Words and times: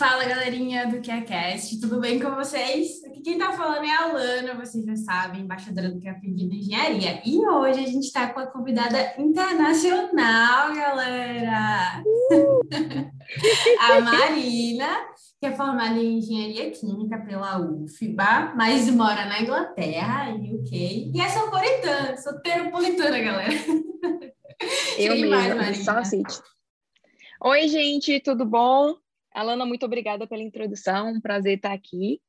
Fala 0.00 0.24
galerinha 0.24 0.86
do 0.86 1.02
QAcast, 1.02 1.78
tudo 1.78 2.00
bem 2.00 2.18
com 2.18 2.34
vocês? 2.34 3.04
Aqui 3.04 3.20
quem 3.20 3.36
tá 3.36 3.52
falando 3.52 3.84
é 3.84 3.90
a 3.90 4.04
Alana, 4.04 4.54
vocês 4.54 4.82
já 4.82 4.96
sabem, 4.96 5.42
embaixadora 5.42 5.90
do 5.90 6.00
QAP 6.00 6.22
de 6.22 6.44
Engenharia. 6.46 7.20
E 7.22 7.36
hoje 7.46 7.80
a 7.80 7.86
gente 7.86 8.06
está 8.06 8.32
com 8.32 8.40
a 8.40 8.46
convidada 8.46 9.12
internacional, 9.18 10.74
galera! 10.74 12.02
Uh! 12.32 12.60
a 13.78 14.00
Marina, 14.00 14.88
que 15.38 15.44
é 15.44 15.52
formada 15.52 15.98
em 15.98 16.16
Engenharia 16.16 16.70
Química 16.70 17.18
pela 17.18 17.60
UFBA, 17.60 18.54
mas 18.56 18.88
mora 18.88 19.26
na 19.26 19.42
Inglaterra, 19.42 20.30
em 20.30 20.54
UK, 20.54 21.12
e 21.14 21.20
é 21.20 21.28
sopolitana, 21.28 22.16
soteropolitana, 22.16 23.20
galera. 23.20 23.52
Eu 24.96 25.14
mesma, 25.28 25.74
só 25.74 26.02
City. 26.04 26.40
Oi, 27.42 27.68
gente, 27.68 28.18
tudo 28.20 28.46
bom? 28.46 28.96
Alana, 29.32 29.64
muito 29.64 29.86
obrigada 29.86 30.26
pela 30.26 30.42
introdução, 30.42 31.12
um 31.12 31.20
prazer 31.20 31.56
estar 31.56 31.72
aqui. 31.72 32.20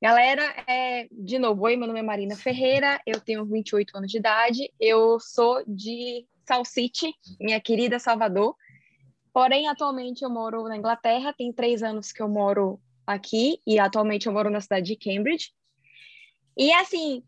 Galera, 0.00 0.42
é, 0.66 1.08
de 1.10 1.38
novo, 1.38 1.64
oi, 1.64 1.76
meu 1.76 1.88
nome 1.88 1.98
é 1.98 2.02
Marina 2.02 2.36
Ferreira, 2.36 3.00
eu 3.04 3.20
tenho 3.20 3.44
28 3.44 3.96
anos 3.96 4.10
de 4.10 4.18
idade, 4.18 4.72
eu 4.78 5.18
sou 5.18 5.64
de 5.66 6.24
Sal 6.46 6.64
City, 6.64 7.12
minha 7.40 7.60
querida 7.60 7.98
Salvador, 7.98 8.54
porém, 9.32 9.68
atualmente 9.68 10.22
eu 10.22 10.30
moro 10.30 10.64
na 10.64 10.76
Inglaterra, 10.76 11.34
tem 11.36 11.52
três 11.52 11.82
anos 11.82 12.12
que 12.12 12.22
eu 12.22 12.28
moro 12.28 12.80
aqui, 13.06 13.60
e 13.66 13.78
atualmente 13.78 14.26
eu 14.26 14.32
moro 14.32 14.50
na 14.50 14.60
cidade 14.60 14.86
de 14.86 14.96
Cambridge. 14.96 15.50
E, 16.56 16.72
assim, 16.72 17.24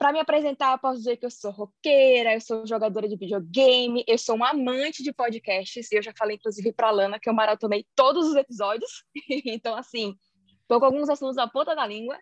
para 0.00 0.14
me 0.14 0.18
apresentar, 0.18 0.72
eu 0.72 0.78
posso 0.78 0.96
dizer 0.96 1.18
que 1.18 1.26
eu 1.26 1.30
sou 1.30 1.50
roqueira, 1.50 2.32
eu 2.32 2.40
sou 2.40 2.66
jogadora 2.66 3.06
de 3.06 3.18
videogame, 3.18 4.02
eu 4.08 4.16
sou 4.16 4.34
uma 4.34 4.48
amante 4.48 5.02
de 5.02 5.12
podcasts, 5.12 5.92
e 5.92 5.94
eu 5.94 6.02
já 6.02 6.10
falei, 6.16 6.36
inclusive, 6.36 6.72
para 6.72 6.90
Lana 6.90 7.20
que 7.20 7.28
eu 7.28 7.34
maratonei 7.34 7.84
todos 7.94 8.26
os 8.26 8.34
episódios. 8.34 9.04
então, 9.44 9.76
assim, 9.76 10.16
estou 10.62 10.80
com 10.80 10.86
alguns 10.86 11.10
assuntos 11.10 11.36
na 11.36 11.46
ponta 11.46 11.76
da 11.76 11.86
língua. 11.86 12.18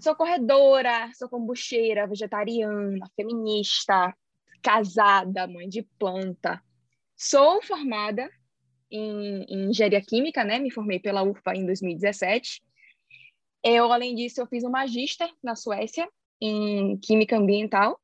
Sou 0.00 0.14
corredora, 0.14 1.10
sou 1.14 1.28
kombucheira, 1.28 2.06
vegetariana, 2.06 3.04
feminista, 3.16 4.16
casada, 4.62 5.48
mãe 5.48 5.68
de 5.68 5.82
planta. 5.98 6.62
Sou 7.16 7.60
formada 7.62 8.30
em, 8.88 9.42
em 9.48 9.70
engenharia 9.70 10.00
química, 10.00 10.44
né? 10.44 10.60
Me 10.60 10.70
formei 10.70 11.00
pela 11.00 11.24
UFA 11.24 11.56
em 11.56 11.66
2017. 11.66 12.62
Eu, 13.64 13.92
além 13.92 14.14
disso, 14.14 14.40
eu 14.40 14.46
fiz 14.46 14.62
um 14.62 14.70
magíster 14.70 15.28
na 15.42 15.56
Suécia 15.56 16.08
em 16.42 16.96
Química 16.98 17.36
Ambiental. 17.36 17.98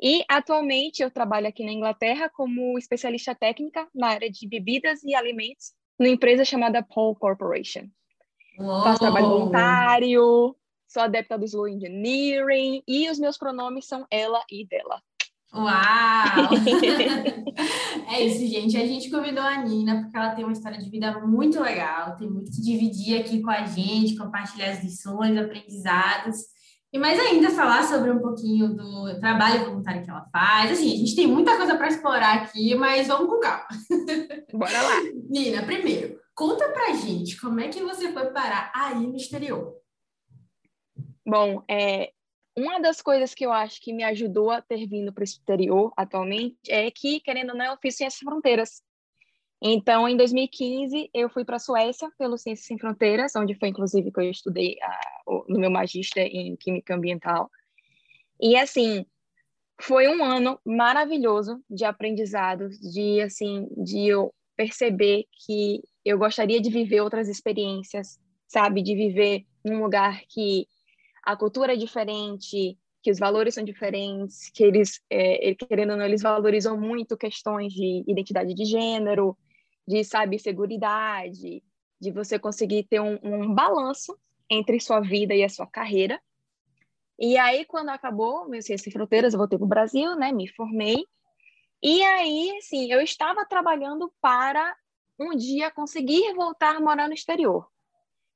E 0.00 0.24
atualmente 0.28 1.02
eu 1.02 1.10
trabalho 1.10 1.48
aqui 1.48 1.64
na 1.64 1.72
Inglaterra 1.72 2.28
como 2.28 2.78
especialista 2.78 3.34
técnica 3.34 3.88
na 3.94 4.08
área 4.08 4.30
de 4.30 4.46
bebidas 4.46 5.02
e 5.02 5.14
alimentos 5.14 5.72
numa 5.98 6.10
empresa 6.10 6.44
chamada 6.44 6.82
Paul 6.82 7.14
Corporation. 7.14 7.88
Uou. 8.58 8.82
Faço 8.82 9.00
trabalho 9.00 9.28
voluntário, 9.28 10.54
sou 10.86 11.02
adepta 11.02 11.38
do 11.38 11.44
slow 11.44 11.68
engineering 11.68 12.82
e 12.86 13.08
os 13.08 13.18
meus 13.18 13.38
pronomes 13.38 13.86
são 13.86 14.06
ela 14.10 14.42
e 14.50 14.66
dela. 14.66 15.00
Uau! 15.54 16.50
é 18.10 18.22
isso, 18.24 18.46
gente. 18.46 18.76
A 18.76 18.84
gente 18.84 19.08
convidou 19.08 19.42
a 19.42 19.62
Nina 19.62 20.02
porque 20.02 20.16
ela 20.16 20.34
tem 20.34 20.44
uma 20.44 20.52
história 20.52 20.78
de 20.78 20.90
vida 20.90 21.20
muito 21.20 21.60
legal, 21.60 22.16
tem 22.16 22.28
muito 22.28 22.50
que 22.50 22.60
dividir 22.60 23.20
aqui 23.20 23.40
com 23.40 23.50
a 23.50 23.64
gente, 23.64 24.16
compartilhar 24.16 24.70
as 24.70 24.82
lições, 24.82 25.38
aprendizados. 25.38 26.53
E 26.94 26.98
mais 26.98 27.18
ainda 27.18 27.50
falar 27.50 27.82
sobre 27.82 28.08
um 28.08 28.20
pouquinho 28.20 28.68
do 28.68 29.18
trabalho 29.18 29.64
voluntário 29.64 30.04
que 30.04 30.08
ela 30.08 30.28
faz. 30.30 30.70
Assim, 30.70 30.94
a 30.94 30.96
gente 30.96 31.16
tem 31.16 31.26
muita 31.26 31.56
coisa 31.56 31.76
para 31.76 31.88
explorar 31.88 32.34
aqui, 32.34 32.72
mas 32.76 33.08
vamos 33.08 33.26
com 33.26 33.40
calma. 33.40 33.66
Bora 34.54 34.80
lá. 34.80 35.00
Nina, 35.28 35.64
primeiro, 35.64 36.20
conta 36.36 36.68
pra 36.68 36.92
gente 36.92 37.36
como 37.40 37.58
é 37.58 37.66
que 37.66 37.82
você 37.82 38.12
foi 38.12 38.26
parar 38.26 38.70
aí 38.72 39.08
no 39.08 39.16
exterior. 39.16 39.74
Bom, 41.26 41.64
é, 41.68 42.12
uma 42.56 42.78
das 42.78 43.02
coisas 43.02 43.34
que 43.34 43.44
eu 43.44 43.52
acho 43.52 43.80
que 43.80 43.92
me 43.92 44.04
ajudou 44.04 44.52
a 44.52 44.62
ter 44.62 44.86
vindo 44.86 45.12
para 45.12 45.22
o 45.22 45.24
exterior 45.24 45.92
atualmente 45.96 46.56
é 46.68 46.88
que, 46.92 47.18
querendo 47.18 47.50
ou 47.50 47.56
não, 47.56 47.72
eu 47.72 47.78
fiz 47.82 47.96
Ciências 47.96 48.20
Fronteiras. 48.20 48.84
Então, 49.66 50.06
em 50.06 50.14
2015, 50.14 51.08
eu 51.14 51.30
fui 51.30 51.42
para 51.42 51.56
a 51.56 51.58
Suécia 51.58 52.10
pelo 52.18 52.36
Ciências 52.36 52.66
Sem 52.66 52.78
Fronteiras, 52.78 53.34
onde 53.34 53.54
foi 53.54 53.68
inclusive 53.70 54.12
que 54.12 54.20
eu 54.20 54.30
estudei 54.30 54.76
uh, 55.26 55.42
no 55.48 55.58
meu 55.58 55.70
magíster 55.70 56.26
em 56.26 56.54
Química 56.54 56.94
Ambiental. 56.94 57.50
E 58.38 58.58
assim, 58.58 59.06
foi 59.80 60.06
um 60.06 60.22
ano 60.22 60.60
maravilhoso 60.66 61.64
de 61.70 61.86
aprendizados, 61.86 62.78
de 62.78 63.22
assim, 63.22 63.66
de 63.74 64.06
eu 64.06 64.34
perceber 64.54 65.24
que 65.46 65.80
eu 66.04 66.18
gostaria 66.18 66.60
de 66.60 66.68
viver 66.68 67.00
outras 67.00 67.26
experiências, 67.26 68.20
sabe, 68.46 68.82
de 68.82 68.94
viver 68.94 69.46
num 69.64 69.82
lugar 69.82 70.20
que 70.28 70.68
a 71.22 71.34
cultura 71.34 71.72
é 71.72 71.76
diferente, 71.76 72.76
que 73.02 73.10
os 73.10 73.18
valores 73.18 73.54
são 73.54 73.64
diferentes, 73.64 74.50
que 74.50 74.62
eles, 74.62 75.00
é, 75.08 75.54
querendo 75.54 75.92
ou 75.92 75.96
não, 75.96 76.04
eles 76.04 76.20
valorizam 76.20 76.78
muito 76.78 77.16
questões 77.16 77.72
de 77.72 78.04
identidade 78.06 78.52
de 78.52 78.64
gênero, 78.66 79.34
de, 79.86 80.04
sabe, 80.04 80.38
segurança, 80.38 81.30
de 82.00 82.10
você 82.10 82.38
conseguir 82.38 82.84
ter 82.84 83.00
um, 83.00 83.18
um 83.22 83.54
balanço 83.54 84.18
entre 84.48 84.80
sua 84.80 85.00
vida 85.00 85.34
e 85.34 85.42
a 85.42 85.48
sua 85.48 85.66
carreira. 85.66 86.20
E 87.18 87.38
aí, 87.38 87.64
quando 87.64 87.90
acabou 87.90 88.48
meu 88.48 88.60
Ciência 88.60 88.84
Sem 88.84 88.92
Fronteiras, 88.92 89.32
eu 89.32 89.38
voltei 89.38 89.58
para 89.58 89.64
o 89.64 89.68
Brasil, 89.68 90.16
né, 90.16 90.32
me 90.32 90.48
formei. 90.48 91.06
E 91.82 92.02
aí, 92.02 92.56
assim, 92.58 92.90
eu 92.92 93.00
estava 93.00 93.44
trabalhando 93.44 94.12
para 94.20 94.74
um 95.18 95.36
dia 95.36 95.70
conseguir 95.70 96.34
voltar 96.34 96.76
a 96.76 96.80
morar 96.80 97.08
no 97.08 97.14
exterior. 97.14 97.68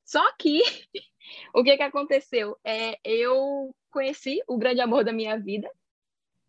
Só 0.04 0.32
que 0.36 0.62
o 1.54 1.62
que, 1.62 1.76
que 1.76 1.82
aconteceu? 1.82 2.56
É, 2.64 2.98
eu 3.04 3.74
conheci 3.90 4.40
o 4.46 4.56
grande 4.56 4.80
amor 4.80 5.04
da 5.04 5.12
minha 5.12 5.38
vida 5.38 5.70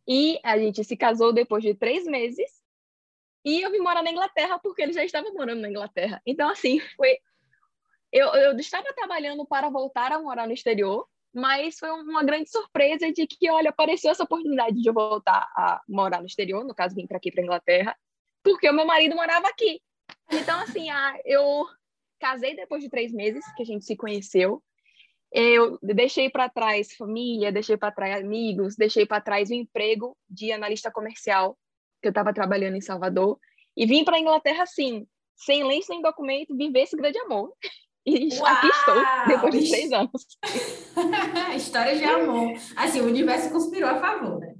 e 0.07 0.39
a 0.43 0.57
gente 0.57 0.83
se 0.83 0.95
casou 0.95 1.33
depois 1.33 1.63
de 1.63 1.73
três 1.73 2.05
meses 2.05 2.58
e 3.43 3.61
eu 3.61 3.71
vim 3.71 3.79
morar 3.79 4.03
na 4.03 4.11
Inglaterra 4.11 4.59
porque 4.59 4.81
ele 4.81 4.93
já 4.93 5.03
estava 5.03 5.29
morando 5.31 5.61
na 5.61 5.69
Inglaterra. 5.69 6.21
Então, 6.25 6.49
assim, 6.49 6.79
foi. 6.95 7.17
Eu, 8.11 8.27
eu 8.33 8.57
estava 8.57 8.91
trabalhando 8.93 9.45
para 9.45 9.69
voltar 9.69 10.11
a 10.11 10.19
morar 10.19 10.47
no 10.47 10.53
exterior, 10.53 11.07
mas 11.33 11.77
foi 11.77 11.91
uma 11.91 12.23
grande 12.23 12.49
surpresa 12.49 13.11
de 13.11 13.27
que, 13.27 13.49
olha, 13.51 13.69
apareceu 13.69 14.11
essa 14.11 14.23
oportunidade 14.23 14.81
de 14.81 14.89
eu 14.89 14.93
voltar 14.93 15.47
a 15.55 15.81
morar 15.87 16.19
no 16.19 16.25
exterior, 16.25 16.65
no 16.65 16.73
caso, 16.73 16.95
vim 16.95 17.05
para 17.05 17.17
aqui, 17.17 17.31
para 17.31 17.43
Inglaterra, 17.43 17.95
porque 18.43 18.67
o 18.67 18.73
meu 18.73 18.85
marido 18.85 19.15
morava 19.15 19.47
aqui. 19.47 19.79
Então, 20.31 20.59
assim, 20.59 20.87
eu 21.23 21.67
casei 22.19 22.55
depois 22.55 22.83
de 22.83 22.89
três 22.89 23.13
meses 23.13 23.43
que 23.55 23.61
a 23.61 23.65
gente 23.65 23.85
se 23.85 23.95
conheceu. 23.95 24.61
Eu 25.31 25.77
deixei 25.83 26.31
para 26.31 26.49
trás 26.49 26.95
família, 26.95 27.51
deixei 27.51 27.77
para 27.77 27.91
trás 27.91 28.23
amigos, 28.23 28.75
deixei 28.75 29.05
para 29.05 29.21
trás 29.21 29.51
o 29.51 29.53
emprego 29.53 30.17
de 30.27 30.51
analista 30.51 30.91
comercial 30.91 31.55
que 32.01 32.07
eu 32.07 32.11
estava 32.11 32.33
trabalhando 32.33 32.75
em 32.75 32.81
Salvador, 32.81 33.39
e 33.75 33.85
vim 33.85 34.03
para 34.03 34.17
a 34.17 34.19
Inglaterra 34.19 34.63
assim, 34.63 35.07
sem 35.35 35.63
lei, 35.63 35.81
sem 35.81 36.01
documento, 36.01 36.55
viver 36.55 36.81
esse 36.81 36.95
grande 36.95 37.17
amor. 37.19 37.53
E 38.05 38.29
Uau! 38.39 38.45
aqui 38.47 38.67
estou, 38.67 38.95
depois 39.27 39.53
de 39.53 39.67
seis 39.67 39.91
anos. 39.91 40.25
História 41.55 41.95
de 41.95 42.03
amor. 42.05 42.53
Assim, 42.75 43.01
o 43.01 43.05
universo 43.05 43.51
conspirou 43.51 43.89
a 43.89 43.99
favor, 43.99 44.39
né? 44.39 44.55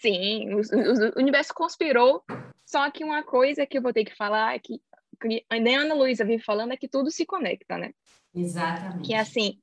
Sim, 0.00 0.54
o, 0.54 0.56
o, 0.56 1.16
o 1.16 1.20
universo 1.20 1.54
conspirou, 1.54 2.24
só 2.64 2.90
que 2.90 3.04
uma 3.04 3.22
coisa 3.22 3.66
que 3.66 3.78
eu 3.78 3.82
vou 3.82 3.92
ter 3.92 4.04
que 4.04 4.16
falar 4.16 4.54
é 4.54 4.58
que, 4.58 4.80
que 5.20 5.44
a 5.48 5.54
Ana 5.54 5.94
Luísa 5.94 6.24
vive 6.24 6.42
falando 6.42 6.72
é 6.72 6.76
que 6.76 6.88
tudo 6.88 7.10
se 7.10 7.24
conecta, 7.24 7.78
né? 7.78 7.92
Exatamente. 8.34 9.06
Que 9.06 9.14
assim, 9.14 9.60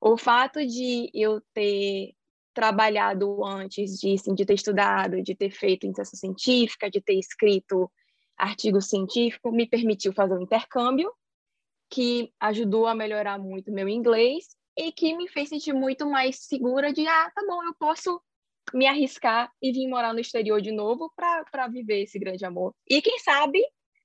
o 0.00 0.16
fato 0.16 0.64
de 0.64 1.10
eu 1.12 1.42
ter 1.52 2.14
trabalhado 2.54 3.44
antes 3.44 3.98
de, 3.98 4.14
assim, 4.14 4.34
de 4.34 4.44
ter 4.44 4.54
estudado, 4.54 5.22
de 5.22 5.34
ter 5.34 5.50
feito 5.50 5.86
iniciação 5.86 6.18
científica, 6.18 6.90
de 6.90 7.00
ter 7.00 7.18
escrito 7.18 7.90
artigo 8.36 8.80
científico, 8.80 9.50
me 9.50 9.66
permitiu 9.66 10.12
fazer 10.12 10.34
um 10.34 10.42
intercâmbio, 10.42 11.12
que 11.90 12.32
ajudou 12.40 12.86
a 12.86 12.94
melhorar 12.94 13.38
muito 13.38 13.72
meu 13.72 13.88
inglês 13.88 14.56
e 14.76 14.92
que 14.92 15.16
me 15.16 15.28
fez 15.28 15.48
sentir 15.48 15.72
muito 15.72 16.08
mais 16.08 16.44
segura 16.44 16.92
de, 16.92 17.06
ah, 17.06 17.30
tá 17.34 17.42
bom, 17.46 17.62
eu 17.64 17.74
posso 17.78 18.20
me 18.72 18.86
arriscar 18.86 19.50
e 19.62 19.72
vir 19.72 19.88
morar 19.88 20.12
no 20.12 20.20
exterior 20.20 20.60
de 20.60 20.70
novo 20.70 21.10
para 21.16 21.68
viver 21.68 22.02
esse 22.02 22.18
grande 22.18 22.44
amor. 22.44 22.74
E 22.88 23.00
quem 23.00 23.18
sabe 23.18 23.60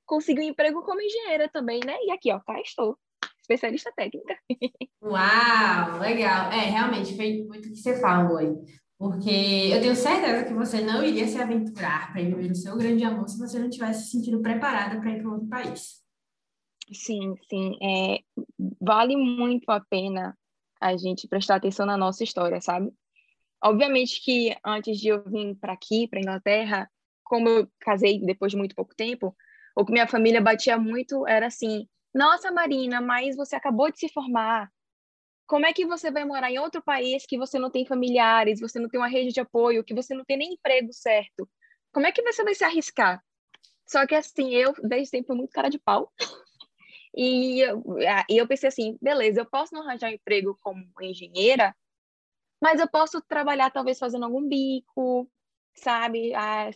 conseguir 0.05 0.41
um 0.41 0.49
emprego 0.49 0.81
como 0.83 1.01
engenheira 1.01 1.49
também, 1.49 1.81
né? 1.85 1.95
E 2.03 2.11
aqui, 2.11 2.31
ó, 2.31 2.39
cá 2.39 2.59
estou 2.61 2.97
especialista 3.43 3.91
técnica. 3.91 4.37
Uau, 5.03 5.99
legal. 5.99 6.51
É, 6.51 6.69
realmente, 6.69 7.15
foi 7.15 7.43
muito 7.43 7.67
o 7.67 7.71
que 7.71 7.77
você 7.77 7.99
falou 7.99 8.37
aí. 8.37 8.55
Porque 8.97 9.69
eu 9.71 9.81
tenho 9.81 9.95
certeza 9.95 10.45
que 10.45 10.53
você 10.53 10.79
não 10.79 11.03
iria 11.03 11.27
se 11.27 11.37
aventurar 11.37 12.11
para 12.11 12.21
ir 12.21 12.33
viver 12.33 12.51
o 12.51 12.55
seu 12.55 12.77
grande 12.77 13.03
amor 13.03 13.27
se 13.27 13.37
você 13.37 13.59
não 13.59 13.69
tivesse 13.69 14.05
se 14.05 14.11
sentindo 14.11 14.41
preparada 14.41 14.99
para 14.99 15.11
ir 15.11 15.21
para 15.21 15.31
outro 15.31 15.47
país. 15.47 16.01
Sim, 16.93 17.35
sim. 17.49 17.77
É, 17.81 18.19
vale 18.79 19.17
muito 19.17 19.69
a 19.69 19.81
pena 19.81 20.37
a 20.79 20.95
gente 20.95 21.27
prestar 21.27 21.55
atenção 21.55 21.85
na 21.85 21.97
nossa 21.97 22.23
história, 22.23 22.61
sabe? 22.61 22.93
Obviamente 23.61 24.21
que 24.23 24.55
antes 24.65 24.97
de 24.99 25.09
eu 25.09 25.23
vir 25.23 25.55
para 25.55 25.73
aqui, 25.73 26.07
para 26.07 26.19
Inglaterra, 26.19 26.89
como 27.23 27.49
eu 27.49 27.67
casei 27.79 28.19
depois 28.19 28.51
de 28.51 28.57
muito 28.57 28.75
pouco 28.75 28.95
tempo, 28.95 29.35
o 29.75 29.85
que 29.85 29.91
minha 29.91 30.07
família 30.07 30.41
batia 30.41 30.77
muito 30.77 31.27
era 31.27 31.47
assim: 31.47 31.87
Nossa, 32.13 32.51
Marina, 32.51 33.01
mas 33.01 33.35
você 33.35 33.55
acabou 33.55 33.91
de 33.91 33.99
se 33.99 34.09
formar. 34.09 34.69
Como 35.47 35.65
é 35.65 35.73
que 35.73 35.85
você 35.85 36.11
vai 36.11 36.25
morar 36.25 36.51
em 36.51 36.59
outro 36.59 36.81
país 36.83 37.25
que 37.25 37.37
você 37.37 37.59
não 37.59 37.71
tem 37.71 37.85
familiares, 37.85 38.59
você 38.59 38.79
não 38.79 38.89
tem 38.89 38.99
uma 38.99 39.07
rede 39.07 39.33
de 39.33 39.39
apoio, 39.41 39.83
que 39.83 39.93
você 39.93 40.13
não 40.15 40.25
tem 40.25 40.37
nem 40.37 40.53
emprego 40.53 40.93
certo? 40.93 41.49
Como 41.93 42.07
é 42.07 42.11
que 42.11 42.21
você 42.23 42.43
vai 42.43 42.55
se 42.55 42.63
arriscar? 42.63 43.23
Só 43.87 44.07
que 44.07 44.15
assim, 44.15 44.53
eu 44.55 44.73
desde 44.83 45.09
sempre 45.09 45.27
fui 45.27 45.37
muito 45.37 45.51
cara 45.51 45.69
de 45.69 45.79
pau. 45.79 46.11
E 47.15 47.59
eu, 47.61 47.83
e 48.29 48.37
eu 48.37 48.47
pensei 48.47 48.69
assim, 48.69 48.97
beleza, 49.01 49.41
eu 49.41 49.45
posso 49.45 49.75
não 49.75 49.83
arranjar 49.83 50.09
um 50.09 50.13
emprego 50.13 50.57
como 50.61 50.83
engenheira, 51.01 51.75
mas 52.61 52.79
eu 52.79 52.89
posso 52.89 53.21
trabalhar 53.21 53.69
talvez 53.71 53.99
fazendo 53.99 54.25
algum 54.25 54.47
bico, 54.47 55.29
sabe? 55.75 56.33
Ah, 56.33 56.69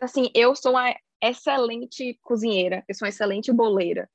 assim, 0.00 0.30
eu 0.34 0.54
sou 0.54 0.72
uma 0.72 0.94
excelente 1.22 2.18
cozinheira, 2.22 2.84
eu 2.88 2.94
sou 2.94 3.06
uma 3.06 3.10
excelente 3.10 3.52
boleira. 3.52 4.08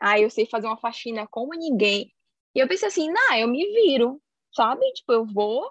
Ah, 0.00 0.18
eu 0.18 0.30
sei 0.30 0.46
fazer 0.46 0.66
uma 0.66 0.76
faxina 0.76 1.26
como 1.26 1.54
ninguém. 1.54 2.12
E 2.54 2.58
eu 2.58 2.68
pensei 2.68 2.88
assim, 2.88 3.10
não, 3.10 3.34
eu 3.34 3.48
me 3.48 3.64
viro, 3.72 4.20
sabe? 4.52 4.80
Tipo, 4.92 5.12
eu 5.12 5.26
vou, 5.26 5.70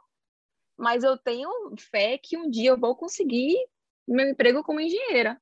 mas 0.78 1.04
eu 1.04 1.18
tenho 1.18 1.50
fé 1.78 2.18
que 2.18 2.38
um 2.38 2.50
dia 2.50 2.72
eu 2.72 2.80
vou 2.80 2.96
conseguir 2.96 3.56
meu 4.08 4.30
emprego 4.30 4.64
como 4.64 4.80
engenheira. 4.80 5.42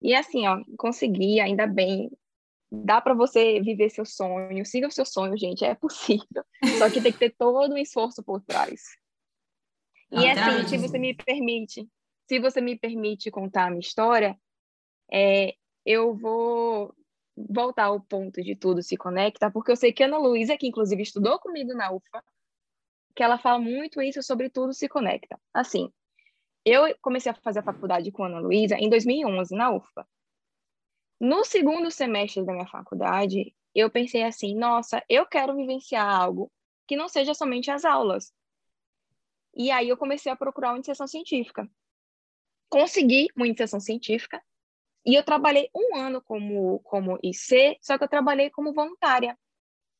E 0.00 0.14
assim, 0.14 0.46
ó, 0.46 0.62
consegui, 0.76 1.40
ainda 1.40 1.66
bem. 1.66 2.10
Dá 2.70 3.00
para 3.00 3.14
você 3.14 3.60
viver 3.60 3.88
seu 3.90 4.04
sonho, 4.04 4.64
siga 4.66 4.88
o 4.88 4.90
seu 4.90 5.04
sonho, 5.04 5.36
gente, 5.36 5.64
é 5.64 5.74
possível. 5.74 6.44
Só 6.78 6.90
que 6.90 7.00
tem 7.00 7.12
que 7.12 7.18
ter 7.18 7.34
todo 7.36 7.74
um 7.74 7.78
esforço 7.78 8.22
por 8.22 8.40
trás. 8.42 8.82
E 10.10 10.28
assim, 10.28 10.68
se 10.68 10.78
você 10.78 10.98
me 10.98 11.14
permite, 11.14 11.88
se 12.28 12.38
você 12.38 12.60
me 12.60 12.78
permite 12.78 13.30
contar 13.30 13.66
a 13.66 13.70
minha 13.70 13.80
história, 13.80 14.38
é, 15.10 15.54
eu 15.84 16.14
vou 16.14 16.94
voltar 17.36 17.84
ao 17.84 18.00
ponto 18.00 18.42
de 18.42 18.54
tudo 18.56 18.82
se 18.82 18.96
conecta, 18.96 19.50
porque 19.50 19.72
eu 19.72 19.76
sei 19.76 19.92
que 19.92 20.04
Ana 20.04 20.18
Luísa, 20.18 20.56
que 20.56 20.66
inclusive 20.66 21.02
estudou 21.02 21.38
comigo 21.38 21.74
na 21.74 21.92
UFA, 21.92 22.22
que 23.14 23.22
ela 23.22 23.38
fala 23.38 23.58
muito 23.58 24.00
isso 24.02 24.22
sobre 24.22 24.50
tudo 24.50 24.72
se 24.72 24.88
conecta. 24.88 25.38
Assim, 25.52 25.92
eu 26.64 26.96
comecei 27.00 27.30
a 27.30 27.34
fazer 27.34 27.60
a 27.60 27.64
faculdade 27.64 28.10
com 28.10 28.24
Ana 28.24 28.40
Luísa 28.40 28.76
em 28.76 28.88
2011, 28.88 29.54
na 29.54 29.70
UFA. 29.70 30.06
No 31.20 31.44
segundo 31.44 31.90
semestre 31.90 32.44
da 32.44 32.52
minha 32.52 32.66
faculdade, 32.66 33.54
eu 33.74 33.90
pensei 33.90 34.22
assim, 34.22 34.56
nossa, 34.56 35.02
eu 35.08 35.26
quero 35.26 35.54
vivenciar 35.54 36.08
algo 36.08 36.50
que 36.86 36.96
não 36.96 37.08
seja 37.08 37.34
somente 37.34 37.70
as 37.70 37.84
aulas. 37.84 38.32
E 39.54 39.70
aí 39.70 39.88
eu 39.88 39.96
comecei 39.96 40.30
a 40.30 40.36
procurar 40.36 40.70
uma 40.70 40.76
iniciação 40.76 41.06
científica. 41.06 41.68
Consegui 42.68 43.28
uma 43.36 43.46
iniciação 43.46 43.78
científica 43.78 44.42
e 45.06 45.14
eu 45.14 45.22
trabalhei 45.22 45.68
um 45.74 45.96
ano 45.96 46.22
como, 46.22 46.80
como 46.80 47.18
IC, 47.22 47.76
só 47.80 47.98
que 47.98 48.04
eu 48.04 48.08
trabalhei 48.08 48.50
como 48.50 48.72
voluntária. 48.72 49.38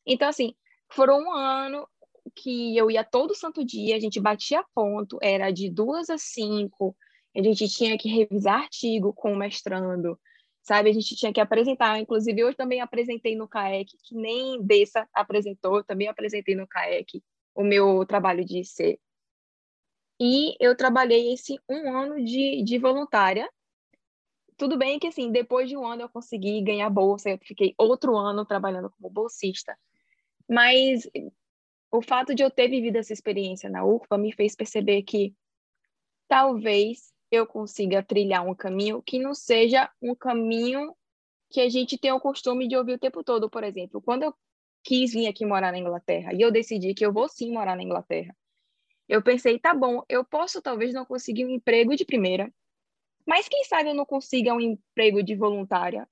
Então, 0.07 0.29
assim, 0.29 0.55
foram 0.91 1.21
um 1.21 1.33
ano 1.33 1.87
que 2.35 2.77
eu 2.77 2.91
ia 2.91 3.05
todo 3.05 3.35
santo 3.35 3.65
dia, 3.65 3.97
a 3.97 4.01
gente 4.01 4.21
batia 4.21 4.65
ponto, 4.75 5.19
era 5.23 5.51
de 5.51 5.71
duas 5.71 6.09
a 6.09 6.17
cinco, 6.17 6.97
a 7.37 7.43
gente 7.43 7.69
tinha 7.69 7.99
que 7.99 8.09
revisar 8.09 8.63
artigo 8.63 9.13
com 9.13 9.33
o 9.33 9.37
mestrando, 9.37 10.19
sabe? 10.63 10.91
A 10.91 10.93
gente 10.93 11.15
tinha 11.17 11.33
que 11.33 11.41
apresentar, 11.41 11.99
inclusive 11.99 12.45
hoje 12.45 12.57
também 12.57 12.81
apresentei 12.81 13.37
no 13.37 13.49
CAEC, 13.49 13.91
que 14.03 14.15
nem 14.15 14.63
Dessa 14.63 15.07
apresentou, 15.13 15.85
também 15.85 16.09
apresentei 16.09 16.55
no 16.55 16.67
CAEC 16.67 17.23
o 17.55 17.63
meu 17.63 18.05
trabalho 18.07 18.45
de 18.45 18.61
IC. 18.61 18.99
E 20.21 20.57
eu 20.61 20.77
trabalhei 20.77 21.33
esse 21.33 21.59
um 21.69 21.97
ano 21.97 22.25
de, 22.25 22.63
de 22.63 22.79
voluntária. 22.79 23.49
Tudo 24.57 24.79
bem 24.79 24.99
que, 24.99 25.09
assim, 25.09 25.33
depois 25.33 25.69
de 25.69 25.77
um 25.77 25.85
ano 25.85 26.03
eu 26.03 26.09
consegui 26.09 26.63
ganhar 26.63 26.89
bolsa, 26.89 27.31
eu 27.31 27.39
fiquei 27.43 27.75
outro 27.77 28.17
ano 28.17 28.45
trabalhando 28.45 28.91
como 28.91 29.11
bolsista. 29.11 29.77
Mas 30.49 31.09
o 31.91 32.01
fato 32.03 32.35
de 32.35 32.43
eu 32.43 32.51
ter 32.51 32.69
vivido 32.69 32.97
essa 32.97 33.13
experiência 33.13 33.69
na 33.69 33.85
UFPA 33.85 34.19
me 34.19 34.33
fez 34.33 34.55
perceber 34.55 35.03
que 35.03 35.35
talvez 36.29 37.13
eu 37.31 37.47
consiga 37.47 38.03
trilhar 38.03 38.47
um 38.47 38.55
caminho 38.55 39.03
que 39.03 39.19
não 39.19 39.35
seja 39.35 39.91
um 40.01 40.15
caminho 40.15 40.95
que 41.51 41.61
a 41.61 41.69
gente 41.69 41.99
tem 41.99 42.13
o 42.13 42.21
costume 42.21 42.69
de 42.69 42.77
ouvir 42.77 42.95
o 42.95 42.99
tempo 42.99 43.23
todo. 43.23 43.51
Por 43.51 43.65
exemplo, 43.65 44.01
quando 44.01 44.25
eu 44.25 44.35
quis 44.83 45.13
vir 45.13 45.27
aqui 45.27 45.45
morar 45.47 45.73
na 45.73 45.79
Inglaterra 45.79 46.33
e 46.33 46.41
eu 46.41 46.51
decidi 46.51 46.95
que 46.95 47.05
eu 47.05 47.13
vou 47.13 47.29
sim 47.29 47.53
morar 47.53 47.77
na 47.77 47.83
Inglaterra, 47.83 48.37
eu 49.09 49.23
pensei, 49.23 49.59
tá 49.59 49.75
bom, 49.75 50.03
eu 50.09 50.25
posso 50.25 50.63
talvez 50.63 50.93
não 50.93 51.05
conseguir 51.05 51.45
um 51.45 51.51
emprego 51.51 51.95
de 51.95 52.05
primeira, 52.05 52.53
mas 53.27 53.49
quem 53.49 53.65
sabe 53.65 53.91
eu 53.91 53.95
não 53.95 54.05
consiga 54.07 54.55
um 54.55 54.61
emprego 54.61 55.23
de 55.23 55.35
voluntária 55.35 56.09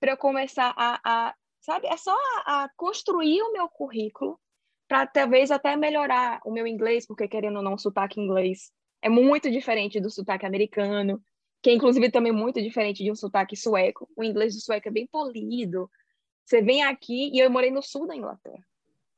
para 0.00 0.12
eu 0.12 0.16
começar 0.16 0.72
a, 0.76 1.00
a, 1.04 1.34
sabe, 1.60 1.86
é 1.86 1.96
só 1.96 2.16
a, 2.46 2.64
a 2.64 2.70
construir 2.76 3.42
o 3.42 3.52
meu 3.52 3.68
currículo 3.68 4.40
para 4.88 5.06
talvez 5.06 5.50
até 5.50 5.76
melhorar 5.76 6.40
o 6.44 6.50
meu 6.50 6.66
inglês, 6.66 7.06
porque 7.06 7.28
querendo 7.28 7.56
ou 7.56 7.62
não, 7.62 7.74
o 7.74 7.78
sotaque 7.78 8.20
inglês 8.20 8.72
é 9.02 9.08
muito 9.08 9.50
diferente 9.50 10.00
do 10.00 10.10
sotaque 10.10 10.44
americano, 10.44 11.22
que 11.62 11.70
é 11.70 11.74
inclusive 11.74 12.10
também 12.10 12.32
muito 12.32 12.60
diferente 12.60 13.04
de 13.04 13.10
um 13.10 13.14
sotaque 13.14 13.54
sueco. 13.56 14.08
O 14.16 14.24
inglês 14.24 14.54
do 14.54 14.60
sueco 14.60 14.88
é 14.88 14.90
bem 14.90 15.06
polido. 15.06 15.90
Você 16.44 16.60
vem 16.62 16.82
aqui 16.82 17.30
e 17.32 17.38
eu 17.38 17.50
morei 17.50 17.70
no 17.70 17.82
sul 17.82 18.06
da 18.06 18.16
Inglaterra. 18.16 18.66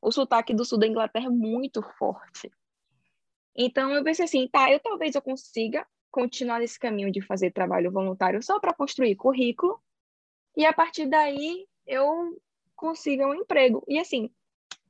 O 0.01 0.11
sotaque 0.11 0.53
do 0.53 0.65
sul 0.65 0.79
da 0.79 0.87
Inglaterra 0.87 1.27
é 1.27 1.31
muito 1.31 1.81
forte. 1.97 2.51
Então 3.57 3.95
eu 3.95 4.03
pensei 4.03 4.25
assim, 4.25 4.49
tá, 4.49 4.71
eu 4.71 4.81
talvez 4.81 5.15
eu 5.15 5.23
consiga 5.23 5.87
continuar 6.13 6.61
nesse 6.61 6.79
caminho 6.79 7.11
de 7.11 7.21
fazer 7.21 7.51
trabalho 7.51 7.91
voluntário 7.91 8.43
só 8.43 8.61
para 8.61 8.75
construir 8.75 9.17
currículo 9.17 9.83
e 10.57 10.65
a 10.65 10.73
partir 10.73 11.07
daí 11.07 11.67
eu 11.87 12.41
consiga 12.77 13.27
um 13.27 13.35
emprego. 13.35 13.83
E 13.89 13.99
assim, 13.99 14.31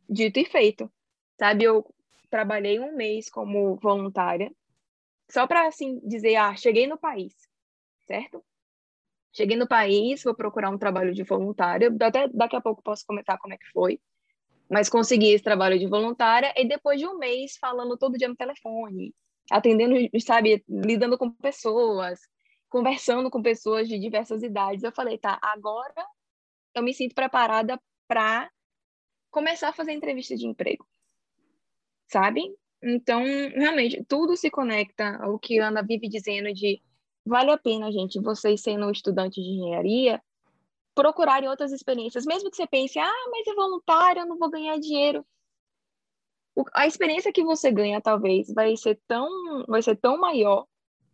dito 0.08 0.38
e 0.38 0.44
feito, 0.44 0.92
sabe? 1.38 1.64
Eu 1.64 1.86
trabalhei 2.28 2.80
um 2.80 2.94
mês 2.94 3.30
como 3.30 3.76
voluntária 3.76 4.52
só 5.30 5.46
para 5.46 5.66
assim 5.66 6.00
dizer, 6.04 6.36
ah, 6.36 6.54
cheguei 6.54 6.86
no 6.86 6.98
país, 6.98 7.34
certo? 8.06 8.44
Cheguei 9.32 9.56
no 9.56 9.66
país, 9.66 10.22
vou 10.24 10.34
procurar 10.34 10.68
um 10.68 10.76
trabalho 10.76 11.14
de 11.14 11.22
voluntária. 11.22 11.88
Até 12.02 12.28
daqui 12.28 12.56
a 12.56 12.60
pouco 12.60 12.82
posso 12.82 13.06
comentar 13.06 13.38
como 13.38 13.54
é 13.54 13.56
que 13.56 13.70
foi 13.70 13.98
mas 14.72 14.88
consegui 14.88 15.34
esse 15.34 15.44
trabalho 15.44 15.78
de 15.78 15.86
voluntária 15.86 16.50
e 16.56 16.66
depois 16.66 16.98
de 16.98 17.06
um 17.06 17.18
mês 17.18 17.58
falando 17.58 17.94
todo 17.94 18.16
dia 18.16 18.26
no 18.26 18.34
telefone, 18.34 19.14
atendendo, 19.50 19.94
sabe, 20.20 20.64
lidando 20.68 21.18
com 21.18 21.30
pessoas, 21.30 22.20
conversando 22.68 23.30
com 23.30 23.42
pessoas 23.42 23.88
de 23.88 23.98
diversas 23.98 24.42
idades, 24.42 24.82
eu 24.82 24.92
falei, 24.92 25.18
tá, 25.18 25.38
agora 25.42 26.06
eu 26.74 26.82
me 26.82 26.94
sinto 26.94 27.14
preparada 27.14 27.80
para 28.08 28.50
começar 29.30 29.68
a 29.68 29.72
fazer 29.72 29.92
entrevista 29.92 30.36
de 30.36 30.46
emprego, 30.46 30.86
sabe? 32.10 32.42
Então, 32.82 33.22
realmente, 33.22 34.04
tudo 34.08 34.36
se 34.36 34.50
conecta 34.50 35.16
ao 35.22 35.38
que 35.38 35.60
a 35.60 35.68
Ana 35.68 35.82
vive 35.82 36.08
dizendo 36.08 36.52
de 36.52 36.82
vale 37.24 37.52
a 37.52 37.58
pena, 37.58 37.92
gente, 37.92 38.20
vocês 38.20 38.60
sendo 38.60 38.90
estudante 38.90 39.40
de 39.40 39.48
engenharia, 39.48 40.20
procurarem 40.94 41.48
outras 41.48 41.72
experiências, 41.72 42.26
mesmo 42.26 42.50
que 42.50 42.56
você 42.56 42.66
pense, 42.66 42.98
ah, 42.98 43.28
mas 43.30 43.46
é 43.46 43.54
voluntário, 43.54 44.20
eu 44.20 44.26
não 44.26 44.38
vou 44.38 44.50
ganhar 44.50 44.78
dinheiro. 44.78 45.24
O, 46.54 46.64
a 46.74 46.86
experiência 46.86 47.32
que 47.32 47.42
você 47.42 47.70
ganha, 47.70 48.00
talvez, 48.00 48.52
vai 48.52 48.76
ser 48.76 49.00
tão, 49.06 49.28
vai 49.66 49.82
ser 49.82 49.96
tão 49.96 50.18
maior 50.18 50.66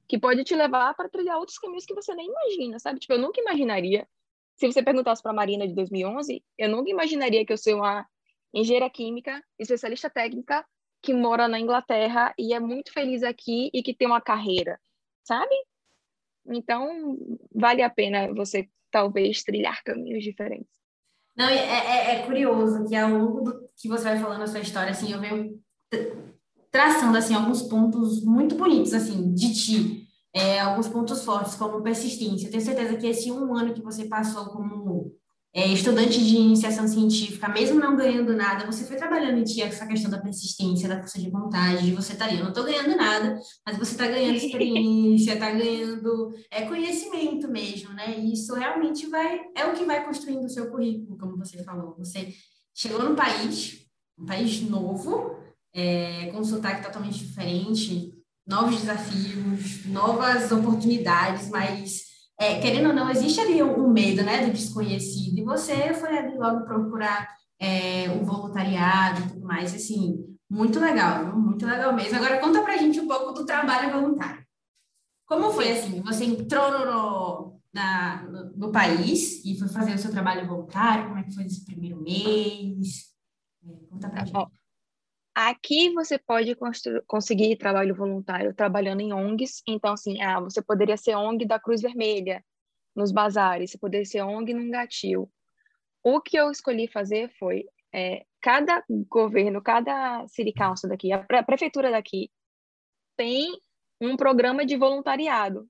que 0.08 0.18
pode 0.18 0.42
te 0.42 0.54
levar 0.54 0.94
para 0.94 1.08
trilhar 1.08 1.38
outros 1.38 1.58
caminhos 1.58 1.84
que 1.84 1.94
você 1.94 2.14
nem 2.14 2.28
imagina, 2.28 2.78
sabe? 2.78 2.98
Tipo, 2.98 3.12
eu 3.14 3.18
nunca 3.18 3.40
imaginaria, 3.40 4.08
se 4.56 4.66
você 4.66 4.82
perguntasse 4.82 5.22
para 5.22 5.32
a 5.32 5.34
Marina 5.34 5.68
de 5.68 5.74
2011, 5.74 6.42
eu 6.56 6.68
nunca 6.68 6.90
imaginaria 6.90 7.44
que 7.44 7.52
eu 7.52 7.58
sou 7.58 7.76
uma 7.76 8.06
engenheira 8.52 8.88
química, 8.88 9.42
especialista 9.58 10.08
técnica, 10.08 10.64
que 11.02 11.12
mora 11.12 11.46
na 11.46 11.60
Inglaterra 11.60 12.34
e 12.38 12.52
é 12.52 12.58
muito 12.58 12.92
feliz 12.92 13.22
aqui 13.22 13.70
e 13.72 13.82
que 13.82 13.94
tem 13.94 14.08
uma 14.08 14.20
carreira, 14.20 14.80
sabe? 15.22 15.54
Então, 16.46 17.16
vale 17.54 17.82
a 17.82 17.90
pena 17.90 18.32
você 18.34 18.68
talvez 18.90 19.42
trilhar 19.42 19.82
caminhos 19.84 20.24
diferentes. 20.24 20.77
Não, 21.38 21.48
é, 21.48 21.56
é, 21.56 22.14
é 22.16 22.22
curioso 22.24 22.84
que 22.88 22.96
ao 22.96 23.10
longo 23.10 23.42
do 23.42 23.68
que 23.76 23.86
você 23.86 24.02
vai 24.02 24.18
falando 24.18 24.42
a 24.42 24.46
sua 24.48 24.58
história, 24.58 24.90
assim, 24.90 25.12
eu 25.12 25.20
venho 25.20 25.56
traçando, 26.68 27.16
assim, 27.16 27.32
alguns 27.32 27.62
pontos 27.62 28.24
muito 28.24 28.56
bonitos, 28.56 28.92
assim, 28.92 29.32
de 29.32 29.54
ti. 29.54 30.08
É, 30.34 30.60
alguns 30.60 30.88
pontos 30.88 31.24
fortes, 31.24 31.54
como 31.54 31.80
persistência. 31.80 32.46
Eu 32.46 32.50
tenho 32.50 32.62
certeza 32.62 32.96
que 32.96 33.06
esse 33.06 33.30
um 33.30 33.54
ano 33.54 33.72
que 33.72 33.80
você 33.80 34.04
passou 34.04 34.46
como 34.46 35.12
estudante 35.66 36.22
de 36.24 36.36
iniciação 36.36 36.86
científica, 36.86 37.48
mesmo 37.48 37.80
não 37.80 37.96
ganhando 37.96 38.32
nada, 38.34 38.66
você 38.66 38.84
foi 38.84 38.96
trabalhando 38.96 39.38
em 39.38 39.44
ti 39.44 39.62
essa 39.62 39.86
questão 39.86 40.10
da 40.10 40.20
persistência, 40.20 40.88
da 40.88 41.00
força 41.00 41.18
de 41.18 41.30
vontade, 41.30 41.86
de 41.86 41.94
você 41.94 42.12
estar 42.12 42.26
tá 42.26 42.30
ali. 42.30 42.38
Eu 42.38 42.44
não 42.44 42.50
estou 42.50 42.64
ganhando 42.64 42.96
nada, 42.96 43.40
mas 43.66 43.78
você 43.78 43.92
está 43.92 44.06
ganhando 44.06 44.36
experiência, 44.38 45.32
está 45.32 45.50
ganhando 45.50 46.34
é, 46.50 46.62
conhecimento 46.66 47.48
mesmo, 47.48 47.92
né? 47.94 48.18
E 48.18 48.32
isso 48.32 48.54
realmente 48.54 49.06
vai, 49.06 49.40
é 49.56 49.66
o 49.66 49.74
que 49.74 49.84
vai 49.84 50.04
construindo 50.04 50.44
o 50.44 50.50
seu 50.50 50.70
currículo, 50.70 51.18
como 51.18 51.36
você 51.36 51.64
falou. 51.64 51.96
Você 51.98 52.32
chegou 52.74 53.02
num 53.02 53.16
país, 53.16 53.86
um 54.18 54.26
país 54.26 54.60
novo, 54.60 55.36
é, 55.74 56.26
com 56.26 56.38
um 56.38 56.44
sotaque 56.44 56.84
totalmente 56.84 57.18
diferente, 57.18 58.12
novos 58.46 58.80
desafios, 58.80 59.86
novas 59.86 60.52
oportunidades, 60.52 61.48
mas 61.48 62.07
é, 62.38 62.60
querendo 62.60 62.88
ou 62.88 62.94
não, 62.94 63.10
existe 63.10 63.40
ali 63.40 63.62
um, 63.62 63.86
um, 63.86 63.92
medo, 63.92 64.22
né, 64.22 64.46
do 64.46 64.52
desconhecido, 64.52 65.38
e 65.38 65.44
você 65.44 65.92
foi 65.94 66.16
ali 66.16 66.38
logo 66.38 66.64
procurar 66.64 67.28
é, 67.58 68.08
o 68.10 68.24
voluntariado 68.24 69.20
e 69.20 69.28
tudo 69.30 69.46
mais, 69.46 69.74
assim, 69.74 70.24
muito 70.48 70.78
legal, 70.78 71.36
muito 71.36 71.66
legal 71.66 71.92
mesmo. 71.92 72.16
Agora 72.16 72.38
conta 72.38 72.62
pra 72.62 72.76
gente 72.76 73.00
um 73.00 73.08
pouco 73.08 73.32
do 73.32 73.44
trabalho 73.44 73.92
voluntário. 73.92 74.46
Como 75.26 75.50
foi 75.50 75.72
assim? 75.72 76.00
Você 76.02 76.24
entrou 76.24 76.70
no, 76.70 77.60
na, 77.72 78.22
no, 78.22 78.56
no, 78.56 78.72
país 78.72 79.44
e 79.44 79.58
foi 79.58 79.68
fazer 79.68 79.94
o 79.94 79.98
seu 79.98 80.10
trabalho 80.10 80.46
voluntário? 80.46 81.06
Como 81.06 81.18
é 81.18 81.22
que 81.24 81.34
foi 81.34 81.44
esse 81.44 81.66
primeiro 81.66 82.00
mês? 82.00 83.08
É, 83.62 83.74
conta 83.90 84.08
pra 84.08 84.24
gente. 84.24 84.57
Aqui 85.40 85.94
você 85.94 86.18
pode 86.18 86.56
conseguir 87.06 87.56
trabalho 87.58 87.94
voluntário 87.94 88.52
trabalhando 88.52 89.02
em 89.02 89.12
ONGs. 89.12 89.62
Então, 89.68 89.92
assim, 89.92 90.20
ah, 90.20 90.40
você 90.40 90.60
poderia 90.60 90.96
ser 90.96 91.14
ONG 91.14 91.46
da 91.46 91.60
Cruz 91.60 91.80
Vermelha, 91.80 92.44
nos 92.92 93.12
bazares, 93.12 93.70
você 93.70 93.78
poderia 93.78 94.04
ser 94.04 94.20
ONG 94.22 94.52
num 94.52 94.68
gatil. 94.68 95.30
O 96.02 96.20
que 96.20 96.36
eu 96.36 96.50
escolhi 96.50 96.88
fazer 96.88 97.30
foi, 97.38 97.64
é, 97.94 98.26
cada 98.40 98.82
governo, 99.08 99.62
cada 99.62 100.26
city 100.26 100.52
council 100.52 100.88
daqui, 100.88 101.12
a 101.12 101.22
prefeitura 101.44 101.92
daqui, 101.92 102.32
tem 103.16 103.60
um 104.00 104.16
programa 104.16 104.66
de 104.66 104.76
voluntariado. 104.76 105.68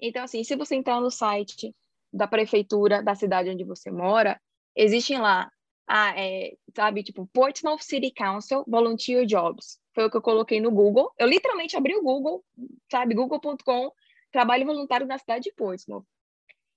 Então, 0.00 0.22
assim, 0.22 0.44
se 0.44 0.54
você 0.54 0.76
entrar 0.76 1.00
no 1.00 1.10
site 1.10 1.74
da 2.12 2.28
prefeitura 2.28 3.02
da 3.02 3.16
cidade 3.16 3.50
onde 3.50 3.64
você 3.64 3.90
mora, 3.90 4.40
existem 4.76 5.18
lá 5.18 5.50
ah, 5.92 6.14
é, 6.16 6.56
sabe, 6.72 7.02
tipo, 7.02 7.28
Portsmouth 7.32 7.80
City 7.80 8.12
Council 8.12 8.64
Volunteer 8.68 9.26
Jobs. 9.26 9.80
Foi 9.92 10.04
o 10.04 10.10
que 10.10 10.16
eu 10.16 10.22
coloquei 10.22 10.60
no 10.60 10.70
Google. 10.70 11.12
Eu 11.18 11.26
literalmente 11.26 11.76
abri 11.76 11.96
o 11.96 12.02
Google, 12.02 12.44
sabe, 12.88 13.12
google.com, 13.12 13.90
trabalho 14.30 14.64
voluntário 14.64 15.04
na 15.04 15.18
cidade 15.18 15.42
de 15.42 15.52
Portsmouth. 15.52 16.04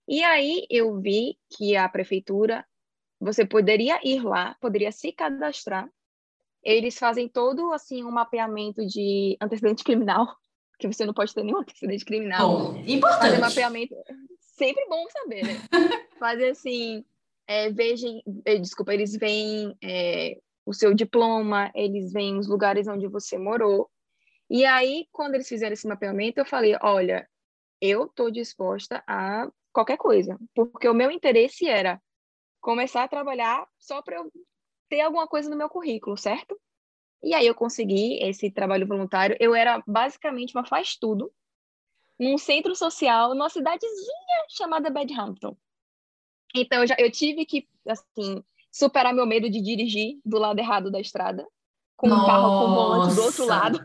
E 0.07 0.23
aí 0.23 0.65
eu 0.67 0.99
vi 0.99 1.37
que 1.55 1.77
a 1.77 1.87
prefeitura, 1.87 2.65
você 3.19 3.45
poderia 3.45 3.99
ir 4.03 4.23
lá, 4.23 4.57
poderia 4.59 4.91
se 4.91 5.11
cadastrar. 5.11 5.87
Eles 6.63 6.97
fazem 6.97 7.29
todo, 7.29 7.71
assim, 7.71 8.03
um 8.03 8.11
mapeamento 8.11 8.83
de 8.83 9.37
antecedente 9.39 9.83
criminal, 9.83 10.25
que 10.79 10.87
você 10.87 11.05
não 11.05 11.13
pode 11.13 11.35
ter 11.35 11.43
nenhum 11.43 11.59
antecedente 11.59 12.03
criminal. 12.03 12.49
Bom, 12.49 12.83
importante. 12.87 13.19
Fazer 13.19 13.37
mapeamento, 13.37 13.95
sempre 14.39 14.83
bom 14.89 15.05
saber, 15.11 15.45
né? 15.45 15.53
Fazer, 16.17 16.49
assim, 16.49 17.05
é, 17.47 17.69
vejam, 17.69 18.21
é, 18.45 18.57
desculpa, 18.57 18.93
eles 18.93 19.15
veem 19.15 19.75
é, 19.83 20.39
o 20.65 20.73
seu 20.73 20.93
diploma, 20.93 21.71
eles 21.75 22.11
veem 22.11 22.37
os 22.37 22.47
lugares 22.47 22.87
onde 22.87 23.07
você 23.07 23.37
morou. 23.37 23.89
E 24.49 24.65
aí, 24.65 25.07
quando 25.11 25.35
eles 25.35 25.47
fizeram 25.47 25.73
esse 25.73 25.87
mapeamento, 25.87 26.39
eu 26.39 26.45
falei, 26.45 26.77
olha, 26.81 27.27
eu 27.81 28.05
estou 28.05 28.31
disposta 28.31 29.03
a 29.07 29.49
qualquer 29.71 29.97
coisa, 29.97 30.39
porque 30.53 30.87
o 30.87 30.93
meu 30.93 31.09
interesse 31.09 31.67
era 31.67 32.01
começar 32.61 33.03
a 33.03 33.07
trabalhar 33.07 33.67
só 33.79 34.01
para 34.01 34.17
eu 34.17 34.31
ter 34.87 35.01
alguma 35.01 35.27
coisa 35.27 35.49
no 35.49 35.57
meu 35.57 35.67
currículo, 35.67 36.15
certo? 36.15 36.59
E 37.21 37.33
aí 37.33 37.47
eu 37.47 37.55
consegui 37.55 38.21
esse 38.21 38.51
trabalho 38.51 38.87
voluntário. 38.87 39.35
Eu 39.39 39.55
era 39.55 39.81
basicamente 39.87 40.55
uma 40.55 40.65
faz-tudo 40.65 41.33
num 42.19 42.37
centro 42.37 42.75
social, 42.75 43.29
numa 43.33 43.49
cidadezinha 43.49 44.45
chamada 44.49 44.89
Bedhampton. 44.89 45.57
Então, 46.55 46.81
eu, 46.81 46.87
já, 46.87 46.95
eu 46.99 47.11
tive 47.11 47.45
que, 47.45 47.67
assim, 47.87 48.43
superar 48.71 49.13
meu 49.13 49.25
medo 49.25 49.49
de 49.49 49.61
dirigir 49.61 50.19
do 50.25 50.37
lado 50.37 50.59
errado 50.59 50.91
da 50.91 50.99
estrada, 50.99 51.45
com 51.95 52.07
Nossa. 52.07 52.23
um 52.23 52.25
carro 52.25 52.59
com 52.59 52.75
volante 52.75 53.15
do 53.15 53.23
outro 53.23 53.45
lado. 53.45 53.79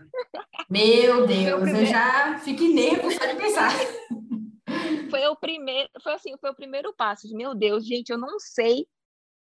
Meu 0.69 1.27
Deus, 1.29 1.63
primeiro... 1.63 1.79
eu 1.79 1.87
já 1.87 2.39
fico 2.39 2.65
nervoso 2.65 3.17
só 3.17 3.27
de 3.27 3.37
pensar. 3.37 3.73
Foi 5.11 5.27
o 5.27 5.35
primeiro, 5.35 5.89
foi 6.03 6.13
assim, 6.13 6.37
foi 6.39 6.51
o 6.51 6.55
primeiro 6.55 6.93
passo 6.93 7.27
de, 7.27 7.35
meu 7.35 7.55
Deus, 7.55 7.87
gente, 7.87 8.11
eu 8.11 8.19
não 8.19 8.39
sei 8.39 8.87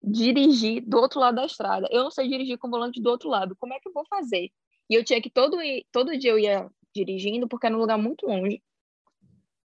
dirigir 0.00 0.80
do 0.86 0.98
outro 0.98 1.18
lado 1.18 1.34
da 1.34 1.44
estrada. 1.44 1.88
Eu 1.90 2.04
não 2.04 2.10
sei 2.10 2.28
dirigir 2.28 2.56
com 2.56 2.68
o 2.68 2.70
volante 2.70 3.02
do 3.02 3.10
outro 3.10 3.28
lado. 3.28 3.56
Como 3.58 3.74
é 3.74 3.80
que 3.80 3.88
eu 3.88 3.92
vou 3.92 4.06
fazer? 4.08 4.50
E 4.88 4.94
eu 4.94 5.04
tinha 5.04 5.20
que 5.20 5.28
todo 5.28 5.56
todo 5.90 6.16
dia 6.16 6.30
eu 6.30 6.38
ia 6.38 6.70
dirigindo 6.94 7.48
porque 7.48 7.66
era 7.66 7.76
um 7.76 7.80
lugar 7.80 7.98
muito 7.98 8.26
longe. 8.26 8.62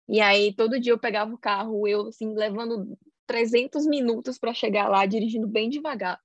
E 0.09 0.21
aí 0.21 0.55
todo 0.55 0.81
dia 0.81 0.93
eu 0.93 0.99
pegava 0.99 1.33
o 1.35 1.39
carro, 1.39 1.87
eu 1.87 2.09
assim 2.09 2.35
levando 2.35 2.99
300 3.31 3.87
minutos 3.87 4.41
para 4.41 4.53
chegar 4.53 4.89
lá, 4.89 5.07
dirigindo 5.07 5.47
bem 5.47 5.71
devagar. 5.71 6.21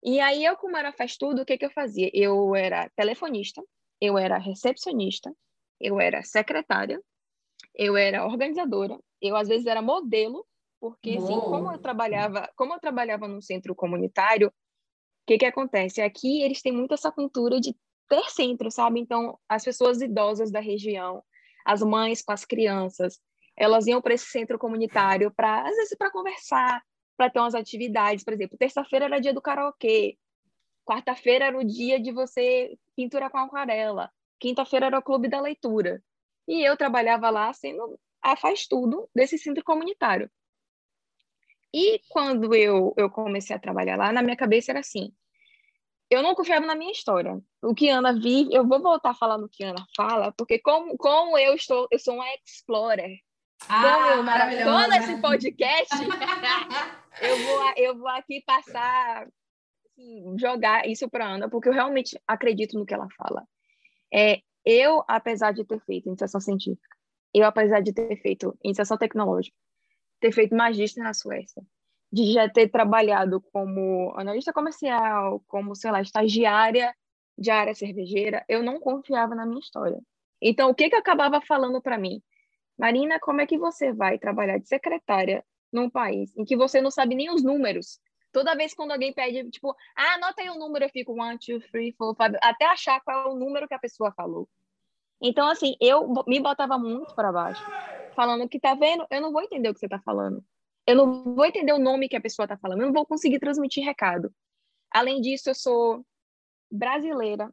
E 0.00 0.20
aí, 0.20 0.44
eu, 0.44 0.56
como 0.56 0.76
era 0.76 0.92
faz 0.92 1.16
tudo, 1.16 1.42
o 1.42 1.44
que, 1.44 1.58
que 1.58 1.64
eu 1.64 1.70
fazia? 1.70 2.08
Eu 2.14 2.54
era 2.54 2.88
telefonista, 2.90 3.60
eu 4.00 4.16
era 4.16 4.38
recepcionista, 4.38 5.34
eu 5.80 6.00
era 6.00 6.22
secretária, 6.22 7.02
eu 7.74 7.96
era 7.96 8.24
organizadora, 8.24 8.96
eu 9.20 9.34
às 9.34 9.48
vezes 9.48 9.66
era 9.66 9.82
modelo, 9.82 10.46
porque 10.78 11.16
assim, 11.16 11.40
como 11.40 11.72
eu 11.72 11.78
trabalhava, 11.78 12.48
como 12.54 12.74
eu 12.74 12.78
trabalhava 12.78 13.26
num 13.26 13.40
centro 13.40 13.74
comunitário, 13.74 14.48
o 14.48 14.52
que 15.26 15.38
que 15.38 15.46
acontece? 15.46 16.00
Aqui 16.00 16.42
eles 16.42 16.62
têm 16.62 16.70
muito 16.72 16.94
essa 16.94 17.10
cultura 17.10 17.60
de 17.60 17.74
ter 18.08 18.30
centro, 18.30 18.70
sabe? 18.70 19.00
Então, 19.00 19.36
as 19.48 19.64
pessoas 19.64 20.00
idosas 20.00 20.52
da 20.52 20.60
região, 20.60 21.24
as 21.64 21.82
mães 21.82 22.22
com 22.22 22.30
as 22.30 22.44
crianças, 22.44 23.18
elas 23.56 23.86
iam 23.86 24.02
para 24.02 24.14
esse 24.14 24.26
centro 24.26 24.58
comunitário 24.58 25.32
para, 25.34 25.62
às 25.62 25.76
vezes, 25.76 25.96
para 25.96 26.10
conversar, 26.10 26.82
para 27.16 27.30
ter 27.30 27.38
umas 27.38 27.54
atividades. 27.54 28.24
Por 28.24 28.34
exemplo, 28.34 28.58
terça-feira 28.58 29.06
era 29.06 29.20
dia 29.20 29.32
do 29.32 29.42
karaokê, 29.42 30.16
quarta-feira 30.84 31.46
era 31.46 31.58
o 31.58 31.64
dia 31.64 32.00
de 32.00 32.12
você 32.12 32.76
pintura 32.96 33.30
com 33.30 33.38
aquarela, 33.38 34.10
quinta-feira 34.40 34.86
era 34.86 34.98
o 34.98 35.02
clube 35.02 35.28
da 35.28 35.40
leitura. 35.40 36.02
E 36.46 36.62
eu 36.62 36.76
trabalhava 36.76 37.30
lá 37.30 37.52
sendo 37.52 37.98
a 38.22 38.36
faz 38.36 38.66
tudo 38.66 39.08
desse 39.14 39.38
centro 39.38 39.64
comunitário. 39.64 40.30
E 41.72 42.00
quando 42.08 42.54
eu, 42.54 42.94
eu 42.96 43.10
comecei 43.10 43.54
a 43.56 43.58
trabalhar 43.58 43.96
lá, 43.96 44.12
na 44.12 44.22
minha 44.22 44.36
cabeça 44.36 44.72
era 44.72 44.80
assim: 44.80 45.12
eu 46.10 46.22
não 46.22 46.34
confiava 46.34 46.66
na 46.66 46.74
minha 46.74 46.92
história. 46.92 47.40
O 47.62 47.74
que 47.74 47.88
Ana 47.88 48.12
vive, 48.12 48.54
eu 48.54 48.66
vou 48.66 48.80
voltar 48.80 49.10
a 49.10 49.14
falar 49.14 49.38
no 49.38 49.48
que 49.48 49.64
Ana 49.64 49.84
fala, 49.96 50.32
porque 50.32 50.58
como, 50.58 50.96
como 50.96 51.36
eu 51.38 51.54
estou, 51.54 51.88
eu 51.90 51.98
sou 51.98 52.14
uma 52.14 52.26
explorer 52.46 53.18
ah, 53.68 53.82
Como 53.82 54.12
eu 54.12 54.22
maratona 54.22 54.98
esse 54.98 55.20
podcast, 55.20 55.94
eu, 57.20 57.38
vou, 57.44 57.72
eu 57.76 57.98
vou 57.98 58.08
aqui 58.08 58.42
passar, 58.46 59.26
assim, 59.86 60.38
jogar 60.38 60.88
isso 60.88 61.08
para 61.08 61.26
Ana, 61.26 61.48
porque 61.48 61.68
eu 61.68 61.72
realmente 61.72 62.20
acredito 62.26 62.78
no 62.78 62.86
que 62.86 62.94
ela 62.94 63.08
fala. 63.16 63.46
É, 64.12 64.40
eu, 64.64 65.04
apesar 65.08 65.52
de 65.52 65.64
ter 65.64 65.80
feito 65.80 66.08
iniciação 66.08 66.40
científica, 66.40 66.96
eu, 67.32 67.44
apesar 67.44 67.80
de 67.80 67.92
ter 67.92 68.16
feito 68.20 68.56
iniciação 68.62 68.96
tecnológica, 68.96 69.56
ter 70.20 70.32
feito 70.32 70.54
magíster 70.54 71.02
na 71.02 71.12
Suécia, 71.12 71.62
de 72.12 72.32
já 72.32 72.48
ter 72.48 72.68
trabalhado 72.68 73.40
como 73.52 74.14
analista 74.16 74.52
comercial, 74.52 75.42
como, 75.48 75.74
sei 75.74 75.90
lá, 75.90 76.00
estagiária 76.00 76.94
de 77.36 77.50
área 77.50 77.74
cervejeira, 77.74 78.44
eu 78.48 78.62
não 78.62 78.78
confiava 78.78 79.34
na 79.34 79.44
minha 79.44 79.58
história. 79.58 80.00
Então, 80.40 80.70
o 80.70 80.74
que 80.74 80.88
que 80.88 80.96
acabava 80.96 81.40
falando 81.40 81.82
para 81.82 81.98
mim? 81.98 82.22
Marina, 82.78 83.18
como 83.20 83.40
é 83.40 83.46
que 83.46 83.58
você 83.58 83.92
vai 83.92 84.18
trabalhar 84.18 84.58
de 84.58 84.68
secretária 84.68 85.44
num 85.72 85.88
país 85.88 86.36
em 86.36 86.44
que 86.44 86.56
você 86.56 86.80
não 86.80 86.90
sabe 86.90 87.14
nem 87.14 87.30
os 87.30 87.42
números? 87.42 88.00
Toda 88.32 88.56
vez 88.56 88.74
quando 88.74 88.90
alguém 88.90 89.12
pede, 89.12 89.48
tipo, 89.50 89.74
ah, 89.96 90.14
anota 90.14 90.42
aí 90.42 90.50
o 90.50 90.54
um 90.54 90.58
número, 90.58 90.84
eu 90.84 90.88
fico 90.88 91.12
one, 91.12 91.38
two, 91.38 91.60
three, 91.70 91.94
four, 91.96 92.16
five, 92.16 92.36
até 92.42 92.66
achar 92.66 93.00
qual 93.00 93.28
é 93.28 93.32
o 93.32 93.36
número 93.36 93.68
que 93.68 93.74
a 93.74 93.78
pessoa 93.78 94.12
falou. 94.12 94.48
Então, 95.22 95.48
assim, 95.48 95.76
eu 95.80 96.12
me 96.26 96.40
botava 96.40 96.76
muito 96.76 97.14
para 97.14 97.30
baixo, 97.30 97.64
falando 98.16 98.48
que, 98.48 98.58
tá 98.58 98.74
vendo, 98.74 99.06
eu 99.08 99.20
não 99.20 99.32
vou 99.32 99.40
entender 99.40 99.68
o 99.68 99.74
que 99.74 99.78
você 99.78 99.88
tá 99.88 100.00
falando. 100.00 100.44
Eu 100.84 100.96
não 100.96 101.34
vou 101.34 101.46
entender 101.46 101.72
o 101.72 101.78
nome 101.78 102.08
que 102.08 102.16
a 102.16 102.20
pessoa 102.20 102.46
tá 102.46 102.58
falando, 102.58 102.80
eu 102.80 102.86
não 102.86 102.92
vou 102.92 103.06
conseguir 103.06 103.38
transmitir 103.38 103.84
recado. 103.84 104.34
Além 104.90 105.20
disso, 105.20 105.50
eu 105.50 105.54
sou 105.54 106.04
brasileira, 106.70 107.50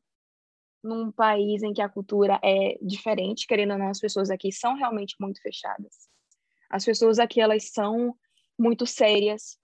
num 0.83 1.11
país 1.11 1.61
em 1.63 1.73
que 1.73 1.81
a 1.81 1.89
cultura 1.89 2.39
é 2.43 2.77
diferente, 2.81 3.45
querendo 3.45 3.73
ou 3.73 3.77
não, 3.77 3.89
as 3.89 4.00
pessoas 4.00 4.29
aqui 4.29 4.51
são 4.51 4.75
realmente 4.75 5.15
muito 5.19 5.41
fechadas. 5.41 6.09
As 6.69 6.85
pessoas 6.85 7.19
aqui, 7.19 7.39
elas 7.41 7.71
são 7.71 8.15
muito 8.57 8.85
sérias. 8.85 9.59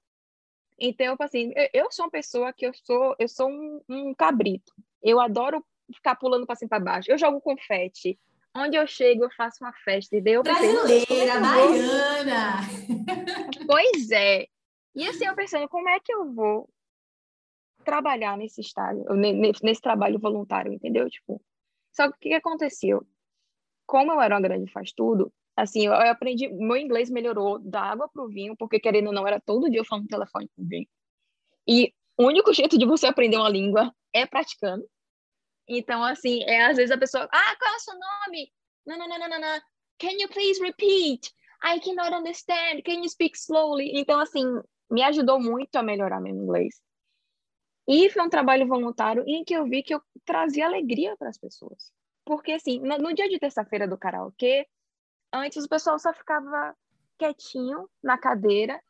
Então, 0.79 1.15
assim, 1.19 1.51
eu 1.74 1.91
sou 1.91 2.05
uma 2.05 2.12
pessoa 2.12 2.53
que 2.53 2.65
eu 2.67 2.74
sou, 2.74 3.15
eu 3.17 3.27
sou 3.27 3.50
um, 3.50 3.81
um 3.89 4.13
cabrito. 4.13 4.74
Eu 5.01 5.19
adoro 5.19 5.65
ficar 5.93 6.15
pulando 6.15 6.45
para 6.45 6.55
cima 6.55 6.69
para 6.69 6.79
baixo. 6.79 7.12
Eu 7.12 7.17
jogo 7.17 7.41
confete. 7.41 8.19
Onde 8.55 8.75
eu 8.75 8.88
chego, 8.88 9.24
eu 9.24 9.31
faço 9.31 9.63
uma 9.63 9.74
festa. 9.74 10.15
E 10.15 10.21
daí 10.21 10.33
eu 10.33 10.43
pensei, 10.43 10.74
Brasileira, 10.74 11.39
baiana! 11.39 12.57
Pois 13.65 14.12
é. 14.12 14.47
E 14.95 15.07
assim, 15.07 15.25
eu 15.25 15.36
pensando, 15.36 15.69
como 15.69 15.88
é 15.89 16.00
que 16.00 16.12
eu 16.12 16.33
vou 16.33 16.67
trabalhar 17.88 18.38
nesse 18.38 18.60
estágio, 18.60 19.06
nesse 19.63 19.79
trabalho 19.79 20.20
voluntário, 20.20 20.74
entendeu? 20.74 21.10
Tipo, 21.10 21.41
só 21.94 22.12
que 22.12 22.17
o 22.17 22.20
que 22.20 22.34
aconteceu? 22.34 23.08
Como 23.86 24.12
eu 24.12 24.20
era 24.20 24.36
uma 24.36 24.41
grande 24.41 24.70
faz 24.70 24.91
tudo, 24.91 25.32
assim, 25.56 25.86
eu 25.86 25.94
aprendi, 25.94 26.50
meu 26.50 26.75
inglês 26.75 27.10
melhorou 27.10 27.60
da 27.60 27.82
água 27.82 28.10
pro 28.10 28.27
vinho, 28.27 28.58
porque 28.58 28.77
querendo 28.77 29.08
ou 29.08 29.13
não, 29.13 29.25
era 29.25 29.39
todo 29.39 29.70
dia 29.70 29.79
eu 29.79 29.86
falando 29.86 30.03
no 30.03 30.10
telefone 30.10 30.50
com 30.53 30.67
vinho. 30.67 30.86
E 31.65 31.94
o 32.17 32.25
único 32.25 32.51
jeito 32.53 32.77
de 32.77 32.86
você 32.86 33.08
aprender 33.08 33.38
uma 33.38 33.48
língua 33.48 33.96
é 34.13 34.25
praticando. 34.25 34.86
Então, 35.65 36.03
assim, 36.03 36.44
é 36.44 36.65
às 36.65 36.75
vezes 36.75 36.91
a 36.91 36.98
pessoa, 36.98 37.24
ah, 37.32 37.56
qual 37.58 37.74
é 37.74 37.77
o 37.77 37.79
seu 37.79 37.94
nome? 37.94 38.51
Não, 38.86 38.98
não, 38.98 39.08
não, 39.08 39.29
não, 39.29 39.39
não. 39.39 39.62
Can 39.98 40.12
you 40.20 40.27
please 40.27 40.62
repeat? 40.62 41.34
I 41.63 41.79
cannot 41.79 42.13
understand, 42.13 42.82
can 42.84 43.01
you 43.01 43.10
speak 43.10 43.38
slowly? 43.38 43.91
Então, 43.96 44.20
assim, 44.20 44.44
me 44.91 45.03
ajudou 45.03 45.39
muito 45.39 45.74
a 45.77 45.84
melhorar 45.84 46.20
meu 46.20 46.36
inglês. 46.36 46.82
E 47.88 48.10
foi 48.10 48.22
um 48.22 48.29
trabalho 48.29 48.67
voluntário 48.67 49.24
em 49.25 49.44
que 49.44 49.53
eu 49.53 49.65
vi 49.65 49.82
que 49.82 49.96
eu 49.96 50.01
trazia 50.25 50.65
alegria 50.65 51.15
para 51.17 51.29
as 51.29 51.38
pessoas. 51.38 51.91
Porque, 52.25 52.51
assim, 52.51 52.79
no, 52.79 52.98
no 52.98 53.13
dia 53.13 53.29
de 53.29 53.39
terça-feira 53.39 53.88
do 53.88 53.98
karaokê, 53.98 54.67
antes 55.32 55.63
o 55.63 55.70
pessoal 55.70 55.98
só 55.98 56.13
ficava 56.13 56.75
quietinho 57.17 57.89
na 58.03 58.17
cadeira 58.17 58.82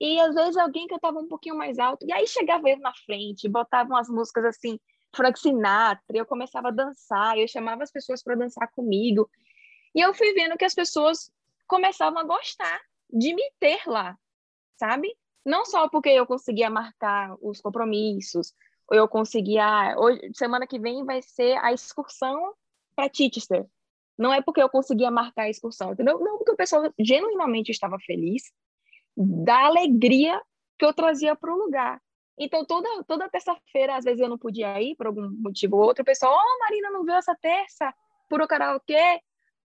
e 0.00 0.18
às 0.18 0.34
vezes 0.34 0.56
alguém 0.56 0.86
cantava 0.86 1.18
um 1.18 1.28
pouquinho 1.28 1.56
mais 1.56 1.78
alto, 1.78 2.06
e 2.06 2.12
aí 2.12 2.26
chegava 2.26 2.70
eu 2.70 2.78
na 2.78 2.92
frente, 3.04 3.48
botava 3.48 3.90
umas 3.90 4.08
músicas 4.08 4.46
assim, 4.46 4.80
Frank 5.14 5.38
Sinatra, 5.38 6.16
eu 6.16 6.24
começava 6.24 6.68
a 6.68 6.72
dançar, 6.72 7.36
eu 7.36 7.46
chamava 7.46 7.82
as 7.82 7.92
pessoas 7.92 8.22
para 8.22 8.34
dançar 8.34 8.70
comigo. 8.70 9.28
E 9.94 10.00
eu 10.00 10.14
fui 10.14 10.32
vendo 10.32 10.56
que 10.56 10.64
as 10.64 10.74
pessoas 10.74 11.30
começavam 11.66 12.18
a 12.18 12.24
gostar 12.24 12.80
de 13.12 13.34
me 13.34 13.42
ter 13.58 13.82
lá, 13.86 14.16
sabe? 14.78 15.14
Não 15.44 15.64
só 15.64 15.88
porque 15.88 16.10
eu 16.10 16.26
conseguia 16.26 16.68
marcar 16.68 17.34
os 17.40 17.60
compromissos, 17.60 18.54
eu 18.90 19.08
conseguia. 19.08 19.94
Hoje, 19.98 20.20
semana 20.34 20.66
que 20.66 20.78
vem 20.78 21.04
vai 21.04 21.22
ser 21.22 21.56
a 21.64 21.72
excursão 21.72 22.54
para 22.94 23.10
Chichester. 23.12 23.66
Não 24.18 24.32
é 24.32 24.42
porque 24.42 24.62
eu 24.62 24.68
conseguia 24.68 25.10
marcar 25.10 25.44
a 25.44 25.48
excursão, 25.48 25.92
entendeu? 25.92 26.18
Não, 26.18 26.36
porque 26.36 26.52
o 26.52 26.56
pessoal 26.56 26.92
genuinamente 26.98 27.70
estava 27.70 27.98
feliz 28.00 28.42
da 29.16 29.66
alegria 29.66 30.40
que 30.78 30.84
eu 30.84 30.92
trazia 30.92 31.34
para 31.34 31.52
o 31.52 31.56
lugar. 31.56 32.00
Então, 32.38 32.64
toda, 32.64 32.88
toda 33.04 33.28
terça-feira, 33.28 33.96
às 33.96 34.04
vezes 34.04 34.20
eu 34.20 34.28
não 34.28 34.38
podia 34.38 34.80
ir 34.80 34.94
por 34.96 35.06
algum 35.06 35.30
motivo 35.30 35.76
ou 35.76 35.84
outro, 35.84 36.02
o 36.02 36.06
pessoal, 36.06 36.34
oh, 36.34 36.58
Marina, 36.60 36.90
não 36.90 37.04
viu 37.04 37.14
essa 37.14 37.34
terça 37.34 37.92
por 38.28 38.40
o 38.40 38.48
karaokê? 38.48 39.20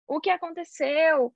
O 0.07 0.19
que 0.19 0.29
aconteceu? 0.29 1.33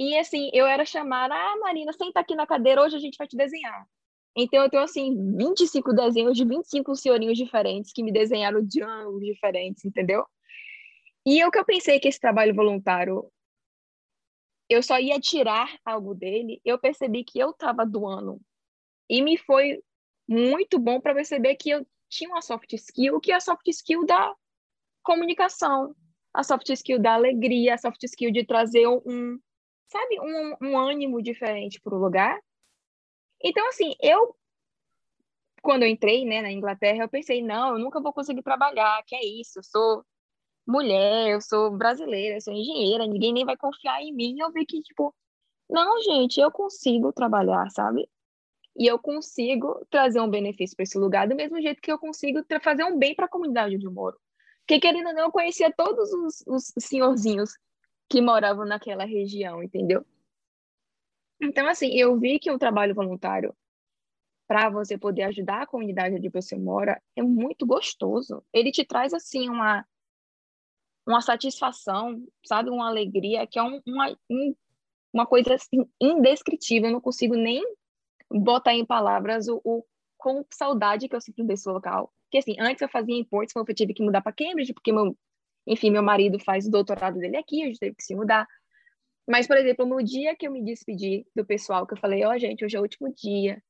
E 0.00 0.16
assim, 0.16 0.48
eu 0.54 0.66
era 0.66 0.82
chamada, 0.86 1.34
ah, 1.34 1.56
Marina, 1.58 1.92
senta 1.92 2.20
aqui 2.20 2.34
na 2.34 2.46
cadeira, 2.46 2.82
hoje 2.82 2.96
a 2.96 2.98
gente 2.98 3.18
vai 3.18 3.28
te 3.28 3.36
desenhar. 3.36 3.86
Então, 4.34 4.62
eu 4.62 4.70
tenho, 4.70 4.82
assim, 4.82 5.14
25 5.36 5.92
desenhos 5.92 6.38
de 6.38 6.42
25 6.42 6.96
senhorinhos 6.96 7.36
diferentes 7.36 7.92
que 7.92 8.02
me 8.02 8.10
desenharam 8.10 8.64
de 8.64 8.82
ângulos 8.82 9.26
diferentes, 9.26 9.84
entendeu? 9.84 10.24
E 11.26 11.44
o 11.44 11.50
que 11.50 11.58
eu 11.58 11.66
pensei 11.66 12.00
que 12.00 12.08
esse 12.08 12.18
trabalho 12.18 12.54
voluntário 12.54 13.30
eu 14.70 14.82
só 14.82 14.98
ia 14.98 15.20
tirar 15.20 15.68
algo 15.84 16.14
dele, 16.14 16.62
eu 16.64 16.78
percebi 16.78 17.22
que 17.22 17.38
eu 17.38 17.50
estava 17.50 17.84
doando. 17.84 18.40
E 19.06 19.20
me 19.20 19.36
foi 19.36 19.82
muito 20.26 20.78
bom 20.78 20.98
para 20.98 21.14
perceber 21.14 21.56
que 21.56 21.68
eu 21.68 21.86
tinha 22.08 22.30
uma 22.30 22.40
soft 22.40 22.72
skill, 22.72 23.20
que 23.20 23.32
é 23.32 23.34
a 23.34 23.40
soft 23.40 23.68
skill 23.68 24.06
da 24.06 24.34
comunicação, 25.02 25.94
a 26.32 26.42
soft 26.42 26.70
skill 26.70 26.98
da 26.98 27.12
alegria, 27.12 27.74
a 27.74 27.78
soft 27.78 28.02
skill 28.04 28.30
de 28.30 28.46
trazer 28.46 28.86
um, 28.86 29.38
sabe, 29.90 30.20
um, 30.20 30.56
um 30.68 30.78
ânimo 30.78 31.20
diferente 31.20 31.80
para 31.80 31.94
o 31.94 31.98
lugar. 31.98 32.40
Então, 33.42 33.66
assim, 33.68 33.94
eu, 34.00 34.36
quando 35.62 35.82
eu 35.82 35.88
entrei 35.88 36.24
né, 36.24 36.40
na 36.42 36.52
Inglaterra, 36.52 37.02
eu 37.04 37.08
pensei, 37.08 37.42
não, 37.42 37.72
eu 37.72 37.78
nunca 37.78 38.00
vou 38.00 38.12
conseguir 38.12 38.42
trabalhar, 38.42 39.02
que 39.06 39.16
é 39.16 39.24
isso, 39.24 39.58
eu 39.58 39.62
sou 39.62 40.04
mulher, 40.66 41.30
eu 41.30 41.40
sou 41.40 41.70
brasileira, 41.76 42.36
eu 42.36 42.40
sou 42.40 42.54
engenheira, 42.54 43.06
ninguém 43.06 43.32
nem 43.32 43.44
vai 43.44 43.56
confiar 43.56 44.00
em 44.02 44.12
mim. 44.14 44.38
Eu 44.38 44.52
vi 44.52 44.64
que, 44.64 44.80
tipo, 44.82 45.14
não, 45.68 46.00
gente, 46.02 46.40
eu 46.40 46.50
consigo 46.50 47.12
trabalhar, 47.12 47.68
sabe? 47.70 48.08
E 48.76 48.86
eu 48.86 48.98
consigo 48.98 49.84
trazer 49.90 50.20
um 50.20 50.30
benefício 50.30 50.76
para 50.76 50.84
esse 50.84 50.98
lugar, 50.98 51.28
do 51.28 51.34
mesmo 51.34 51.60
jeito 51.60 51.80
que 51.82 51.90
eu 51.90 51.98
consigo 51.98 52.40
fazer 52.62 52.84
um 52.84 52.96
bem 52.98 53.14
para 53.14 53.26
a 53.26 53.28
comunidade 53.28 53.74
onde 53.74 53.86
eu 53.86 53.92
moro. 53.92 54.16
Porque, 54.60 54.80
querendo 54.80 55.08
ou 55.08 55.14
não, 55.14 55.24
eu 55.24 55.32
conhecia 55.32 55.72
todos 55.72 56.12
os, 56.12 56.44
os 56.46 56.72
senhorzinhos 56.78 57.50
que 58.10 58.20
moravam 58.20 58.66
naquela 58.66 59.04
região, 59.04 59.62
entendeu? 59.62 60.04
Então, 61.40 61.66
assim, 61.68 61.94
eu 61.96 62.18
vi 62.18 62.40
que 62.40 62.50
o 62.50 62.58
trabalho 62.58 62.94
voluntário 62.94 63.56
para 64.48 64.68
você 64.68 64.98
poder 64.98 65.22
ajudar 65.22 65.62
a 65.62 65.66
comunidade 65.66 66.16
onde 66.16 66.28
você 66.28 66.58
mora 66.58 67.00
é 67.14 67.22
muito 67.22 67.64
gostoso. 67.64 68.44
Ele 68.52 68.72
te 68.72 68.84
traz, 68.84 69.14
assim, 69.14 69.48
uma 69.48 69.86
uma 71.06 71.20
satisfação, 71.20 72.22
sabe? 72.44 72.68
Uma 72.68 72.88
alegria, 72.88 73.46
que 73.46 73.58
é 73.58 73.62
um, 73.62 73.80
uma, 73.86 74.16
um, 74.28 74.54
uma 75.12 75.26
coisa 75.26 75.54
assim, 75.54 75.88
indescritível. 76.00 76.88
Eu 76.88 76.94
não 76.94 77.00
consigo 77.00 77.34
nem 77.34 77.62
botar 78.30 78.74
em 78.74 78.84
palavras 78.84 79.48
o, 79.48 79.60
o 79.64 79.84
com 80.16 80.44
saudade 80.52 81.08
que 81.08 81.16
eu 81.16 81.20
sinto 81.20 81.42
desse 81.42 81.68
local. 81.68 82.12
Porque, 82.24 82.38
assim, 82.38 82.54
antes 82.60 82.82
eu 82.82 82.88
fazia 82.88 83.14
em 83.14 83.24
Portsmouth, 83.24 83.64
eu 83.68 83.74
tive 83.74 83.94
que 83.94 84.02
mudar 84.02 84.20
para 84.20 84.32
Cambridge, 84.32 84.74
porque, 84.74 84.92
meu, 84.92 85.16
enfim, 85.70 85.90
meu 85.90 86.02
marido 86.02 86.38
faz 86.40 86.66
o 86.66 86.70
doutorado 86.70 87.18
dele 87.18 87.36
aqui, 87.36 87.62
a 87.62 87.66
gente 87.66 87.78
teve 87.78 87.94
que 87.94 88.02
se 88.02 88.14
mudar. 88.14 88.46
Mas, 89.28 89.46
por 89.46 89.56
exemplo, 89.56 89.86
no 89.86 90.02
dia 90.02 90.34
que 90.36 90.46
eu 90.46 90.50
me 90.52 90.62
despedi 90.62 91.24
do 91.34 91.44
pessoal, 91.46 91.86
que 91.86 91.94
eu 91.94 91.98
falei, 91.98 92.24
ó, 92.24 92.34
oh, 92.34 92.38
gente, 92.38 92.64
hoje 92.64 92.76
é 92.76 92.80
o 92.80 92.82
último 92.82 93.12
dia, 93.14 93.62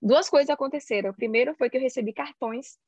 duas 0.00 0.30
coisas 0.30 0.48
aconteceram. 0.50 1.10
O 1.10 1.14
primeiro 1.14 1.54
foi 1.56 1.68
que 1.68 1.76
eu 1.76 1.80
recebi 1.80 2.12
cartões 2.12 2.78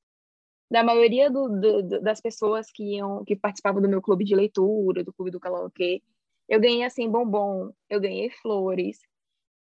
da 0.71 0.83
maioria 0.83 1.31
do, 1.31 1.49
do, 1.49 2.01
das 2.01 2.21
pessoas 2.21 2.71
que 2.71 2.97
iam, 2.97 3.25
que 3.25 3.37
participavam 3.37 3.83
do 3.83 3.89
meu 3.89 4.03
clube 4.03 4.25
de 4.25 4.35
leitura, 4.35 5.05
do 5.05 5.13
clube 5.13 5.31
do 5.31 5.41
karaokê, 5.41 6.03
eu 6.49 6.61
ganhei 6.61 6.85
assim 6.85 7.11
bombom, 7.11 7.71
eu 7.91 8.01
ganhei 8.01 8.31
flores. 8.31 8.99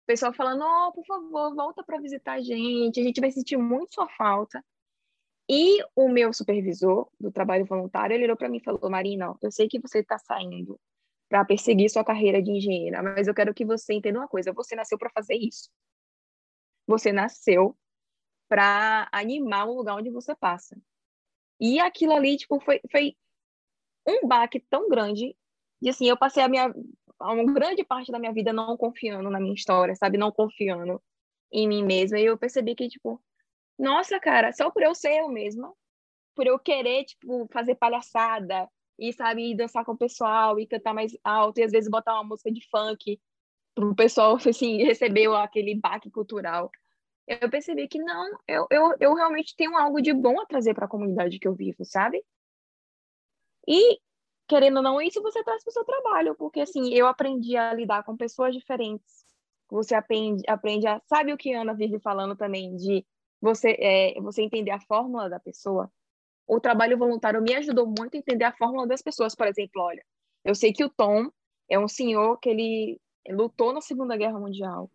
O 0.02 0.06
pessoal 0.06 0.34
falando, 0.34 0.62
oh, 0.62 0.92
por 0.92 1.04
favor, 1.06 1.54
volta 1.54 1.82
para 1.82 1.98
visitar 1.98 2.34
a 2.34 2.42
gente, 2.42 3.00
a 3.00 3.02
gente 3.02 3.20
vai 3.20 3.30
sentir 3.30 3.56
muito 3.56 3.94
sua 3.94 4.08
falta. 4.08 4.62
E 5.48 5.82
o 5.94 6.08
meu 6.08 6.32
supervisor 6.32 7.08
do 7.20 7.30
trabalho 7.30 7.66
voluntário, 7.66 8.14
ele 8.14 8.24
olhou 8.24 8.36
para 8.36 8.48
mim 8.48 8.58
e 8.58 8.64
falou, 8.64 8.90
Marina, 8.90 9.34
eu 9.42 9.50
sei 9.50 9.68
que 9.68 9.78
você 9.78 9.98
está 9.98 10.18
saindo 10.18 10.80
para 11.28 11.44
perseguir 11.44 11.90
sua 11.90 12.04
carreira 12.04 12.42
de 12.42 12.50
engenheira, 12.50 13.02
mas 13.02 13.26
eu 13.26 13.34
quero 13.34 13.52
que 13.52 13.64
você 13.64 13.92
entenda 13.94 14.20
uma 14.20 14.28
coisa, 14.28 14.52
você 14.52 14.74
nasceu 14.74 14.98
para 14.98 15.10
fazer 15.10 15.34
isso. 15.34 15.68
Você 16.86 17.12
nasceu 17.12 17.76
para 18.48 19.08
animar 19.12 19.66
o 19.66 19.74
lugar 19.74 19.96
onde 19.96 20.10
você 20.10 20.34
passa. 20.34 20.76
E 21.60 21.78
aquilo 21.80 22.12
ali, 22.12 22.36
tipo, 22.36 22.60
foi, 22.60 22.80
foi 22.90 23.16
um 24.06 24.26
baque 24.26 24.60
tão 24.60 24.88
grande. 24.88 25.36
E 25.82 25.88
assim, 25.88 26.06
eu 26.06 26.16
passei 26.16 26.42
a 26.42 26.48
minha 26.48 26.72
uma 27.20 27.52
grande 27.52 27.84
parte 27.84 28.10
da 28.12 28.18
minha 28.18 28.32
vida 28.32 28.52
não 28.52 28.76
confiando 28.76 29.30
na 29.30 29.40
minha 29.40 29.54
história, 29.54 29.94
sabe? 29.94 30.18
Não 30.18 30.32
confiando 30.32 31.02
em 31.52 31.66
mim 31.66 31.84
mesma. 31.84 32.18
E 32.18 32.24
eu 32.26 32.36
percebi 32.36 32.74
que, 32.74 32.88
tipo, 32.88 33.22
nossa, 33.78 34.18
cara, 34.20 34.52
só 34.52 34.70
por 34.70 34.82
eu 34.82 34.94
ser 34.94 35.20
eu 35.20 35.28
mesma, 35.28 35.72
por 36.34 36.46
eu 36.46 36.58
querer, 36.58 37.04
tipo, 37.04 37.48
fazer 37.52 37.74
palhaçada 37.76 38.68
e, 38.98 39.12
sabe, 39.12 39.54
dançar 39.56 39.84
com 39.84 39.92
o 39.92 39.98
pessoal 39.98 40.58
e 40.58 40.66
cantar 40.66 40.94
mais 40.94 41.12
alto 41.24 41.58
e 41.58 41.64
às 41.64 41.72
vezes 41.72 41.90
botar 41.90 42.14
uma 42.14 42.24
música 42.24 42.50
de 42.52 42.66
funk 42.70 43.20
pro 43.74 43.94
pessoal, 43.94 44.36
assim, 44.48 44.82
receber 44.84 45.28
aquele 45.34 45.74
baque 45.74 46.10
cultural 46.10 46.70
eu 47.26 47.50
percebi 47.50 47.88
que 47.88 47.98
não, 47.98 48.38
eu, 48.46 48.66
eu, 48.70 48.94
eu 49.00 49.14
realmente 49.14 49.56
tenho 49.56 49.76
algo 49.76 50.00
de 50.02 50.12
bom 50.12 50.40
a 50.40 50.46
trazer 50.46 50.74
para 50.74 50.84
a 50.84 50.88
comunidade 50.88 51.38
que 51.38 51.48
eu 51.48 51.54
vivo, 51.54 51.84
sabe? 51.84 52.22
E, 53.66 53.98
querendo 54.46 54.76
ou 54.76 54.82
não, 54.82 55.00
isso 55.00 55.22
você 55.22 55.42
traz 55.42 55.64
para 55.64 55.70
o 55.70 55.72
seu 55.72 55.84
trabalho, 55.84 56.34
porque, 56.34 56.60
assim, 56.60 56.92
eu 56.92 57.06
aprendi 57.06 57.56
a 57.56 57.72
lidar 57.72 58.04
com 58.04 58.16
pessoas 58.16 58.54
diferentes. 58.54 59.24
Você 59.70 59.94
aprende, 59.94 60.42
aprende 60.46 60.86
a. 60.86 61.00
Sabe 61.06 61.32
o 61.32 61.36
que 61.38 61.54
a 61.54 61.62
Ana 61.62 61.74
vive 61.74 61.98
falando 61.98 62.36
também, 62.36 62.76
de 62.76 63.04
você, 63.44 63.76
é, 63.78 64.20
você 64.20 64.42
entender 64.42 64.70
a 64.70 64.80
fórmula 64.80 65.28
da 65.28 65.38
pessoa? 65.38 65.92
O 66.46 66.58
trabalho 66.58 66.98
voluntário 66.98 67.42
me 67.42 67.54
ajudou 67.54 67.86
muito 67.86 68.14
a 68.14 68.18
entender 68.18 68.44
a 68.44 68.52
fórmula 68.52 68.86
das 68.86 69.02
pessoas. 69.02 69.34
Por 69.34 69.46
exemplo, 69.46 69.82
olha, 69.82 70.04
eu 70.44 70.54
sei 70.54 70.72
que 70.72 70.84
o 70.84 70.90
Tom 70.90 71.30
é 71.68 71.78
um 71.78 71.88
senhor 71.88 72.38
que 72.38 72.48
ele 72.48 73.00
lutou 73.28 73.72
na 73.72 73.80
Segunda 73.80 74.16
Guerra 74.16 74.38
Mundial 74.38 74.90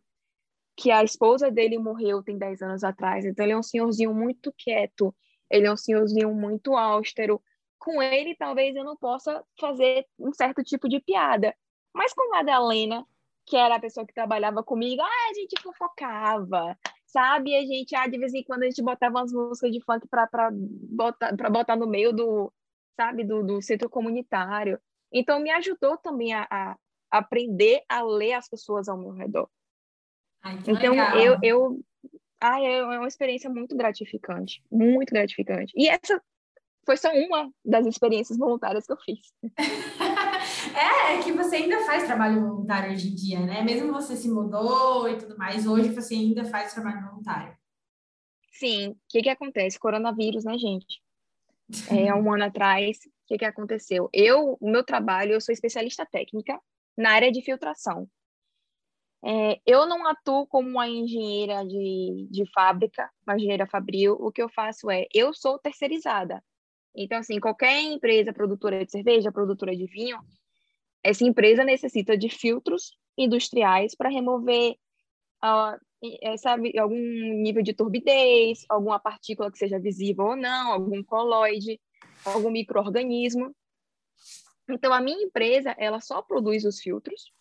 que 0.79 0.91
a 0.91 1.03
esposa 1.03 1.51
dele 1.51 1.77
morreu 1.77 2.23
tem 2.23 2.37
10 2.37 2.61
anos 2.61 2.83
atrás. 2.85 3.25
Então, 3.25 3.45
ele 3.45 3.51
é 3.51 3.57
um 3.57 3.63
senhorzinho 3.63 4.13
muito 4.13 4.53
quieto, 4.57 5.13
ele 5.49 5.67
é 5.67 5.71
um 5.71 5.75
senhorzinho 5.75 6.33
muito 6.33 6.73
austero. 6.73 7.41
Com 7.77 8.01
ele, 8.01 8.33
talvez 8.35 8.77
eu 8.77 8.85
não 8.85 8.95
possa 8.95 9.43
fazer 9.59 10.05
um 10.17 10.33
certo 10.33 10.63
tipo 10.63 10.87
de 10.87 11.01
piada. 11.01 11.53
Mas 11.93 12.13
com 12.13 12.23
a 12.23 12.37
Madalena, 12.37 13.05
que 13.45 13.57
era 13.57 13.75
a 13.75 13.79
pessoa 13.79 14.05
que 14.05 14.13
trabalhava 14.13 14.63
comigo, 14.63 15.01
ah, 15.01 15.29
a 15.29 15.33
gente 15.33 15.61
fofocava, 15.61 16.77
sabe? 17.09 17.55
A 17.55 17.61
gente, 17.61 17.95
ah, 17.95 18.07
de 18.07 18.17
vez 18.17 18.33
em 18.33 18.43
quando 18.43 18.63
a 18.63 18.65
gente 18.65 18.81
botava 18.81 19.19
umas 19.19 19.31
músicas 19.31 19.71
de 19.71 19.81
funk 19.81 20.07
para 20.07 20.51
botar, 20.51 21.35
botar 21.51 21.75
no 21.75 21.87
meio 21.87 22.13
do, 22.13 22.51
sabe, 22.95 23.23
do, 23.23 23.43
do 23.43 23.61
centro 23.61 23.89
comunitário. 23.89 24.79
Então, 25.11 25.39
me 25.39 25.49
ajudou 25.51 25.97
também 25.97 26.33
a, 26.33 26.47
a 26.49 26.77
aprender 27.11 27.81
a 27.89 28.03
ler 28.03 28.33
as 28.33 28.47
pessoas 28.47 28.87
ao 28.87 28.97
meu 28.97 29.11
redor. 29.11 29.49
Ai, 30.43 30.59
então, 30.67 30.91
legal. 30.91 31.17
eu, 31.17 31.37
eu 31.41 31.79
ai, 32.39 32.65
é 32.65 32.83
uma 32.83 33.07
experiência 33.07 33.49
muito 33.49 33.75
gratificante, 33.75 34.63
muito 34.71 35.09
gratificante. 35.09 35.73
E 35.75 35.89
essa 35.89 36.21
foi 36.85 36.95
só 36.95 37.11
uma 37.11 37.51
das 37.65 37.85
experiências 37.85 38.37
voluntárias 38.37 38.85
que 38.85 38.93
eu 38.93 38.97
fiz. 38.97 39.33
é, 40.75 41.15
é 41.15 41.23
que 41.23 41.31
você 41.31 41.57
ainda 41.57 41.83
faz 41.85 42.03
trabalho 42.03 42.41
voluntário 42.41 42.91
hoje 42.91 43.09
em 43.09 43.15
dia, 43.15 43.39
né? 43.39 43.61
Mesmo 43.61 43.91
você 43.91 44.15
se 44.15 44.29
mudou 44.29 45.09
e 45.09 45.17
tudo 45.17 45.37
mais, 45.37 45.65
hoje 45.65 45.89
você 45.89 46.13
ainda 46.15 46.45
faz 46.45 46.73
trabalho 46.73 47.07
voluntário. 47.07 47.57
Sim, 48.51 48.89
o 48.89 48.97
que 49.07 49.21
que 49.21 49.29
acontece? 49.29 49.79
Coronavírus, 49.79 50.43
né, 50.43 50.57
gente? 50.57 51.01
É, 51.89 52.13
um 52.13 52.33
ano 52.33 52.45
atrás, 52.45 52.97
o 52.97 53.27
que 53.27 53.37
que 53.37 53.45
aconteceu? 53.45 54.09
Eu, 54.11 54.57
o 54.59 54.69
meu 54.69 54.83
trabalho, 54.83 55.33
eu 55.33 55.41
sou 55.41 55.53
especialista 55.53 56.05
técnica 56.05 56.59
na 56.97 57.11
área 57.11 57.31
de 57.31 57.41
filtração. 57.41 58.09
É, 59.23 59.59
eu 59.65 59.85
não 59.85 60.07
atuo 60.07 60.47
como 60.47 60.67
uma 60.67 60.87
engenheira 60.87 61.65
de, 61.65 62.27
de 62.29 62.49
fábrica, 62.51 63.09
uma 63.27 63.35
engenheira 63.35 63.67
fabril. 63.67 64.17
O 64.19 64.31
que 64.31 64.41
eu 64.41 64.49
faço 64.49 64.89
é, 64.89 65.05
eu 65.13 65.33
sou 65.33 65.59
terceirizada. 65.59 66.43
Então, 66.95 67.17
assim, 67.19 67.39
qualquer 67.39 67.81
empresa 67.81 68.33
produtora 68.33 68.83
de 68.83 68.91
cerveja, 68.91 69.31
produtora 69.31 69.75
de 69.75 69.85
vinho, 69.85 70.19
essa 71.03 71.23
empresa 71.23 71.63
necessita 71.63 72.17
de 72.17 72.29
filtros 72.29 72.97
industriais 73.17 73.95
para 73.95 74.09
remover, 74.09 74.75
uh, 75.43 76.37
sabe, 76.37 76.77
algum 76.77 76.95
nível 76.95 77.61
de 77.61 77.73
turbidez, 77.73 78.65
alguma 78.69 78.99
partícula 78.99 79.51
que 79.51 79.57
seja 79.57 79.79
visível 79.79 80.25
ou 80.25 80.35
não, 80.35 80.71
algum 80.71 81.03
coloide, 81.03 81.79
algum 82.23 82.49
microorganismo. 82.49 83.55
Então, 84.69 84.93
a 84.93 85.01
minha 85.01 85.23
empresa, 85.23 85.75
ela 85.77 85.99
só 85.99 86.21
produz 86.21 86.63
os 86.63 86.79
filtros. 86.79 87.31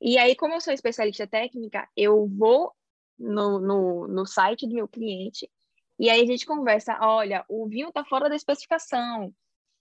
E 0.00 0.18
aí, 0.18 0.34
como 0.34 0.54
eu 0.54 0.60
sou 0.60 0.72
especialista 0.72 1.26
técnica, 1.26 1.88
eu 1.96 2.26
vou 2.26 2.72
no, 3.18 3.60
no, 3.60 4.08
no 4.08 4.26
site 4.26 4.66
do 4.66 4.74
meu 4.74 4.88
cliente 4.88 5.48
e 5.98 6.10
aí 6.10 6.20
a 6.20 6.26
gente 6.26 6.44
conversa, 6.44 6.98
olha, 7.00 7.44
o 7.48 7.68
vinho 7.68 7.88
está 7.88 8.04
fora 8.04 8.28
da 8.28 8.34
especificação, 8.34 9.32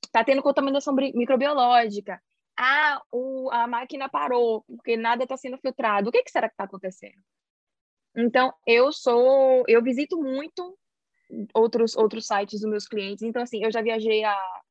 está 0.03 0.23
tendo 0.23 0.43
contaminação 0.43 0.93
microbiológica, 0.93 2.21
ah, 2.63 3.01
o, 3.11 3.49
a 3.51 3.65
máquina 3.65 4.07
parou, 4.07 4.63
porque 4.67 4.95
nada 4.95 5.23
está 5.23 5.35
sendo 5.35 5.57
filtrado. 5.57 6.09
O 6.09 6.11
que, 6.11 6.21
que 6.21 6.29
será 6.29 6.47
que 6.47 6.53
está 6.53 6.65
acontecendo? 6.65 7.19
Então, 8.15 8.53
eu 8.67 8.91
sou, 8.91 9.63
eu 9.67 9.81
visito 9.81 10.21
muito 10.21 10.77
outros 11.55 11.95
outros 11.95 12.27
sites 12.27 12.61
dos 12.61 12.69
meus 12.69 12.87
clientes. 12.87 13.23
Então, 13.23 13.41
assim, 13.41 13.63
eu 13.63 13.71
já 13.71 13.81
viajei 13.81 14.23
a 14.23 14.61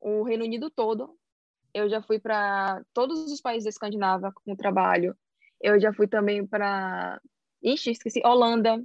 o 0.00 0.24
Reino 0.24 0.44
Unido 0.44 0.70
todo. 0.70 1.16
Eu 1.72 1.88
já 1.88 2.02
fui 2.02 2.18
para 2.18 2.84
todos 2.92 3.32
os 3.32 3.40
países 3.40 3.64
da 3.64 3.70
Escandinávia 3.70 4.30
com 4.44 4.54
trabalho. 4.54 5.16
Eu 5.58 5.80
já 5.80 5.90
fui 5.92 6.06
também 6.06 6.46
para, 6.46 7.18
ixi, 7.62 7.92
esqueci, 7.92 8.20
Holanda, 8.26 8.84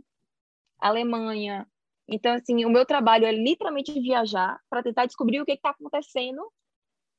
Alemanha, 0.79 1.67
então, 2.07 2.33
assim, 2.33 2.63
o 2.63 2.69
meu 2.69 2.85
trabalho 2.85 3.25
é 3.25 3.31
literalmente 3.31 3.91
viajar 3.99 4.61
para 4.69 4.81
tentar 4.81 5.05
descobrir 5.05 5.41
o 5.41 5.45
que 5.45 5.51
está 5.51 5.71
acontecendo 5.71 6.41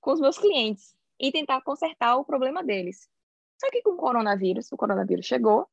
com 0.00 0.12
os 0.12 0.20
meus 0.20 0.38
clientes 0.38 0.97
e 1.18 1.32
tentar 1.32 1.60
consertar 1.62 2.16
o 2.16 2.24
problema 2.24 2.62
deles. 2.62 3.08
Só 3.60 3.70
que 3.70 3.82
com 3.82 3.90
o 3.90 3.96
coronavírus, 3.96 4.70
o 4.70 4.76
coronavírus 4.76 5.26
chegou, 5.26 5.68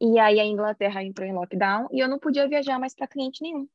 e 0.00 0.18
aí 0.18 0.40
a 0.40 0.44
Inglaterra 0.44 1.02
entrou 1.02 1.26
em 1.26 1.32
lockdown 1.32 1.88
e 1.92 2.00
eu 2.00 2.08
não 2.08 2.18
podia 2.18 2.48
viajar 2.48 2.78
mais 2.78 2.94
para 2.94 3.06
cliente 3.06 3.40
nenhum. 3.40 3.68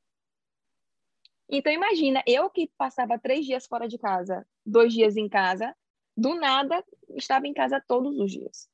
Então, 1.49 1.71
imagina, 1.71 2.21
eu 2.27 2.49
que 2.49 2.69
passava 2.77 3.17
três 3.17 3.45
dias 3.45 3.65
fora 3.65 3.87
de 3.87 3.97
casa, 3.97 4.45
dois 4.65 4.93
dias 4.93 5.15
em 5.15 5.29
casa, 5.29 5.73
do 6.15 6.35
nada 6.35 6.83
estava 7.15 7.47
em 7.47 7.53
casa 7.53 7.81
todos 7.87 8.19
os 8.19 8.31
dias. 8.31 8.69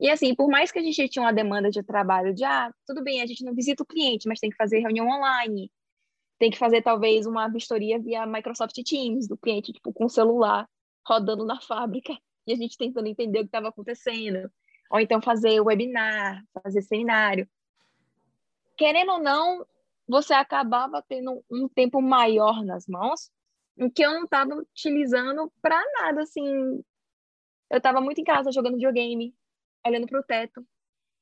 E 0.00 0.10
assim, 0.10 0.34
por 0.34 0.48
mais 0.48 0.72
que 0.72 0.78
a 0.78 0.82
gente 0.82 1.08
tinha 1.08 1.22
uma 1.22 1.32
demanda 1.32 1.70
de 1.70 1.82
trabalho 1.82 2.34
de, 2.34 2.42
ah, 2.42 2.74
tudo 2.86 3.02
bem, 3.04 3.22
a 3.22 3.26
gente 3.26 3.44
não 3.44 3.54
visita 3.54 3.82
o 3.82 3.86
cliente, 3.86 4.26
mas 4.26 4.40
tem 4.40 4.50
que 4.50 4.56
fazer 4.56 4.80
reunião 4.80 5.06
online, 5.06 5.70
tem 6.38 6.50
que 6.50 6.58
fazer 6.58 6.82
talvez 6.82 7.26
uma 7.26 7.46
vistoria 7.48 8.00
via 8.00 8.26
Microsoft 8.26 8.74
Teams 8.82 9.28
do 9.28 9.36
cliente, 9.36 9.72
tipo, 9.72 9.92
com 9.92 10.08
celular 10.08 10.66
rodando 11.10 11.44
na 11.44 11.60
fábrica 11.60 12.16
e 12.46 12.52
a 12.52 12.56
gente 12.56 12.78
tentando 12.78 13.08
entender 13.08 13.40
o 13.40 13.42
que 13.42 13.48
estava 13.48 13.68
acontecendo. 13.68 14.50
Ou 14.90 15.00
então 15.00 15.20
fazer 15.20 15.60
webinar, 15.60 16.44
fazer 16.62 16.82
seminário. 16.82 17.48
Querendo 18.76 19.12
ou 19.12 19.18
não, 19.18 19.66
você 20.08 20.32
acabava 20.32 21.02
tendo 21.02 21.44
um 21.50 21.68
tempo 21.68 22.00
maior 22.00 22.64
nas 22.64 22.86
mãos, 22.86 23.30
em 23.76 23.90
que 23.90 24.04
eu 24.04 24.12
não 24.12 24.24
estava 24.24 24.54
utilizando 24.54 25.52
para 25.60 25.80
nada, 26.00 26.22
assim. 26.22 26.82
Eu 27.68 27.78
estava 27.78 28.00
muito 28.00 28.20
em 28.20 28.24
casa 28.24 28.52
jogando 28.52 28.74
videogame, 28.74 29.34
olhando 29.86 30.06
para 30.06 30.20
o 30.20 30.24
teto. 30.24 30.64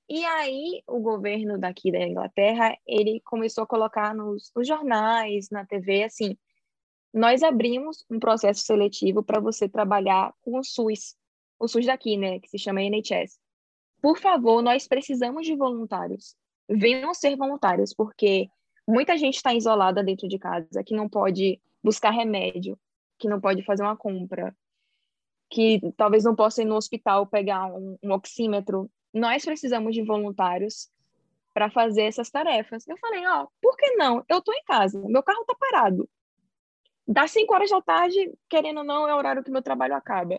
E 0.09 0.24
aí 0.24 0.83
o 0.87 1.01
governo 1.01 1.59
daqui 1.59 1.92
da 1.92 1.98
Inglaterra, 1.98 2.74
ele 2.87 3.20
começou 3.24 3.64
a 3.64 3.66
colocar 3.66 4.14
nos, 4.14 4.51
nos 4.57 4.66
jornais, 4.66 5.51
na 5.51 5.66
TV, 5.66 6.05
assim, 6.05 6.37
nós 7.19 7.43
abrimos 7.43 8.05
um 8.09 8.21
processo 8.21 8.61
seletivo 8.65 9.25
para 9.25 9.41
você 9.41 9.69
trabalhar 9.69 10.33
com 10.41 10.57
o 10.57 10.63
SUS, 10.63 11.17
o 11.59 11.67
SUS 11.67 11.85
daqui, 11.85 12.17
né, 12.17 12.39
que 12.39 12.49
se 12.49 12.57
chama 12.57 12.81
NHS. 12.81 13.41
Por 14.01 14.17
favor, 14.17 14.63
nós 14.63 14.87
precisamos 14.87 15.45
de 15.45 15.57
voluntários. 15.57 16.37
Venham 16.69 17.13
ser 17.13 17.37
voluntários, 17.37 17.93
porque 17.93 18.49
muita 18.87 19.19
gente 19.19 19.35
está 19.35 19.53
isolada 19.53 20.05
dentro 20.05 20.29
de 20.29 20.39
casa, 20.39 20.85
que 20.85 20.95
não 20.95 21.09
pode 21.09 21.61
buscar 21.83 22.11
remédio, 22.11 22.79
que 23.19 23.29
não 23.29 23.41
pode 23.41 23.65
fazer 23.65 23.83
uma 23.83 23.97
compra, 23.97 24.57
que 25.51 25.81
talvez 25.97 26.23
não 26.23 26.37
possa 26.37 26.63
ir 26.63 26.67
no 26.67 26.77
hospital 26.77 27.27
pegar 27.27 27.67
um, 27.67 27.99
um 28.01 28.13
oxímetro. 28.13 28.89
Nós 29.13 29.45
precisamos 29.45 29.93
de 29.93 30.05
voluntários 30.05 30.89
para 31.53 31.69
fazer 31.69 32.03
essas 32.03 32.31
tarefas. 32.31 32.87
Eu 32.87 32.97
falei, 32.99 33.27
ó, 33.27 33.43
oh, 33.43 33.49
por 33.61 33.77
que 33.77 33.97
não? 33.97 34.25
Eu 34.29 34.39
estou 34.39 34.55
em 34.55 34.63
casa, 34.63 35.03
meu 35.09 35.23
carro 35.25 35.41
está 35.41 35.57
parado. 35.57 36.09
Das 37.09 37.31
5 37.31 37.55
horas 37.55 37.71
da 37.71 37.81
tarde, 37.81 38.31
querendo 38.51 38.79
ou 38.79 38.85
não, 38.85 39.09
é 39.09 39.14
o 39.14 39.16
horário 39.16 39.42
que 39.42 39.51
meu 39.51 39.62
trabalho 39.62 39.94
acaba. 39.94 40.38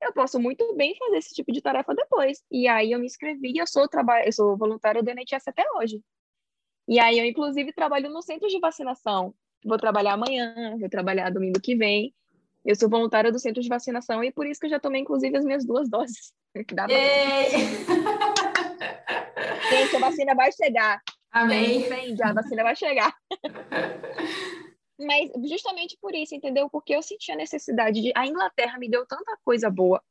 Eu 0.00 0.12
posso 0.12 0.38
muito 0.38 0.72
bem 0.76 0.94
fazer 0.96 1.16
esse 1.16 1.34
tipo 1.34 1.50
de 1.50 1.60
tarefa 1.60 1.92
depois. 1.96 2.44
E 2.48 2.68
aí 2.68 2.92
eu 2.92 3.00
me 3.00 3.06
inscrevi, 3.06 3.58
eu 3.58 3.66
sou, 3.66 3.88
eu 4.24 4.32
sou 4.32 4.56
voluntária 4.56 5.02
do 5.02 5.10
NHS 5.10 5.48
até 5.48 5.64
hoje. 5.74 6.00
E 6.86 7.00
aí 7.00 7.18
eu, 7.18 7.24
inclusive, 7.24 7.72
trabalho 7.72 8.08
no 8.08 8.22
centro 8.22 8.46
de 8.46 8.60
vacinação. 8.60 9.34
Vou 9.64 9.76
trabalhar 9.76 10.12
amanhã, 10.12 10.76
vou 10.78 10.88
trabalhar 10.88 11.28
domingo 11.30 11.60
que 11.60 11.74
vem. 11.74 12.14
Eu 12.64 12.76
sou 12.76 12.88
voluntária 12.88 13.32
do 13.32 13.40
centro 13.40 13.60
de 13.60 13.68
vacinação 13.68 14.22
e 14.22 14.30
por 14.30 14.46
isso 14.46 14.60
que 14.60 14.66
eu 14.66 14.70
já 14.70 14.78
tomei, 14.78 15.00
inclusive, 15.00 15.36
as 15.36 15.44
minhas 15.44 15.66
duas 15.66 15.90
doses. 15.90 16.32
Pra... 16.54 16.86
Gente, 19.68 19.96
a 19.96 19.98
vacina 19.98 20.34
vai 20.36 20.52
chegar. 20.52 21.02
Amém. 21.32 21.80
Entende? 21.80 22.22
A 22.22 22.32
vacina 22.32 22.62
vai 22.62 22.76
chegar. 22.76 23.12
Mas 24.98 25.30
justamente 25.48 25.96
por 26.00 26.14
isso, 26.14 26.34
entendeu? 26.34 26.70
Porque 26.70 26.94
eu 26.94 27.02
senti 27.02 27.30
a 27.30 27.36
necessidade 27.36 28.00
de. 28.00 28.12
A 28.14 28.26
Inglaterra 28.26 28.78
me 28.78 28.88
deu 28.88 29.06
tanta 29.06 29.36
coisa 29.44 29.70
boa. 29.70 30.02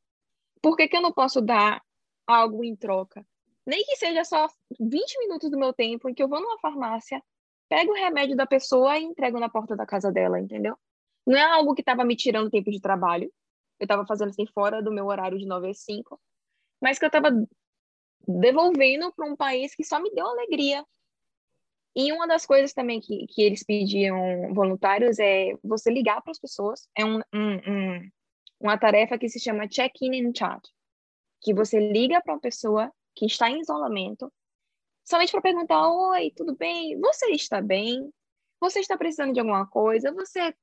Por 0.62 0.76
que, 0.76 0.88
que 0.88 0.96
eu 0.96 1.02
não 1.02 1.12
posso 1.12 1.40
dar 1.40 1.82
algo 2.26 2.64
em 2.64 2.76
troca? 2.76 3.26
Nem 3.66 3.84
que 3.84 3.96
seja 3.96 4.24
só 4.24 4.48
20 4.78 5.18
minutos 5.18 5.50
do 5.50 5.58
meu 5.58 5.72
tempo 5.72 6.08
em 6.08 6.14
que 6.14 6.22
eu 6.22 6.28
vou 6.28 6.40
numa 6.40 6.58
farmácia, 6.60 7.22
pego 7.68 7.92
o 7.92 7.96
remédio 7.96 8.36
da 8.36 8.46
pessoa 8.46 8.96
e 8.96 9.02
entrego 9.02 9.40
na 9.40 9.48
porta 9.48 9.74
da 9.76 9.84
casa 9.84 10.12
dela, 10.12 10.40
entendeu? 10.40 10.76
Não 11.26 11.36
é 11.36 11.42
algo 11.42 11.74
que 11.74 11.82
estava 11.82 12.04
me 12.04 12.14
tirando 12.14 12.50
tempo 12.50 12.70
de 12.70 12.80
trabalho. 12.80 13.32
Eu 13.80 13.84
estava 13.84 14.06
fazendo 14.06 14.30
assim 14.30 14.46
fora 14.46 14.80
do 14.80 14.92
meu 14.92 15.06
horário 15.06 15.38
de 15.38 15.46
9 15.46 15.70
às 15.70 15.80
5. 15.80 16.20
Mas 16.80 16.98
que 16.98 17.04
eu 17.04 17.08
estava 17.08 17.30
devolvendo 18.26 19.12
para 19.12 19.26
um 19.26 19.36
país 19.36 19.74
que 19.74 19.84
só 19.84 20.00
me 20.00 20.10
deu 20.12 20.26
alegria. 20.26 20.84
E 21.96 22.12
uma 22.12 22.28
das 22.28 22.44
coisas 22.44 22.74
também 22.74 23.00
que, 23.00 23.26
que 23.26 23.40
eles 23.40 23.64
pediam 23.64 24.52
voluntários 24.52 25.18
é 25.18 25.54
você 25.64 25.90
ligar 25.90 26.20
para 26.20 26.30
as 26.30 26.38
pessoas. 26.38 26.86
É 26.94 27.02
um, 27.02 27.20
um, 27.32 27.54
um, 27.66 28.10
uma 28.60 28.76
tarefa 28.76 29.16
que 29.16 29.30
se 29.30 29.40
chama 29.40 29.66
check-in 29.66 30.26
and 30.26 30.32
chat. 30.36 30.60
Que 31.40 31.54
você 31.54 31.80
liga 31.80 32.20
para 32.20 32.34
uma 32.34 32.40
pessoa 32.40 32.92
que 33.14 33.24
está 33.24 33.48
em 33.48 33.60
isolamento, 33.60 34.30
somente 35.08 35.32
para 35.32 35.40
perguntar: 35.40 35.88
Oi, 35.90 36.30
tudo 36.36 36.54
bem? 36.54 37.00
Você 37.00 37.30
está 37.30 37.62
bem? 37.62 38.12
Você 38.60 38.80
está 38.80 38.98
precisando 38.98 39.32
de 39.32 39.40
alguma 39.40 39.66
coisa? 39.66 40.12
Você 40.12 40.54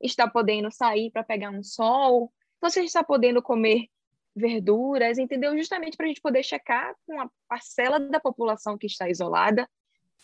está 0.00 0.26
podendo 0.26 0.70
sair 0.72 1.10
para 1.10 1.22
pegar 1.22 1.50
um 1.50 1.62
sol, 1.62 2.32
você 2.62 2.82
está 2.82 3.04
podendo 3.04 3.42
comer 3.42 3.88
verduras, 4.34 5.18
entendeu? 5.18 5.54
Justamente 5.58 5.98
para 5.98 6.06
a 6.06 6.08
gente 6.08 6.22
poder 6.22 6.42
checar 6.42 6.94
com 7.04 7.20
a 7.20 7.28
parcela 7.46 8.00
da 8.00 8.20
população 8.20 8.78
que 8.78 8.86
está 8.86 9.10
isolada, 9.10 9.68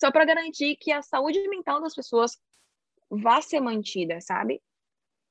só 0.04 0.12
para 0.12 0.26
garantir 0.26 0.76
que 0.76 0.92
a 0.92 1.00
saúde 1.00 1.48
mental 1.48 1.80
das 1.80 1.94
pessoas 1.94 2.38
vá 3.08 3.40
ser 3.40 3.58
mantida, 3.58 4.20
sabe? 4.20 4.60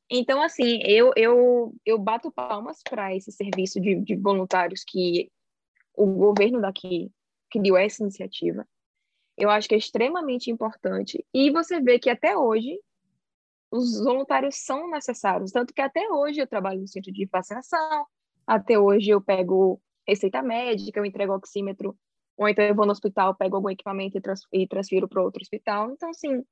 Então, 0.09 0.41
assim, 0.41 0.81
eu, 0.83 1.11
eu, 1.15 1.75
eu 1.85 1.99
bato 1.99 2.31
palmas 2.31 2.81
para 2.83 3.15
esse 3.15 3.31
serviço 3.31 3.79
de, 3.79 4.01
de 4.01 4.15
voluntários 4.15 4.83
que 4.83 5.31
o 5.93 6.07
governo 6.07 6.59
daqui 6.59 7.11
criou 7.51 7.77
essa 7.77 8.01
iniciativa. 8.01 8.67
Eu 9.37 9.51
acho 9.51 9.69
que 9.69 9.75
é 9.75 9.77
extremamente 9.77 10.49
importante. 10.49 11.23
E 11.31 11.51
você 11.51 11.79
vê 11.79 11.99
que 11.99 12.09
até 12.09 12.35
hoje 12.35 12.79
os 13.69 14.03
voluntários 14.03 14.55
são 14.55 14.89
necessários, 14.89 15.51
tanto 15.51 15.71
que 15.71 15.81
até 15.81 16.09
hoje 16.09 16.39
eu 16.39 16.47
trabalho 16.47 16.81
no 16.81 16.87
centro 16.87 17.11
de 17.11 17.27
vacinação, 17.27 18.07
até 18.45 18.77
hoje 18.77 19.11
eu 19.11 19.21
pego 19.21 19.79
receita 20.07 20.41
médica, 20.41 20.99
eu 20.99 21.05
entrego 21.05 21.33
oxímetro, 21.33 21.95
ou 22.37 22.47
então 22.47 22.65
eu 22.65 22.75
vou 22.75 22.85
no 22.85 22.91
hospital, 22.91 23.35
pego 23.35 23.55
algum 23.55 23.69
equipamento 23.69 24.17
e, 24.17 24.21
trans, 24.21 24.41
e 24.51 24.67
transfiro 24.67 25.07
para 25.07 25.21
outro 25.21 25.41
hospital. 25.41 25.91
Então, 25.91 26.09
assim, 26.09 26.43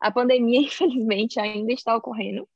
a 0.00 0.10
pandemia, 0.10 0.60
infelizmente, 0.66 1.40
ainda 1.40 1.72
está 1.72 1.96
ocorrendo. 1.96 2.48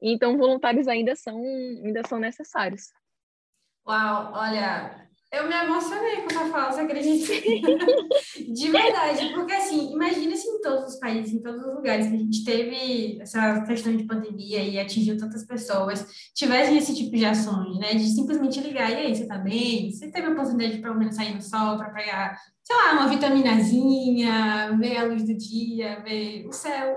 Então, 0.00 0.36
voluntários 0.36 0.88
ainda 0.88 1.16
são, 1.16 1.38
ainda 1.38 2.06
são 2.06 2.18
necessários. 2.18 2.92
Uau, 3.86 4.32
olha, 4.34 5.05
Eu 5.32 5.48
me 5.48 5.54
emocionei 5.54 6.22
com 6.22 6.30
essa 6.30 6.46
fala, 6.46 6.72
você 6.72 6.80
acredita? 6.82 7.32
De 8.52 8.70
verdade, 8.70 9.32
porque 9.34 9.52
assim, 9.52 9.92
imagina 9.92 10.36
se 10.36 10.48
em 10.48 10.60
todos 10.60 10.94
os 10.94 11.00
países, 11.00 11.32
em 11.34 11.42
todos 11.42 11.60
os 11.64 11.74
lugares 11.74 12.06
que 12.06 12.14
a 12.14 12.18
gente 12.18 12.44
teve 12.44 13.18
essa 13.20 13.60
questão 13.62 13.96
de 13.96 14.04
pandemia 14.04 14.62
e 14.62 14.78
atingiu 14.78 15.16
tantas 15.16 15.44
pessoas, 15.44 16.06
tivessem 16.34 16.76
esse 16.76 16.94
tipo 16.94 17.16
de 17.16 17.24
ações, 17.24 17.76
né? 17.78 17.94
De 17.94 18.06
simplesmente 18.06 18.60
ligar, 18.60 18.90
e 18.90 18.96
aí, 18.96 19.14
você 19.14 19.26
tá 19.26 19.38
bem? 19.38 19.90
Você 19.90 20.10
teve 20.10 20.26
a 20.26 20.30
oportunidade 20.30 20.76
de 20.76 20.82
pelo 20.82 20.98
menos 20.98 21.16
sair 21.16 21.34
no 21.34 21.42
sol 21.42 21.76
para 21.76 21.90
pegar, 21.90 22.38
sei 22.62 22.76
lá, 22.76 22.92
uma 22.92 23.08
vitaminazinha, 23.08 24.76
ver 24.78 24.96
a 24.96 25.04
luz 25.04 25.24
do 25.24 25.36
dia, 25.36 26.00
ver 26.04 26.46
o 26.46 26.52
céu. 26.52 26.96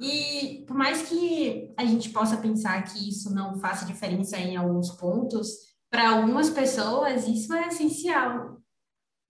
E 0.00 0.64
por 0.66 0.76
mais 0.76 1.02
que 1.02 1.72
a 1.76 1.84
gente 1.84 2.10
possa 2.10 2.36
pensar 2.36 2.82
que 2.84 3.08
isso 3.08 3.34
não 3.34 3.58
faça 3.58 3.84
diferença 3.84 4.36
em 4.38 4.56
alguns 4.56 4.90
pontos, 4.90 5.67
para 5.90 6.10
algumas 6.10 6.50
pessoas 6.50 7.26
isso 7.26 7.52
é 7.54 7.68
essencial. 7.68 8.58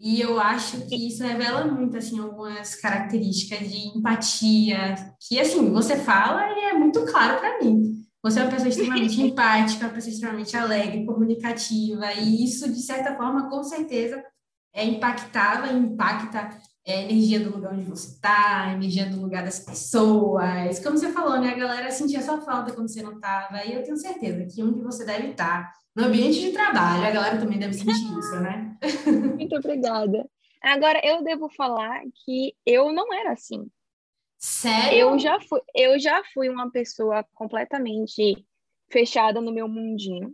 E 0.00 0.20
eu 0.20 0.38
acho 0.38 0.86
que 0.86 0.94
isso 0.94 1.24
revela 1.24 1.64
muito, 1.64 1.96
assim, 1.96 2.20
algumas 2.20 2.76
características 2.76 3.68
de 3.68 3.98
empatia, 3.98 4.94
que, 5.20 5.40
assim, 5.40 5.72
você 5.72 5.96
fala 5.96 6.48
e 6.56 6.66
é 6.66 6.72
muito 6.72 7.04
claro 7.04 7.40
para 7.40 7.58
mim. 7.58 8.00
Você 8.22 8.38
é 8.38 8.42
uma 8.42 8.50
pessoa 8.50 8.68
extremamente 8.68 9.18
empática, 9.22 9.86
uma 9.86 9.94
pessoa 9.94 10.12
extremamente 10.12 10.56
alegre, 10.56 11.04
comunicativa, 11.04 12.12
e 12.12 12.44
isso, 12.44 12.72
de 12.72 12.80
certa 12.80 13.16
forma, 13.16 13.50
com 13.50 13.64
certeza, 13.64 14.22
é 14.72 14.84
impactava 14.84 15.66
e 15.66 15.76
impacta 15.76 16.48
é, 16.86 16.98
a 16.98 17.02
energia 17.02 17.40
do 17.40 17.50
lugar 17.50 17.72
onde 17.72 17.82
você 17.82 18.12
está, 18.12 18.66
a 18.66 18.72
energia 18.74 19.06
do 19.06 19.20
lugar 19.20 19.44
das 19.44 19.58
pessoas. 19.58 20.78
Como 20.78 20.96
você 20.96 21.10
falou, 21.10 21.40
né? 21.40 21.50
A 21.52 21.56
galera 21.56 21.90
sentia 21.90 22.22
sua 22.22 22.40
falta 22.40 22.72
quando 22.72 22.88
você 22.88 23.02
não 23.02 23.14
estava, 23.14 23.64
e 23.64 23.74
eu 23.74 23.82
tenho 23.82 23.96
certeza 23.96 24.46
que 24.46 24.62
onde 24.62 24.80
você 24.80 25.04
deve 25.04 25.30
estar 25.30 25.72
no 25.98 26.04
ambiente 26.04 26.40
de 26.40 26.52
trabalho, 26.52 27.04
a 27.04 27.10
galera 27.10 27.40
também 27.40 27.58
deve 27.58 27.74
sentir 27.74 28.18
isso, 28.18 28.40
né? 28.40 28.78
Muito 29.34 29.56
obrigada. 29.56 30.30
Agora, 30.62 31.00
eu 31.04 31.24
devo 31.24 31.48
falar 31.50 32.00
que 32.24 32.54
eu 32.64 32.92
não 32.92 33.12
era 33.12 33.32
assim. 33.32 33.68
Sério? 34.38 34.96
Eu 34.96 35.18
já 35.18 35.40
fui, 35.40 35.60
eu 35.74 35.98
já 35.98 36.22
fui 36.32 36.48
uma 36.48 36.70
pessoa 36.70 37.26
completamente 37.34 38.46
fechada 38.88 39.40
no 39.40 39.52
meu 39.52 39.68
mundinho. 39.68 40.32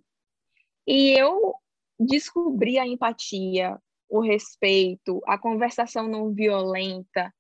E 0.86 1.18
eu 1.18 1.54
descobri 1.98 2.78
a 2.78 2.86
empatia, 2.86 3.78
o 4.06 4.20
respeito, 4.20 5.22
a 5.26 5.38
conversação 5.38 6.06
não 6.06 6.30
violenta, 6.30 7.34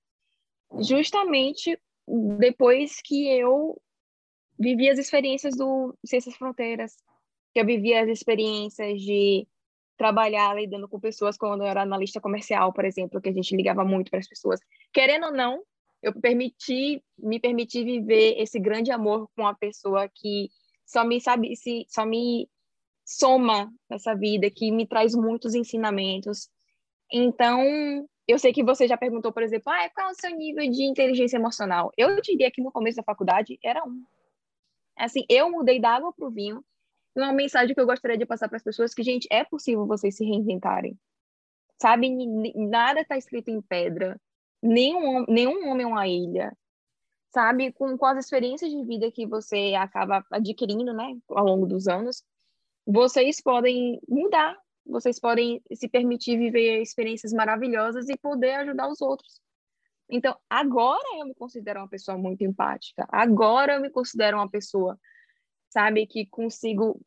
justamente 0.80 1.78
depois 2.38 3.02
que 3.02 3.28
eu 3.28 3.78
vivi 4.58 4.88
as 4.88 4.98
experiências 4.98 5.54
do 5.56 5.94
Ciências 6.06 6.36
Fronteiras, 6.36 6.96
eu 7.54 7.66
vivia 7.66 8.02
as 8.02 8.08
experiências 8.08 9.00
de 9.00 9.46
trabalhar 9.96 10.54
lidando 10.54 10.88
com 10.88 10.98
pessoas 10.98 11.36
quando 11.36 11.62
eu 11.62 11.68
era 11.68 11.82
analista 11.82 12.20
comercial, 12.20 12.72
por 12.72 12.84
exemplo, 12.84 13.20
que 13.20 13.28
a 13.28 13.32
gente 13.32 13.54
ligava 13.54 13.84
muito 13.84 14.10
para 14.10 14.18
as 14.18 14.28
pessoas. 14.28 14.60
Querendo 14.92 15.26
ou 15.26 15.32
não, 15.32 15.62
eu 16.02 16.12
permiti, 16.20 17.02
me 17.16 17.40
permiti 17.40 17.84
viver 17.84 18.34
esse 18.38 18.58
grande 18.58 18.90
amor 18.90 19.28
com 19.34 19.42
uma 19.42 19.54
pessoa 19.54 20.08
que 20.12 20.50
só 20.84 21.04
me 21.04 21.20
sabe, 21.20 21.56
se, 21.56 21.86
só 21.88 22.04
me 22.04 22.48
soma 23.04 23.72
nessa 23.88 24.14
vida, 24.14 24.50
que 24.50 24.70
me 24.70 24.86
traz 24.86 25.14
muitos 25.14 25.54
ensinamentos. 25.54 26.48
Então, 27.12 27.62
eu 28.26 28.38
sei 28.38 28.52
que 28.52 28.64
você 28.64 28.88
já 28.88 28.96
perguntou, 28.96 29.32
por 29.32 29.42
exemplo, 29.42 29.72
ah, 29.72 29.88
qual 29.94 30.08
é 30.08 30.10
o 30.10 30.14
seu 30.14 30.34
nível 30.36 30.68
de 30.70 30.82
inteligência 30.84 31.36
emocional? 31.36 31.90
Eu 31.96 32.20
diria 32.20 32.50
que 32.50 32.62
no 32.62 32.72
começo 32.72 32.96
da 32.96 33.02
faculdade 33.02 33.58
era 33.62 33.82
um. 33.84 34.02
Assim, 34.96 35.24
eu 35.28 35.50
mudei 35.50 35.80
da 35.80 35.90
água 35.90 36.12
para 36.12 36.26
o 36.26 36.30
vinho 36.30 36.64
uma 37.22 37.32
mensagem 37.32 37.74
que 37.74 37.80
eu 37.80 37.86
gostaria 37.86 38.18
de 38.18 38.26
passar 38.26 38.48
para 38.48 38.56
as 38.56 38.62
pessoas 38.62 38.94
que, 38.94 39.02
gente, 39.02 39.28
é 39.30 39.44
possível 39.44 39.86
vocês 39.86 40.16
se 40.16 40.24
reinventarem. 40.24 40.98
Sabe? 41.80 42.10
Nada 42.54 43.00
está 43.00 43.16
escrito 43.16 43.50
em 43.50 43.60
pedra. 43.60 44.20
Nenhum, 44.62 45.24
nenhum 45.28 45.68
homem 45.68 45.84
é 45.84 45.88
uma 45.88 46.08
ilha. 46.08 46.56
Sabe? 47.32 47.72
Com, 47.72 47.96
com 47.96 48.06
as 48.06 48.18
experiências 48.24 48.70
de 48.70 48.82
vida 48.84 49.10
que 49.10 49.26
você 49.26 49.74
acaba 49.76 50.24
adquirindo, 50.30 50.92
né, 50.92 51.16
ao 51.28 51.44
longo 51.44 51.66
dos 51.66 51.88
anos, 51.88 52.24
vocês 52.86 53.40
podem 53.40 54.00
mudar. 54.08 54.56
Vocês 54.86 55.18
podem 55.18 55.62
se 55.72 55.88
permitir 55.88 56.36
viver 56.36 56.82
experiências 56.82 57.32
maravilhosas 57.32 58.08
e 58.08 58.18
poder 58.18 58.54
ajudar 58.56 58.88
os 58.88 59.00
outros. 59.00 59.40
Então, 60.08 60.36
agora 60.48 61.18
eu 61.18 61.26
me 61.26 61.34
considero 61.34 61.80
uma 61.80 61.88
pessoa 61.88 62.18
muito 62.18 62.44
empática. 62.44 63.06
Agora 63.10 63.74
eu 63.74 63.80
me 63.80 63.90
considero 63.90 64.36
uma 64.36 64.48
pessoa 64.48 64.98
sabe? 65.74 66.06
Que 66.06 66.24
consigo 66.26 67.00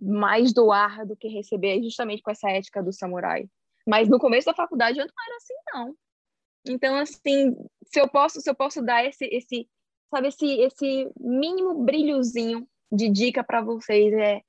mais 0.00 0.52
doar 0.52 1.04
do 1.04 1.16
que 1.16 1.28
receber, 1.28 1.82
justamente 1.82 2.22
com 2.22 2.30
essa 2.30 2.48
ética 2.48 2.82
do 2.82 2.92
samurai. 2.92 3.48
Mas 3.86 4.08
no 4.08 4.18
começo 4.18 4.46
da 4.46 4.54
faculdade 4.54 4.98
eu 4.98 5.04
não 5.04 5.24
era 5.26 5.36
assim, 5.36 5.54
não. 5.72 5.96
Então, 6.68 6.96
assim, 6.96 7.56
se 7.84 8.00
eu 8.00 8.08
posso, 8.08 8.40
se 8.40 8.48
eu 8.48 8.54
posso 8.54 8.80
dar 8.82 9.04
esse, 9.04 9.24
esse 9.26 9.68
sabe, 10.10 10.28
esse, 10.28 10.46
esse 10.60 11.10
mínimo 11.18 11.84
brilhozinho 11.84 12.66
de 12.90 13.08
dica 13.08 13.42
para 13.42 13.60
vocês, 13.60 14.12
é 14.14 14.42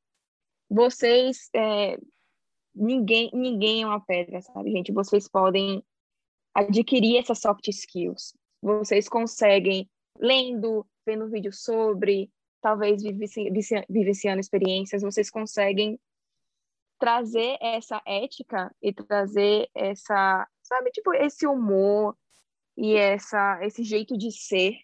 vocês, 0.70 1.50
é, 1.56 1.98
ninguém, 2.76 3.32
ninguém 3.34 3.84
é 3.84 3.88
uma 3.88 4.04
pedra, 4.04 4.41
sabe, 4.41 4.72
gente? 4.72 4.91
Vocês 4.91 5.28
podem 5.28 5.84
adquirir 6.54 7.17
essas 7.17 7.39
soft 7.39 7.67
skills. 7.67 8.36
Vocês 8.62 9.08
conseguem 9.08 9.89
lendo, 10.20 10.86
vendo 11.06 11.30
vídeo 11.30 11.54
sobre, 11.54 12.30
talvez 12.62 13.02
vivenciando 13.04 14.39
experiências, 14.39 15.02
vocês 15.02 15.30
conseguem 15.30 16.00
trazer 17.00 17.58
essa 17.62 18.02
ética 18.06 18.74
e 18.82 18.91
trazer 18.91 19.70
essa, 19.74 20.48
sabe, 20.63 20.91
tipo, 20.91 21.13
esse 21.13 21.46
humor 21.46 22.17
e 22.76 22.96
essa, 22.96 23.60
esse 23.63 23.84
jeito 23.84 24.17
de 24.17 24.32
ser 24.32 24.78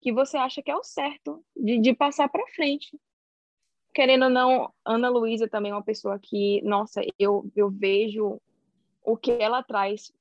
que 0.00 0.12
você 0.12 0.36
acha 0.36 0.62
que 0.62 0.70
é 0.70 0.76
o 0.76 0.82
certo 0.82 1.44
de, 1.56 1.78
de 1.78 1.94
passar 1.94 2.28
para 2.28 2.46
frente. 2.48 2.98
Querendo 3.94 4.24
ou 4.24 4.30
não, 4.30 4.72
Ana 4.84 5.08
Luísa 5.08 5.48
também 5.48 5.72
é 5.72 5.74
uma 5.74 5.82
pessoa 5.82 6.18
que, 6.18 6.60
nossa, 6.62 7.00
eu, 7.18 7.50
eu 7.56 7.70
vejo 7.70 8.40
o 9.02 9.16
que 9.16 9.32
ela 9.32 9.62
traz, 9.62 10.12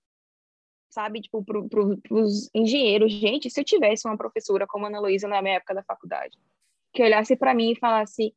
sabe, 0.90 1.22
tipo, 1.22 1.44
para 1.44 1.62
pro, 1.64 2.00
os 2.12 2.50
engenheiros. 2.54 3.12
Gente, 3.12 3.50
se 3.50 3.60
eu 3.60 3.66
tivesse 3.66 4.08
uma 4.08 4.18
professora 4.18 4.66
como 4.66 4.86
Ana 4.86 5.00
Luísa 5.00 5.28
na 5.28 5.42
minha 5.42 5.56
época 5.56 5.74
da 5.74 5.84
faculdade, 5.84 6.38
que 6.96 7.04
olhasse 7.04 7.36
para 7.36 7.54
mim 7.54 7.74
e 7.74 7.80
falasse: 7.80 8.34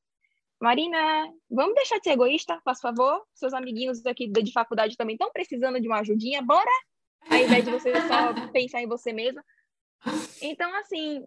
Marina, 0.60 1.32
vamos 1.48 1.76
deixar 1.76 1.98
de 1.98 2.04
ser 2.04 2.10
egoísta, 2.10 2.60
faz 2.64 2.80
favor? 2.80 3.24
Seus 3.32 3.54
amiguinhos 3.54 4.04
aqui 4.04 4.28
de 4.28 4.52
faculdade 4.52 4.96
também 4.96 5.14
estão 5.14 5.30
precisando 5.32 5.80
de 5.80 5.86
uma 5.86 6.00
ajudinha, 6.00 6.42
bora? 6.42 6.70
Ao 7.30 7.38
invés 7.38 7.64
de 7.64 7.70
você 7.70 7.92
só 8.02 8.34
pensar 8.52 8.82
em 8.82 8.88
você 8.88 9.12
mesma. 9.12 9.42
Então, 10.42 10.74
assim, 10.76 11.24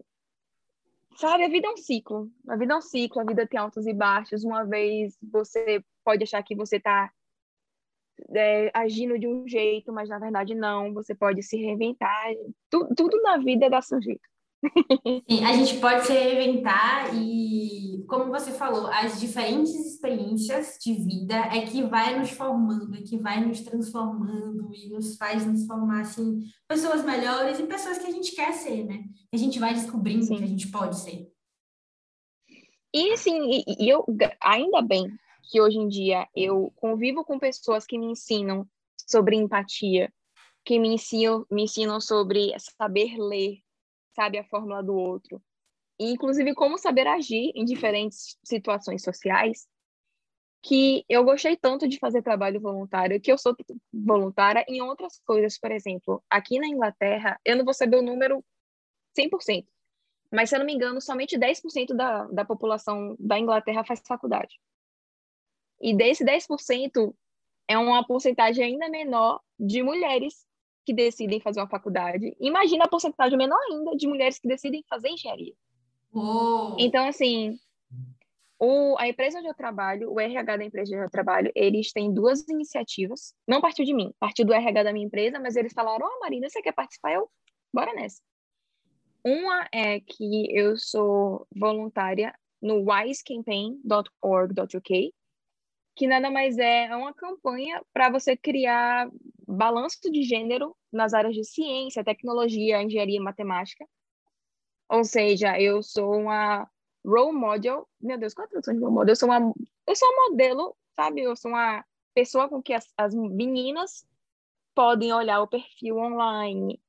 sabe, 1.15 1.46
a 1.46 1.50
vida 1.50 1.67
é 1.67 1.72
um 1.72 1.78
ciclo. 1.78 2.30
A 2.48 2.58
vida 2.58 2.74
é 2.74 2.78
um 2.78 2.82
ciclo, 2.82 3.22
a 3.22 3.26
vida 3.26 3.48
tem 3.48 3.60
altos 3.60 3.88
e 3.88 3.94
baixos. 3.94 4.44
Uma 4.44 4.65
vez 4.65 5.17
você 5.22 5.84
pode 6.04 6.24
achar 6.24 6.44
que 6.44 6.56
você 6.56 6.78
está 6.78 7.12
é, 8.36 8.72
agindo 8.74 9.17
de 9.17 9.28
um 9.28 9.48
jeito, 9.48 9.94
mas 9.94 10.10
na 10.10 10.20
verdade 10.20 10.54
não. 10.54 10.94
Você 10.94 11.15
pode 11.15 11.41
se 11.44 11.56
reinventar. 11.58 12.34
Tudo, 12.70 12.94
tudo 12.96 13.22
na 13.22 13.38
vida 13.38 13.70
dá 13.70 13.82
seu 13.82 14.02
jeito. 14.02 14.31
Sim, 15.30 15.43
a 15.43 15.54
gente 15.54 15.80
pode 15.80 16.06
se 16.06 16.13
reinventar 16.13 17.15
e, 17.15 18.06
como 18.08 18.32
você 18.32 18.52
falou, 18.52 18.88
as 18.88 19.19
diferentes 19.19 19.74
experiências 19.74 20.78
de 20.80 20.93
vida 20.93 21.36
é 21.36 21.62
que 21.65 21.82
vai 21.84 22.19
nos 22.19 22.30
formando, 22.30 22.95
é 22.95 23.02
que 23.02 23.17
vai 23.17 23.43
nos 23.43 23.62
transformando 23.62 24.71
e 24.74 24.89
nos 24.89 25.17
faz 25.17 25.45
nos 25.45 25.65
formar, 25.65 26.02
assim, 26.02 26.45
pessoas 26.67 27.04
melhores 27.04 27.60
e 27.60 27.63
pessoas 27.63 27.97
que 27.97 28.06
a 28.06 28.12
gente 28.12 28.36
quer 28.36 28.54
ser, 28.54 28.84
né? 28.86 29.04
A 29.34 29.38
gente 29.38 29.58
vai 29.60 29.74
descobrindo 29.74 30.26
Sim. 30.26 30.38
que 30.38 30.43
a 30.43 30.47
gente 30.47 30.67
pode 30.69 31.00
ser. 31.00 31.32
E, 32.93 33.13
assim, 33.13 33.63
e, 33.67 33.89
eu, 33.89 34.06
ainda 34.41 34.82
bem 34.82 35.08
que 35.50 35.60
hoje 35.60 35.78
em 35.78 35.88
dia 35.88 36.28
eu 36.36 36.71
convivo 36.76 37.24
com 37.24 37.39
pessoas 37.39 37.86
que 37.86 37.97
me 37.97 38.08
ensinam 38.08 38.67
sobre 39.10 39.36
empatia, 39.36 40.12
que 40.63 40.78
me 40.78 40.89
ensinam, 40.89 41.45
me 41.50 41.63
ensinam 41.63 42.00
sobre 42.00 42.54
saber 42.60 43.17
ler, 43.17 43.60
sabe 44.13 44.38
a 44.38 44.43
fórmula 44.43 44.84
do 44.84 44.95
outro. 44.95 45.41
E, 46.00 46.12
inclusive, 46.12 46.54
como 46.56 46.78
saber 46.78 47.08
agir 47.08 47.52
em 47.56 47.65
diferentes 47.65 48.38
situações 48.43 49.04
sociais, 49.04 49.67
que 50.63 51.04
eu 51.10 51.24
gostei 51.24 51.58
tanto 51.58 51.88
de 51.88 51.97
fazer 51.97 52.21
trabalho 52.21 52.62
voluntário, 52.62 53.19
que 53.19 53.32
eu 53.32 53.38
sou 53.38 53.56
voluntária 53.91 54.63
em 54.67 54.82
outras 54.82 55.19
coisas. 55.26 55.58
Por 55.58 55.71
exemplo, 55.71 56.24
aqui 56.30 56.60
na 56.60 56.67
Inglaterra, 56.67 57.39
eu 57.43 57.56
não 57.58 57.65
vou 57.65 57.74
saber 57.74 57.97
o 57.97 58.02
número 58.02 58.43
100%, 59.17 59.65
mas, 60.32 60.50
se 60.50 60.56
eu 60.56 60.60
não 60.60 60.65
me 60.65 60.74
engano, 60.74 61.02
somente 61.02 61.38
10% 61.38 61.93
da, 61.93 62.26
da 62.28 62.45
população 62.45 63.15
da 63.19 63.38
Inglaterra 63.38 63.84
faz 63.84 64.02
faculdade. 64.08 64.60
E 65.82 65.95
desse 65.95 66.24
10%, 66.24 67.13
é 67.67 67.78
uma 67.78 68.06
porcentagem 68.06 68.63
ainda 68.63 68.89
menor 68.89 69.41
de 69.60 69.84
mulheres 69.84 70.45
que 70.91 70.95
decidem 70.95 71.39
fazer 71.39 71.62
uma 71.62 71.69
faculdade. 71.69 72.36
Imagina 72.39 72.84
a 72.84 72.88
porcentagem 72.88 73.36
menor 73.38 73.60
ainda 73.71 73.95
de 73.95 74.08
mulheres 74.08 74.38
que 74.38 74.47
decidem 74.47 74.84
fazer 74.89 75.08
engenharia. 75.08 75.54
Uou. 76.13 76.75
Então, 76.77 77.08
assim, 77.08 77.58
o, 78.60 78.97
a 78.99 79.08
empresa 79.08 79.39
onde 79.39 79.47
eu 79.47 79.54
trabalho, 79.54 80.12
o 80.12 80.19
RH 80.19 80.58
da 80.58 80.65
empresa 80.65 80.93
onde 80.93 81.06
eu 81.06 81.10
trabalho, 81.10 81.49
eles 81.56 81.93
têm 81.93 82.13
duas 82.13 82.45
iniciativas. 82.49 83.34
Não 83.47 83.62
partiu 83.62 83.86
de 83.86 83.93
mim, 83.93 84.12
partiu 84.19 84.45
do 84.45 84.51
RH 84.51 84.84
da 84.84 84.91
minha 84.91 85.06
empresa, 85.06 85.39
mas 85.39 85.56
eles 85.56 85.71
falaram: 85.71 86.06
Ó, 86.06 86.10
oh, 86.10 86.19
Marina, 86.19 86.49
você 86.49 86.62
quer 86.62 86.73
participar? 86.73 87.13
Eu, 87.13 87.30
bora 87.73 87.93
nessa. 87.93 88.21
Uma 89.23 89.65
é 89.71 90.01
que 90.01 90.54
eu 90.54 90.75
sou 90.77 91.47
voluntária 91.56 92.38
no 92.62 92.84
wisecampaign.org.uk, 92.84 95.13
que 95.95 96.08
nada 96.08 96.32
mais 96.32 96.58
é, 96.58 96.86
é 96.86 96.95
uma 96.95 97.13
campanha 97.13 97.82
para 97.93 98.10
você 98.10 98.36
criar 98.36 99.10
balanço 99.47 100.10
de 100.12 100.23
gênero 100.23 100.75
nas 100.91 101.13
áreas 101.13 101.36
de 101.36 101.43
ciência, 101.43 102.04
tecnologia, 102.04 102.82
engenharia 102.82 103.17
e 103.17 103.23
matemática. 103.23 103.86
Ou 104.89 105.04
seja, 105.04 105.60
eu 105.60 105.82
sou 105.82 106.13
uma 106.13 106.69
role 107.06 107.38
model. 107.38 107.88
Meu 107.99 108.17
Deus, 108.17 108.34
qual 108.34 108.45
é 108.45 108.47
a 108.47 108.49
tradução 108.49 108.73
de 108.73 108.80
role 108.80 108.93
model? 108.93 109.12
Eu 109.12 109.15
sou 109.15 109.30
uma, 109.30 109.54
eu 109.88 109.95
sou 109.95 110.08
um 110.10 110.30
modelo, 110.30 110.75
sabe? 110.95 111.21
Eu 111.21 111.36
sou 111.36 111.51
uma 111.51 111.86
pessoa 112.13 112.49
com 112.49 112.62
que 112.62 112.73
as, 112.73 112.91
as 112.97 113.13
meninas 113.13 114.06
podem 114.73 115.13
olhar 115.13 115.41
o 115.41 115.47
perfil 115.47 115.97
online 115.97 116.82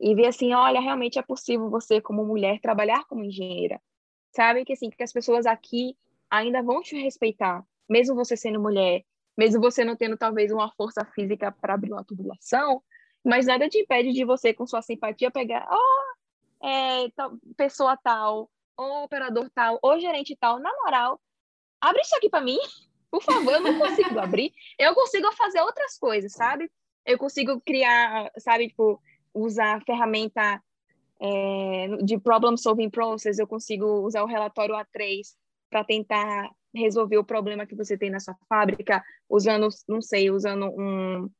e 0.00 0.14
ver 0.14 0.26
assim, 0.26 0.54
olha, 0.54 0.80
realmente 0.80 1.18
é 1.18 1.22
possível 1.22 1.68
você 1.68 2.00
como 2.00 2.24
mulher 2.24 2.60
trabalhar 2.60 3.04
como 3.06 3.24
engenheira. 3.24 3.80
Sabe 4.34 4.64
que 4.64 4.72
assim, 4.72 4.90
que 4.90 5.02
as 5.02 5.12
pessoas 5.12 5.46
aqui 5.46 5.96
ainda 6.30 6.62
vão 6.62 6.82
te 6.82 6.96
respeitar, 7.00 7.64
mesmo 7.88 8.14
você 8.14 8.36
sendo 8.36 8.60
mulher, 8.60 9.04
mesmo 9.36 9.60
você 9.60 9.84
não 9.84 9.96
tendo 9.96 10.16
talvez 10.16 10.50
uma 10.50 10.70
força 10.72 11.04
física 11.14 11.52
para 11.52 11.74
abrir 11.74 11.92
uma 11.92 12.04
tubulação, 12.04 12.82
mas 13.24 13.46
nada 13.46 13.68
te 13.68 13.78
impede 13.78 14.12
de 14.12 14.24
você 14.24 14.52
com 14.52 14.66
sua 14.66 14.82
simpatia 14.82 15.30
pegar, 15.30 15.66
ó, 15.70 15.76
oh, 15.76 16.66
é, 16.66 17.08
pessoa 17.56 17.96
tal, 17.96 18.50
ou 18.76 19.04
operador 19.04 19.50
tal, 19.54 19.78
ou 19.82 19.98
gerente 19.98 20.36
tal, 20.36 20.58
na 20.58 20.70
moral, 20.84 21.20
abre 21.80 22.02
isso 22.02 22.16
aqui 22.16 22.28
para 22.28 22.40
mim, 22.40 22.58
por 23.10 23.22
favor, 23.22 23.52
eu 23.54 23.60
não 23.60 23.78
consigo 23.78 24.18
abrir. 24.18 24.52
Eu 24.78 24.94
consigo 24.94 25.30
fazer 25.32 25.60
outras 25.60 25.98
coisas, 25.98 26.32
sabe? 26.32 26.70
Eu 27.06 27.16
consigo 27.16 27.60
criar, 27.60 28.30
sabe, 28.38 28.68
tipo, 28.68 29.00
usar 29.32 29.82
ferramenta 29.84 30.62
é, 31.20 31.88
de 32.02 32.18
problem 32.18 32.56
solving 32.56 32.90
process, 32.90 33.38
eu 33.38 33.46
consigo 33.46 33.86
usar 34.06 34.22
o 34.22 34.26
relatório 34.26 34.74
A3 34.74 35.22
para 35.70 35.84
tentar 35.84 36.50
resolver 36.74 37.18
o 37.18 37.24
problema 37.24 37.66
que 37.66 37.74
você 37.74 37.96
tem 37.96 38.10
na 38.10 38.20
sua 38.20 38.36
fábrica, 38.48 39.02
usando, 39.28 39.68
não 39.88 40.00
sei, 40.00 40.30
usando 40.30 40.66
um, 40.66 41.30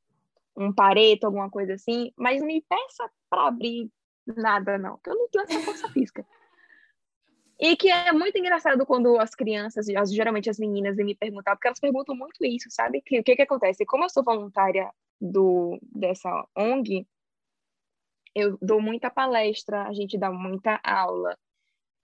um 0.57 0.73
pareto, 0.73 1.27
alguma 1.27 1.51
coisa 1.51 1.75
assim, 1.75 2.13
mas 2.17 2.41
não 2.41 2.47
me 2.47 2.63
peça 2.63 3.11
para 3.31 3.49
abrir 3.49 3.91
nada, 4.27 4.79
não, 4.79 4.99
que 4.99 5.11
eu 5.11 5.15
não 5.15 5.29
tenho 5.29 5.45
essa 5.45 5.61
força 5.61 5.89
física. 5.91 6.25
E 7.61 7.77
que 7.77 7.91
é 7.91 8.13
muito 8.13 8.39
engraçado 8.39 8.87
quando 8.87 9.19
as 9.19 9.35
crianças, 9.35 9.87
geralmente 10.15 10.49
as 10.49 10.61
meninas, 10.61 10.95
vêm 10.95 11.07
me 11.07 11.17
perguntar, 11.17 11.57
porque 11.57 11.67
elas 11.67 11.81
perguntam 11.81 12.15
muito 12.15 12.45
isso, 12.45 12.69
sabe? 12.71 13.03
Que, 13.05 13.19
o 13.19 13.25
que, 13.25 13.35
que 13.35 13.43
acontece? 13.43 13.85
Como 13.85 14.05
eu 14.05 14.09
sou 14.09 14.23
voluntária 14.23 14.89
do, 15.21 15.77
dessa 15.83 16.47
ONG, 16.57 17.05
eu 18.33 18.57
dou 18.63 18.81
muita 18.81 19.11
palestra, 19.11 19.89
a 19.89 19.93
gente 19.93 20.17
dá 20.17 20.31
muita 20.31 20.79
aula, 20.85 21.37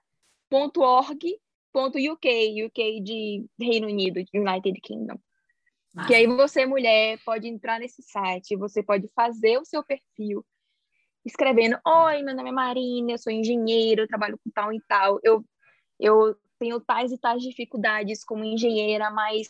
.org, 0.51 1.39
.uk, 1.73 2.65
UK 2.65 3.01
de 3.01 3.45
Reino 3.59 3.87
Unido, 3.87 4.23
United 4.33 4.79
Kingdom. 4.81 5.17
Ah. 5.95 6.07
Que 6.07 6.15
aí 6.15 6.27
você, 6.27 6.65
mulher, 6.65 7.19
pode 7.23 7.47
entrar 7.47 7.79
nesse 7.79 8.01
site, 8.01 8.55
você 8.55 8.81
pode 8.81 9.07
fazer 9.15 9.57
o 9.57 9.65
seu 9.65 9.83
perfil, 9.83 10.45
escrevendo: 11.25 11.79
Oi, 11.85 12.21
meu 12.23 12.35
nome 12.35 12.49
é 12.49 12.53
Marina, 12.53 13.11
eu 13.11 13.17
sou 13.17 13.31
engenheiro, 13.31 14.01
eu 14.01 14.07
trabalho 14.07 14.39
com 14.43 14.49
tal 14.51 14.73
e 14.73 14.81
tal. 14.87 15.19
Eu, 15.23 15.45
eu 15.99 16.35
tenho 16.59 16.79
tais 16.79 17.11
e 17.11 17.17
tais 17.17 17.43
dificuldades 17.43 18.23
como 18.23 18.43
engenheira, 18.43 19.11
mas 19.11 19.49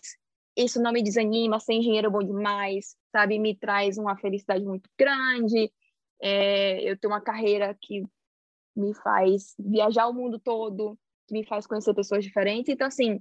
isso 0.55 0.81
não 0.81 0.91
me 0.91 1.01
desanima, 1.01 1.59
ser 1.59 1.73
engenheiro 1.73 2.07
é 2.07 2.09
bom 2.09 2.23
demais, 2.23 2.95
sabe? 3.11 3.39
Me 3.39 3.55
traz 3.55 3.97
uma 3.97 4.17
felicidade 4.17 4.63
muito 4.65 4.89
grande. 4.97 5.71
É, 6.21 6.81
eu 6.83 6.97
tenho 6.97 7.13
uma 7.13 7.21
carreira 7.21 7.75
que 7.81 8.03
me 8.75 8.93
faz 8.93 9.55
viajar 9.59 10.07
o 10.07 10.13
mundo 10.13 10.39
todo, 10.39 10.97
que 11.27 11.33
me 11.33 11.45
faz 11.45 11.65
conhecer 11.65 11.93
pessoas 11.93 12.23
diferentes. 12.23 12.69
Então, 12.69 12.87
assim, 12.87 13.19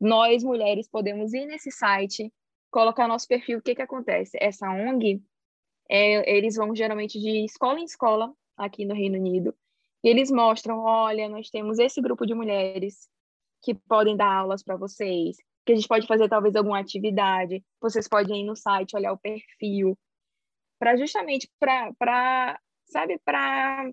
nós 0.00 0.42
mulheres 0.42 0.88
podemos 0.88 1.32
ir 1.32 1.46
nesse 1.46 1.70
site, 1.70 2.32
colocar 2.70 3.08
nosso 3.08 3.26
perfil. 3.26 3.58
O 3.58 3.62
que 3.62 3.74
que 3.74 3.82
acontece? 3.82 4.36
Essa 4.40 4.68
ONG, 4.70 5.22
é, 5.88 6.36
eles 6.36 6.56
vão 6.56 6.74
geralmente 6.74 7.18
de 7.18 7.44
escola 7.44 7.80
em 7.80 7.84
escola 7.84 8.32
aqui 8.56 8.84
no 8.84 8.94
Reino 8.94 9.16
Unido. 9.16 9.54
E 10.02 10.08
eles 10.08 10.30
mostram, 10.30 10.78
olha, 10.78 11.28
nós 11.28 11.50
temos 11.50 11.78
esse 11.78 12.00
grupo 12.00 12.26
de 12.26 12.34
mulheres 12.34 13.08
que 13.62 13.74
podem 13.74 14.16
dar 14.16 14.32
aulas 14.32 14.62
para 14.62 14.76
vocês 14.76 15.36
que 15.68 15.72
a 15.72 15.76
gente 15.76 15.86
pode 15.86 16.06
fazer 16.06 16.30
talvez 16.30 16.56
alguma 16.56 16.80
atividade. 16.80 17.62
Vocês 17.78 18.08
podem 18.08 18.40
ir 18.40 18.46
no 18.46 18.56
site, 18.56 18.96
olhar 18.96 19.12
o 19.12 19.18
perfil, 19.18 19.98
para 20.78 20.96
justamente 20.96 21.46
para, 21.60 22.58
sabe, 22.86 23.18
para 23.18 23.92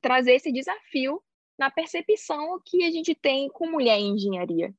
trazer 0.00 0.34
esse 0.34 0.52
desafio 0.52 1.20
na 1.58 1.72
percepção 1.72 2.60
que 2.64 2.84
a 2.84 2.90
gente 2.92 3.16
tem 3.16 3.48
com 3.48 3.68
mulher 3.68 3.98
em 3.98 4.12
engenharia. 4.12 4.72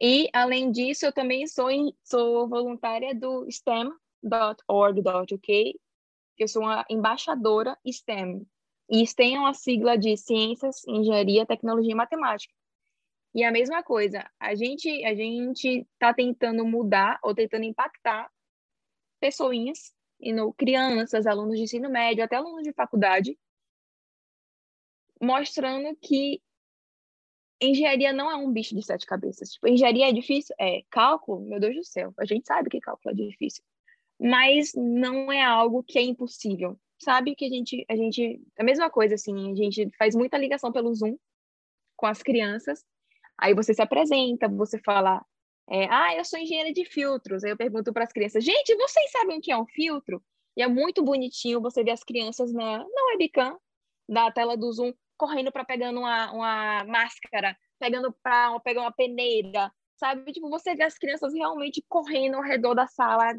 E, 0.00 0.28
além 0.32 0.70
disso, 0.70 1.04
eu 1.06 1.12
também 1.12 1.46
sou, 1.46 1.68
sou 2.04 2.48
voluntária 2.48 3.14
do 3.14 3.50
STEM.org.uk, 3.50 3.98
eu 6.38 6.48
sou 6.48 6.62
uma 6.62 6.84
embaixadora 6.88 7.76
STEM. 7.86 8.46
E 8.88 9.04
STEM 9.06 9.36
é 9.36 9.40
uma 9.40 9.54
sigla 9.54 9.98
de 9.98 10.16
Ciências, 10.16 10.86
Engenharia, 10.86 11.44
Tecnologia 11.44 11.92
e 11.92 11.96
Matemática. 11.96 12.54
E 13.34 13.44
a 13.44 13.50
mesma 13.50 13.82
coisa, 13.82 14.24
a 14.40 14.54
gente 14.54 15.04
a 15.04 15.14
gente 15.14 15.86
está 15.92 16.14
tentando 16.14 16.64
mudar 16.64 17.18
ou 17.22 17.34
tentando 17.34 17.64
impactar 17.64 18.30
pessoinhas, 19.20 19.92
crianças, 20.56 21.26
alunos 21.26 21.56
de 21.56 21.64
ensino 21.64 21.90
médio, 21.90 22.24
até 22.24 22.36
alunos 22.36 22.62
de 22.62 22.72
faculdade, 22.72 23.38
mostrando 25.20 25.94
que 25.96 26.40
engenharia 27.60 28.12
não 28.12 28.30
é 28.30 28.36
um 28.36 28.52
bicho 28.52 28.74
de 28.74 28.82
sete 28.82 29.06
cabeças. 29.06 29.50
Tipo, 29.50 29.68
engenharia 29.68 30.08
é 30.08 30.12
difícil? 30.12 30.54
É. 30.58 30.82
Cálculo? 30.90 31.40
Meu 31.40 31.60
Deus 31.60 31.76
do 31.76 31.84
céu. 31.84 32.12
A 32.18 32.24
gente 32.24 32.46
sabe 32.46 32.70
que 32.70 32.80
cálculo 32.80 33.12
é 33.12 33.16
difícil. 33.28 33.62
Mas 34.20 34.72
não 34.74 35.30
é 35.32 35.42
algo 35.42 35.82
que 35.82 35.98
é 35.98 36.02
impossível. 36.02 36.78
Sabe 36.98 37.34
que 37.34 37.44
a 37.44 37.48
gente, 37.48 37.84
a 37.88 37.96
gente... 37.96 38.40
A 38.58 38.64
mesma 38.64 38.90
coisa, 38.90 39.14
assim, 39.14 39.52
a 39.52 39.54
gente 39.54 39.88
faz 39.96 40.14
muita 40.14 40.36
ligação 40.36 40.72
pelo 40.72 40.92
Zoom 40.94 41.16
com 41.96 42.06
as 42.06 42.22
crianças 42.22 42.84
Aí 43.38 43.54
você 43.54 43.72
se 43.72 43.80
apresenta, 43.80 44.48
você 44.48 44.78
fala, 44.80 45.24
é, 45.70 45.86
ah, 45.88 46.16
eu 46.16 46.24
sou 46.24 46.38
engenheira 46.40 46.72
de 46.72 46.84
filtros. 46.84 47.44
Aí 47.44 47.52
eu 47.52 47.56
pergunto 47.56 47.92
para 47.92 48.02
as 48.02 48.12
crianças, 48.12 48.44
gente, 48.44 48.74
vocês 48.74 49.10
sabem 49.12 49.38
o 49.38 49.40
que 49.40 49.52
é 49.52 49.56
um 49.56 49.66
filtro? 49.66 50.20
E 50.56 50.62
é 50.62 50.66
muito 50.66 51.04
bonitinho 51.04 51.60
você 51.60 51.84
ver 51.84 51.92
as 51.92 52.02
crianças 52.02 52.52
na, 52.52 52.78
na 52.78 53.04
webcam 53.12 53.56
da 54.08 54.30
tela 54.32 54.56
do 54.56 54.72
Zoom 54.72 54.92
correndo 55.18 55.52
para 55.52 55.64
pegando 55.64 56.00
uma, 56.00 56.32
uma 56.32 56.84
máscara, 56.84 57.56
pegando 57.78 58.14
para 58.22 58.58
pegar 58.60 58.82
uma 58.82 58.92
peneira, 58.92 59.70
sabe? 59.96 60.32
Tipo, 60.32 60.48
você 60.48 60.74
vê 60.74 60.84
as 60.84 60.96
crianças 60.96 61.34
realmente 61.34 61.84
correndo 61.88 62.36
ao 62.36 62.42
redor 62.42 62.74
da 62.74 62.86
sala, 62.86 63.34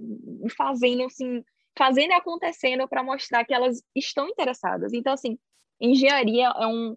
fazendo 0.55 1.05
assim, 1.05 1.43
fazendo 1.77 2.11
e 2.11 2.15
acontecendo 2.15 2.87
para 2.87 3.03
mostrar 3.03 3.45
que 3.45 3.53
elas 3.53 3.81
estão 3.95 4.27
interessadas. 4.27 4.93
Então, 4.93 5.13
assim, 5.13 5.39
engenharia 5.79 6.47
é 6.47 6.67
um, 6.67 6.95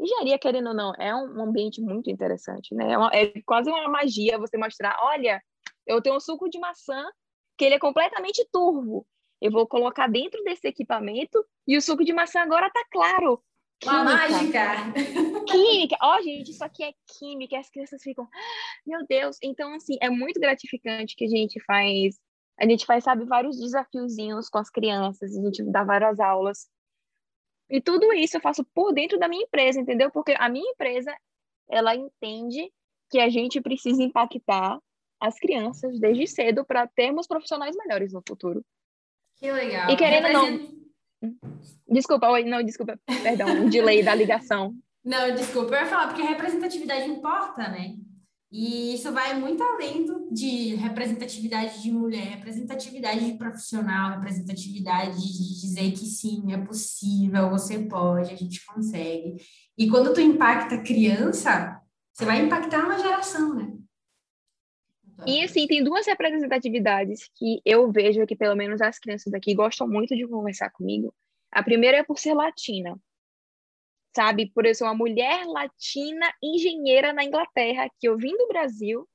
Engenharia, 0.00 0.38
querendo 0.38 0.68
ou 0.68 0.74
não, 0.74 0.94
é 0.94 1.14
um 1.14 1.42
ambiente 1.42 1.80
muito 1.80 2.10
interessante, 2.10 2.74
né? 2.74 2.92
É, 2.92 2.96
uma, 2.96 3.10
é, 3.12 3.42
quase 3.44 3.68
uma 3.68 3.86
magia 3.86 4.38
você 4.38 4.56
mostrar, 4.56 4.96
olha, 5.02 5.42
eu 5.86 6.00
tenho 6.00 6.16
um 6.16 6.20
suco 6.20 6.48
de 6.48 6.58
maçã 6.58 7.04
que 7.58 7.66
ele 7.66 7.74
é 7.74 7.78
completamente 7.78 8.46
turvo. 8.50 9.06
Eu 9.42 9.50
vou 9.50 9.66
colocar 9.66 10.06
dentro 10.06 10.42
desse 10.42 10.66
equipamento 10.66 11.44
e 11.66 11.76
o 11.76 11.82
suco 11.82 12.02
de 12.02 12.14
maçã 12.14 12.40
agora 12.40 12.70
tá 12.70 12.82
claro. 12.90 13.42
Uma 13.84 14.04
mágica! 14.04 14.92
Química! 15.46 15.96
Ó, 16.02 16.16
oh, 16.16 16.22
gente, 16.22 16.50
isso 16.50 16.64
aqui 16.64 16.84
é 16.84 16.92
química. 17.18 17.58
As 17.58 17.70
crianças 17.70 18.02
ficam, 18.02 18.24
ah, 18.24 18.80
meu 18.86 19.06
Deus! 19.06 19.38
Então, 19.42 19.74
assim, 19.74 19.96
é 20.00 20.10
muito 20.10 20.38
gratificante 20.38 21.16
que 21.16 21.24
a 21.24 21.28
gente 21.28 21.62
faz. 21.64 22.18
A 22.58 22.68
gente 22.68 22.84
faz, 22.84 23.04
sabe, 23.04 23.24
vários 23.24 23.58
desafiozinhos 23.58 24.50
com 24.50 24.58
as 24.58 24.68
crianças, 24.68 25.34
a 25.34 25.42
gente 25.42 25.62
dá 25.64 25.82
várias 25.82 26.20
aulas 26.20 26.68
e 27.70 27.80
tudo 27.80 28.12
isso 28.12 28.36
eu 28.36 28.40
faço 28.40 28.64
por 28.74 28.92
dentro 28.92 29.16
da 29.16 29.28
minha 29.28 29.44
empresa, 29.44 29.80
entendeu? 29.80 30.10
Porque 30.10 30.34
a 30.36 30.48
minha 30.48 30.68
empresa, 30.72 31.16
ela 31.68 31.94
entende 31.94 32.68
que 33.08 33.20
a 33.20 33.30
gente 33.30 33.60
precisa 33.60 34.02
impactar 34.02 34.80
as 35.20 35.38
crianças 35.38 36.00
desde 36.00 36.26
cedo 36.26 36.64
para 36.64 36.88
termos 36.88 37.28
profissionais 37.28 37.76
melhores 37.76 38.12
no 38.12 38.22
futuro. 38.26 38.64
Que 39.36 39.52
legal. 39.52 39.88
E 39.88 39.96
querendo 39.96 40.26
ou 40.26 40.32
não, 40.32 40.79
Desculpa, 41.88 42.30
oi, 42.30 42.44
não, 42.44 42.62
desculpa, 42.62 42.98
perdão, 43.22 43.66
o 43.66 43.70
delay 43.70 44.02
da 44.02 44.14
ligação. 44.14 44.74
Não, 45.04 45.34
desculpa, 45.34 45.74
eu 45.74 45.80
ia 45.80 45.86
falar, 45.86 46.08
porque 46.08 46.22
representatividade 46.22 47.10
importa, 47.10 47.68
né? 47.68 47.96
E 48.52 48.94
isso 48.94 49.12
vai 49.12 49.38
muito 49.38 49.62
além 49.62 50.04
de 50.32 50.74
representatividade 50.74 51.80
de 51.80 51.92
mulher, 51.92 52.36
representatividade 52.36 53.24
de 53.24 53.38
profissional, 53.38 54.18
representatividade 54.18 55.20
de 55.20 55.60
dizer 55.60 55.92
que 55.92 56.04
sim, 56.04 56.52
é 56.52 56.58
possível, 56.58 57.48
você 57.48 57.78
pode, 57.78 58.32
a 58.32 58.36
gente 58.36 58.64
consegue. 58.66 59.36
E 59.78 59.88
quando 59.88 60.12
tu 60.12 60.20
impacta 60.20 60.82
criança, 60.82 61.80
você 62.12 62.24
vai 62.24 62.44
impactar 62.44 62.84
uma 62.84 62.98
geração, 62.98 63.54
né? 63.54 63.72
E 65.26 65.44
assim, 65.44 65.66
tem 65.66 65.84
duas 65.84 66.06
representatividades 66.06 67.30
que 67.34 67.60
eu 67.64 67.90
vejo 67.92 68.26
que 68.26 68.34
pelo 68.34 68.56
menos 68.56 68.80
as 68.80 68.98
crianças 68.98 69.32
aqui 69.34 69.54
gostam 69.54 69.86
muito 69.86 70.16
de 70.16 70.26
conversar 70.26 70.70
comigo. 70.70 71.14
A 71.52 71.62
primeira 71.62 71.98
é 71.98 72.02
por 72.02 72.18
ser 72.18 72.34
latina 72.34 72.98
sabe? 74.14 74.50
Por 74.50 74.66
exemplo, 74.66 74.92
uma 74.92 74.98
mulher 74.98 75.46
latina 75.46 76.32
engenheira 76.42 77.12
na 77.12 77.24
Inglaterra, 77.24 77.88
que 77.98 78.08
eu 78.08 78.16
vim 78.16 78.36
do 78.36 78.48
Brasil, 78.48 79.08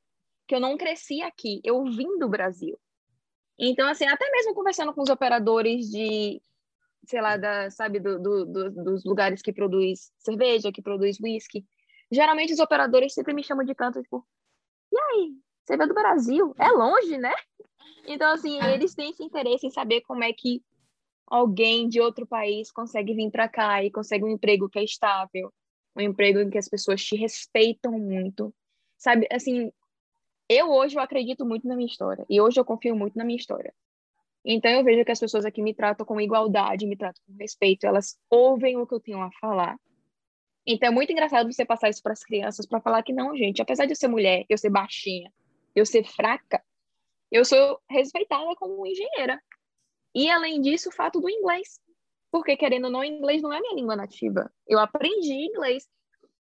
que 0.48 0.56
eu 0.56 0.60
não 0.60 0.78
cresci 0.78 1.22
aqui, 1.22 1.62
eu 1.64 1.84
vim 1.86 2.18
do 2.18 2.30
Brasil. 2.30 2.80
Então, 3.58 3.88
assim, 3.88 4.06
até 4.06 4.30
mesmo 4.32 4.54
conversando 4.54 4.94
com 4.94 5.02
os 5.02 5.10
operadores 5.10 5.90
de, 5.90 6.42
sei 7.06 7.22
lá, 7.22 7.38
da, 7.38 7.70
sabe, 7.72 8.00
do, 8.00 8.20
do, 8.20 8.46
do, 8.46 8.72
dos 8.72 9.06
lugares 9.06 9.42
que 9.42 9.54
produz 9.54 10.12
cerveja, 10.20 10.72
que 10.72 10.82
produz 10.82 11.18
whisky, 11.22 11.66
geralmente 12.12 12.54
os 12.54 12.60
operadores 12.60 13.14
sempre 13.14 13.34
me 13.34 13.44
chamam 13.44 13.66
de 13.66 13.74
canto, 13.74 14.02
tipo, 14.02 14.26
e 14.92 14.98
aí, 14.98 15.34
você 15.66 15.76
veio 15.76 15.90
do 15.90 15.96
Brasil? 15.96 16.54
É 16.60 16.70
longe, 16.70 17.18
né? 17.18 17.34
Então, 18.08 18.32
assim, 18.32 18.62
eles 18.62 18.94
têm 18.94 19.10
esse 19.10 19.24
interesse 19.24 19.66
em 19.66 19.72
saber 19.72 20.02
como 20.02 20.24
é 20.24 20.32
que 20.32 20.62
alguém 21.26 21.90
de 21.90 22.00
outro 22.00 22.26
país 22.28 22.72
consegue 22.72 23.16
vir 23.16 23.32
para 23.32 23.50
cá 23.50 23.84
e 23.84 23.90
consegue 23.90 24.24
um 24.24 24.30
emprego 24.30 24.70
que 24.70 24.78
é 24.78 24.84
estável, 24.84 25.52
um 25.96 26.02
emprego 26.02 26.40
em 26.40 26.50
que 26.50 26.58
as 26.58 26.70
pessoas 26.70 27.04
te 27.04 27.16
respeitam 27.16 27.94
muito. 27.94 28.54
Sabe, 28.96 29.28
assim, 29.32 29.72
eu 30.48 30.70
hoje 30.70 30.96
eu 30.98 31.02
acredito 31.02 31.44
muito 31.46 31.68
na 31.68 31.76
minha 31.76 31.88
história 31.88 32.24
e 32.30 32.40
hoje 32.40 32.60
eu 32.60 32.66
confio 32.66 32.96
muito 32.96 33.18
na 33.18 33.24
minha 33.24 33.38
história. 33.38 33.74
Então 34.44 34.70
eu 34.70 34.84
vejo 34.84 35.04
que 35.04 35.12
as 35.12 35.20
pessoas 35.20 35.44
aqui 35.44 35.64
me 35.64 35.74
tratam 35.74 36.06
com 36.06 36.22
igualdade, 36.22 36.86
me 36.86 36.96
tratam 36.96 37.22
com 37.26 37.34
respeito, 37.40 37.88
elas 37.88 38.16
ouvem 38.30 38.78
o 38.78 38.86
que 38.86 38.94
eu 38.94 39.00
tenho 39.00 39.20
a 39.20 39.32
falar. 39.42 39.76
Então 40.68 40.90
é 40.90 40.92
muito 40.92 41.12
engraçado 41.12 41.52
você 41.52 41.66
passar 41.66 41.90
isso 41.90 42.04
para 42.04 42.14
as 42.14 42.24
crianças 42.24 42.68
para 42.68 42.80
falar 42.80 43.02
que 43.02 43.12
não, 43.12 43.36
gente, 43.36 43.62
apesar 43.62 43.86
de 43.86 43.94
eu 43.94 43.96
ser 43.96 44.08
mulher, 44.08 44.46
eu 44.48 44.58
ser 44.58 44.70
baixinha, 44.70 45.32
eu 45.76 45.86
ser 45.86 46.06
fraca, 46.06 46.64
eu 47.32 47.44
sou 47.44 47.80
respeitada 47.90 48.56
como 48.56 48.86
engenheira. 48.88 49.42
E, 50.14 50.30
além 50.30 50.62
disso, 50.62 50.90
o 50.90 50.92
fato 50.92 51.20
do 51.20 51.30
inglês. 51.30 51.80
Porque, 52.32 52.56
querendo 52.56 52.86
ou 52.86 52.92
não, 52.92 53.04
inglês 53.04 53.42
não 53.42 53.52
é 53.52 53.60
minha 53.60 53.76
língua 53.76 53.96
nativa. 53.96 54.52
Eu 54.68 54.80
aprendi 54.80 55.34
inglês. 55.34 55.86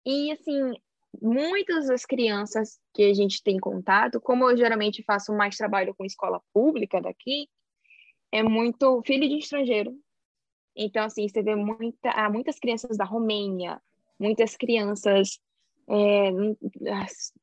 E, 0.05 0.32
assim, 0.32 0.73
muitas 1.21 1.88
das 1.88 2.05
crianças 2.05 2.80
que 2.93 3.03
a 3.03 3.13
gente 3.13 3.43
tem 3.43 3.59
contato, 3.59 4.19
como 4.19 4.49
eu 4.49 4.57
geralmente 4.57 5.03
faço 5.03 5.34
mais 5.34 5.55
trabalho 5.55 5.93
com 5.95 6.05
escola 6.05 6.41
pública 6.53 7.01
daqui, 7.01 7.47
é 8.32 8.41
muito 8.41 9.01
filho 9.05 9.27
de 9.27 9.38
estrangeiro. 9.38 9.95
Então, 10.75 11.03
assim, 11.03 11.27
você 11.27 11.43
vê 11.43 11.55
muita, 11.55 12.30
muitas 12.30 12.57
crianças 12.57 12.97
da 12.97 13.03
Romênia, 13.03 13.82
muitas 14.19 14.55
crianças, 14.55 15.39
é, 15.88 16.32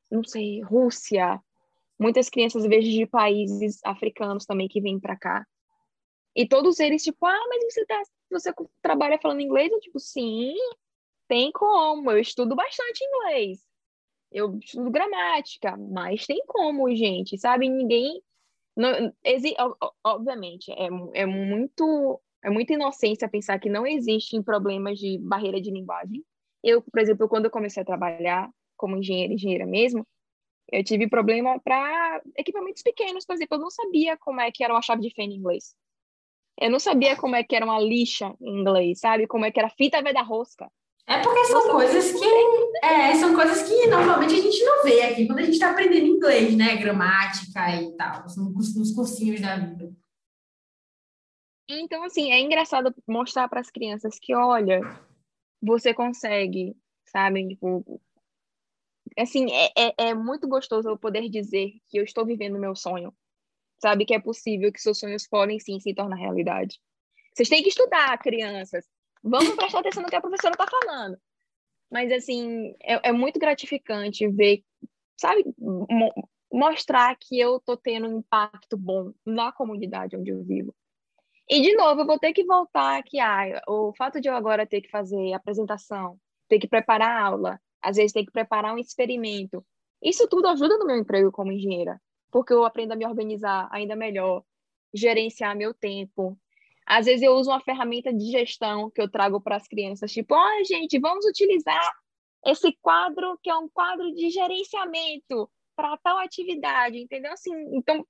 não 0.09 0.23
sei, 0.25 0.61
Rússia, 0.63 1.41
muitas 1.99 2.29
crianças, 2.29 2.65
vezes, 2.65 2.93
de 2.93 3.05
países 3.05 3.79
africanos 3.83 4.45
também 4.45 4.67
que 4.67 4.81
vêm 4.81 4.99
para 4.99 5.17
cá. 5.17 5.45
E 6.35 6.47
todos 6.47 6.79
eles, 6.79 7.03
tipo, 7.03 7.25
ah, 7.25 7.45
mas 7.49 7.73
você, 7.73 7.85
tá, 7.85 8.01
você 8.29 8.53
trabalha 8.81 9.19
falando 9.19 9.41
inglês? 9.41 9.71
Eu, 9.71 9.79
tipo, 9.79 9.99
sim, 9.99 10.53
tem 11.27 11.51
como. 11.51 12.11
Eu 12.11 12.19
estudo 12.19 12.55
bastante 12.55 13.03
inglês. 13.03 13.59
Eu 14.31 14.57
estudo 14.59 14.91
gramática, 14.91 15.75
mas 15.77 16.25
tem 16.27 16.43
como, 16.45 16.93
gente, 16.95 17.37
sabe? 17.37 17.69
Ninguém. 17.69 18.21
Não, 18.75 19.11
exi, 19.23 19.55
obviamente, 20.03 20.71
é, 20.71 20.89
é 21.15 21.25
muito 21.25 22.21
é 22.43 22.49
muita 22.49 22.73
inocência 22.73 23.27
pensar 23.27 23.59
que 23.59 23.69
não 23.69 23.85
existem 23.85 24.41
problemas 24.43 24.99
de 24.99 25.17
barreira 25.17 25.59
de 25.59 25.71
linguagem. 25.71 26.23
Eu, 26.63 26.81
por 26.81 26.99
exemplo, 26.99 27.27
quando 27.27 27.45
eu 27.45 27.51
comecei 27.51 27.81
a 27.81 27.85
trabalhar 27.85 28.49
como 28.75 28.97
engenheira, 28.97 29.33
engenheira 29.33 29.65
mesmo, 29.65 30.05
eu 30.71 30.83
tive 30.83 31.07
problema 31.07 31.59
para 31.59 32.21
equipamentos 32.35 32.81
pequenos, 32.81 33.25
por 33.25 33.35
exemplo, 33.35 33.57
eu 33.57 33.61
não 33.61 33.69
sabia 33.69 34.17
como 34.17 34.41
é 34.41 34.51
que 34.51 34.63
era 34.63 34.73
uma 34.73 34.81
chave 34.81 35.01
de 35.01 35.13
fenda 35.13 35.33
em 35.33 35.37
inglês. 35.37 35.75
Eu 36.59 36.71
não 36.71 36.79
sabia 36.79 37.15
como 37.15 37.35
é 37.35 37.43
que 37.43 37.55
era 37.55 37.65
uma 37.65 37.79
lixa 37.79 38.33
em 38.41 38.61
inglês, 38.61 38.99
sabe? 38.99 39.27
Como 39.27 39.45
é 39.45 39.51
que 39.51 39.59
era 39.59 39.69
fita 39.69 40.01
da 40.01 40.21
rosca. 40.21 40.69
É 41.09 41.21
porque 41.21 41.45
são 41.45 41.69
coisas 41.69 42.11
que 42.11 42.25
é, 42.83 43.15
são 43.15 43.33
coisas 43.33 43.63
que 43.63 43.87
normalmente 43.87 44.33
a 44.33 44.41
gente 44.41 44.61
não 44.65 44.83
vê 44.83 45.01
aqui 45.03 45.25
quando 45.25 45.39
a 45.39 45.43
gente 45.43 45.53
está 45.53 45.71
aprendendo 45.71 46.05
inglês, 46.05 46.57
né? 46.57 46.75
Gramática 46.75 47.75
e 47.81 47.95
tal, 47.95 48.25
nos 48.25 48.91
cursinhos 48.93 49.39
da 49.39 49.55
vida. 49.55 49.89
Então, 51.69 52.03
assim, 52.03 52.31
é 52.31 52.39
engraçado 52.39 52.93
mostrar 53.07 53.47
para 53.47 53.61
as 53.61 53.69
crianças 53.69 54.17
que, 54.19 54.33
olha, 54.33 54.81
você 55.61 55.93
consegue, 55.93 56.75
sabe? 57.05 57.47
Tipo, 57.47 58.01
assim, 59.17 59.51
é, 59.51 59.71
é, 59.75 59.93
é 60.09 60.13
muito 60.13 60.47
gostoso 60.47 60.89
eu 60.89 60.97
poder 60.97 61.29
dizer 61.29 61.73
que 61.87 61.97
eu 61.99 62.03
estou 62.03 62.25
vivendo 62.25 62.55
o 62.55 62.59
meu 62.59 62.75
sonho, 62.75 63.13
sabe 63.79 64.05
que 64.05 64.13
é 64.13 64.19
possível, 64.19 64.71
que 64.71 64.81
seus 64.81 64.99
sonhos 64.99 65.27
podem 65.27 65.59
sim 65.59 65.79
se 65.79 65.93
tornar 65.93 66.15
realidade. 66.15 66.79
Vocês 67.33 67.49
têm 67.49 67.61
que 67.61 67.69
estudar, 67.69 68.17
crianças. 68.17 68.85
Vamos 69.23 69.55
prestar 69.55 69.79
atenção 69.79 70.03
no 70.03 70.09
que 70.09 70.15
a 70.15 70.21
professora 70.21 70.53
está 70.53 70.65
falando. 70.67 71.17
Mas, 71.91 72.11
assim, 72.11 72.75
é, 72.81 73.09
é, 73.09 73.11
muito 73.11 73.39
gratificante 73.39 74.27
ver, 74.27 74.63
sabe, 75.15 75.45
mo 75.57 76.11
mostrar 76.51 77.15
que 77.19 77.37
eu 77.37 77.59
tô 77.59 77.75
tendo 77.75 78.07
um 78.07 78.19
impacto 78.19 78.77
bom 78.77 79.11
na 79.25 79.51
comunidade 79.51 80.15
onde 80.15 80.31
eu 80.31 80.43
vivo. 80.43 80.73
E, 81.49 81.61
de 81.61 81.75
novo, 81.75 82.01
eu 82.01 82.05
vou 82.05 82.17
ter 82.17 82.33
que 82.33 82.45
voltar 82.45 82.97
aqui. 82.97 83.19
Ah, 83.19 83.61
o 83.67 83.93
fato 83.95 84.19
de 84.19 84.29
eu 84.29 84.35
agora 84.35 84.65
ter 84.65 84.81
que 84.81 84.89
fazer 84.89 85.33
apresentação, 85.33 86.17
ter 86.47 86.57
que 86.59 86.67
preparar 86.67 87.21
aula, 87.21 87.59
às 87.81 87.97
vezes 87.97 88.11
ter 88.11 88.25
que 88.25 88.31
preparar 88.31 88.73
um 88.73 88.77
experimento, 88.77 89.65
isso 90.01 90.27
tudo 90.27 90.47
ajuda 90.47 90.77
no 90.77 90.85
meu 90.85 90.97
emprego 90.97 91.31
como 91.31 91.51
engenheira 91.51 91.99
porque 92.31 92.53
eu 92.53 92.65
aprendo 92.65 92.93
a 92.93 92.95
me 92.95 93.05
organizar 93.05 93.67
ainda 93.71 93.95
melhor, 93.95 94.43
gerenciar 94.93 95.55
meu 95.55 95.73
tempo. 95.73 96.37
Às 96.85 97.05
vezes 97.05 97.21
eu 97.21 97.33
uso 97.33 97.49
uma 97.49 97.61
ferramenta 97.61 98.13
de 98.13 98.31
gestão 98.31 98.89
que 98.89 99.01
eu 99.01 99.09
trago 99.09 99.41
para 99.41 99.57
as 99.57 99.67
crianças, 99.67 100.11
tipo, 100.11 100.33
ó, 100.35 100.39
oh, 100.39 100.63
gente, 100.63 100.99
vamos 100.99 101.25
utilizar 101.25 101.91
esse 102.45 102.71
quadro 102.81 103.37
que 103.41 103.49
é 103.49 103.55
um 103.55 103.67
quadro 103.67 104.13
de 104.13 104.29
gerenciamento 104.29 105.49
para 105.75 105.97
tal 105.97 106.17
atividade, 106.17 106.97
entendeu? 106.97 107.31
Assim, 107.33 107.51
então 107.75 108.05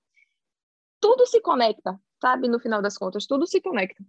tudo 0.99 1.26
se 1.26 1.41
conecta, 1.41 1.99
sabe? 2.22 2.47
No 2.47 2.59
final 2.59 2.82
das 2.82 2.97
contas, 2.97 3.26
tudo 3.26 3.47
se 3.47 3.61
conecta. 3.61 4.03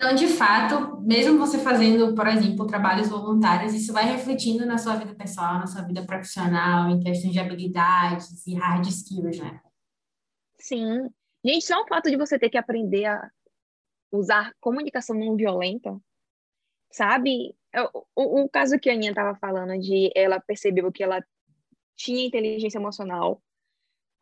Então, 0.00 0.14
de 0.14 0.28
fato, 0.28 0.98
mesmo 1.02 1.38
você 1.38 1.58
fazendo, 1.58 2.14
por 2.14 2.26
exemplo, 2.26 2.66
trabalhos 2.66 3.10
voluntários, 3.10 3.74
isso 3.74 3.92
vai 3.92 4.06
refletindo 4.06 4.64
na 4.64 4.78
sua 4.78 4.96
vida 4.96 5.14
pessoal, 5.14 5.58
na 5.58 5.66
sua 5.66 5.82
vida 5.82 6.02
profissional, 6.06 6.88
em 6.88 7.00
questões 7.00 7.34
de 7.34 7.38
habilidades 7.38 8.46
e 8.46 8.54
hard 8.54 8.86
skills, 8.86 9.38
né? 9.38 9.60
Sim. 10.58 11.10
Gente, 11.44 11.66
só 11.66 11.82
o 11.82 11.86
fato 11.86 12.08
de 12.08 12.16
você 12.16 12.38
ter 12.38 12.48
que 12.48 12.56
aprender 12.56 13.04
a 13.04 13.30
usar 14.10 14.54
comunicação 14.58 15.14
não 15.14 15.36
violenta, 15.36 15.94
sabe? 16.90 17.54
O, 18.16 18.44
o 18.44 18.48
caso 18.48 18.78
que 18.78 18.88
a 18.88 18.94
Aninha 18.94 19.10
estava 19.10 19.36
falando 19.36 19.78
de 19.78 20.10
ela 20.16 20.40
percebeu 20.40 20.90
que 20.90 21.02
ela 21.02 21.22
tinha 21.94 22.26
inteligência 22.26 22.78
emocional 22.78 23.42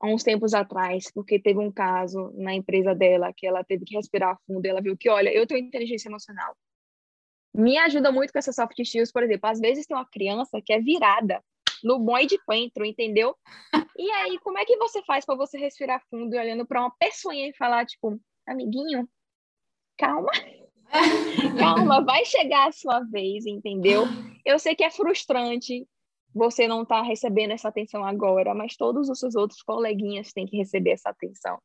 há 0.00 0.06
uns 0.06 0.22
tempos 0.22 0.54
atrás, 0.54 1.10
porque 1.12 1.38
teve 1.38 1.58
um 1.58 1.72
caso 1.72 2.32
na 2.34 2.54
empresa 2.54 2.94
dela 2.94 3.32
que 3.36 3.46
ela 3.46 3.64
teve 3.64 3.84
que 3.84 3.96
respirar 3.96 4.38
fundo 4.46 4.64
e 4.64 4.68
ela 4.68 4.80
viu 4.80 4.96
que, 4.96 5.08
olha, 5.08 5.32
eu 5.32 5.46
tenho 5.46 5.60
inteligência 5.60 6.08
emocional. 6.08 6.56
Me 7.54 7.76
ajuda 7.78 8.12
muito 8.12 8.32
com 8.32 8.38
essas 8.38 8.54
soft 8.54 8.78
skills, 8.78 9.10
por 9.10 9.22
exemplo, 9.22 9.50
às 9.50 9.58
vezes 9.58 9.86
tem 9.86 9.96
uma 9.96 10.08
criança 10.08 10.60
que 10.64 10.72
é 10.72 10.80
virada 10.80 11.42
no 11.82 11.98
boi 11.98 12.26
de 12.26 12.38
coentro, 12.38 12.84
entendeu? 12.84 13.36
E 13.96 14.10
aí, 14.12 14.38
como 14.40 14.58
é 14.58 14.64
que 14.64 14.76
você 14.76 15.02
faz 15.02 15.24
para 15.24 15.34
você 15.34 15.58
respirar 15.58 16.02
fundo 16.10 16.34
e 16.34 16.38
olhando 16.38 16.66
para 16.66 16.80
uma 16.80 16.90
pessoinha 16.98 17.48
e 17.48 17.56
falar, 17.56 17.86
tipo, 17.86 18.20
amiguinho, 18.46 19.08
calma, 19.96 20.30
calma, 21.58 22.04
vai 22.04 22.24
chegar 22.24 22.68
a 22.68 22.72
sua 22.72 23.00
vez, 23.00 23.46
entendeu? 23.46 24.04
Eu 24.44 24.58
sei 24.58 24.74
que 24.74 24.84
é 24.84 24.90
frustrante, 24.90 25.86
você 26.38 26.68
não 26.68 26.82
está 26.82 27.02
recebendo 27.02 27.50
essa 27.50 27.68
atenção 27.68 28.04
agora, 28.04 28.54
mas 28.54 28.76
todos 28.76 29.10
os 29.10 29.18
seus 29.18 29.34
outros 29.34 29.62
coleguinhas 29.62 30.32
têm 30.32 30.46
que 30.46 30.56
receber 30.56 30.92
essa 30.92 31.10
atenção. 31.10 31.60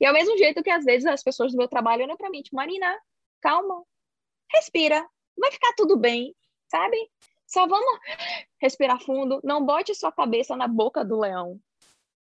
E 0.00 0.04
ao 0.04 0.12
mesmo 0.12 0.36
jeito 0.36 0.62
que 0.62 0.70
às 0.70 0.84
vezes 0.84 1.06
as 1.06 1.22
pessoas 1.22 1.52
do 1.52 1.58
meu 1.58 1.68
trabalho 1.68 2.02
olham 2.02 2.16
para 2.16 2.28
mim, 2.28 2.42
tipo, 2.42 2.56
Marina, 2.56 2.98
calma, 3.40 3.82
respira, 4.52 5.06
vai 5.38 5.50
ficar 5.52 5.72
tudo 5.76 5.96
bem, 5.96 6.34
sabe? 6.68 6.96
Só 7.46 7.66
vamos 7.66 7.98
respirar 8.60 9.00
fundo, 9.00 9.40
não 9.42 9.64
bote 9.64 9.94
sua 9.94 10.12
cabeça 10.12 10.54
na 10.56 10.68
boca 10.68 11.04
do 11.04 11.18
leão, 11.18 11.58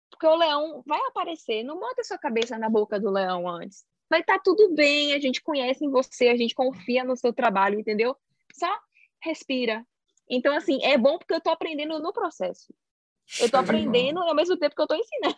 porque 0.10 0.26
o 0.26 0.36
leão 0.36 0.84
vai 0.86 1.00
aparecer, 1.08 1.64
não 1.64 1.80
bota 1.80 2.04
sua 2.04 2.18
cabeça 2.18 2.58
na 2.58 2.70
boca 2.70 3.00
do 3.00 3.10
leão 3.10 3.48
antes. 3.48 3.86
vai 4.10 4.22
estar 4.22 4.38
tá 4.38 4.42
tudo 4.44 4.74
bem, 4.74 5.14
a 5.14 5.20
gente 5.20 5.42
conhece 5.42 5.84
em 5.84 5.90
você, 5.90 6.30
a 6.30 6.38
gente 6.38 6.56
confia 6.56 7.04
no 7.04 7.18
seu 7.18 7.34
trabalho, 7.34 7.80
entendeu? 7.80 8.16
Só 8.54 8.74
respira. 9.22 9.86
Então, 10.30 10.56
assim, 10.56 10.84
é 10.84 10.98
bom 10.98 11.18
porque 11.18 11.34
eu 11.34 11.42
tô 11.42 11.50
aprendendo 11.50 12.00
no 12.00 12.12
processo. 12.12 12.74
Eu 13.40 13.50
tô 13.50 13.58
aprendendo 13.58 14.20
ao 14.20 14.36
mesmo 14.36 14.58
tempo 14.58 14.76
que 14.76 14.82
eu 14.82 14.88
tô 14.88 14.96
ensinando. 14.96 15.38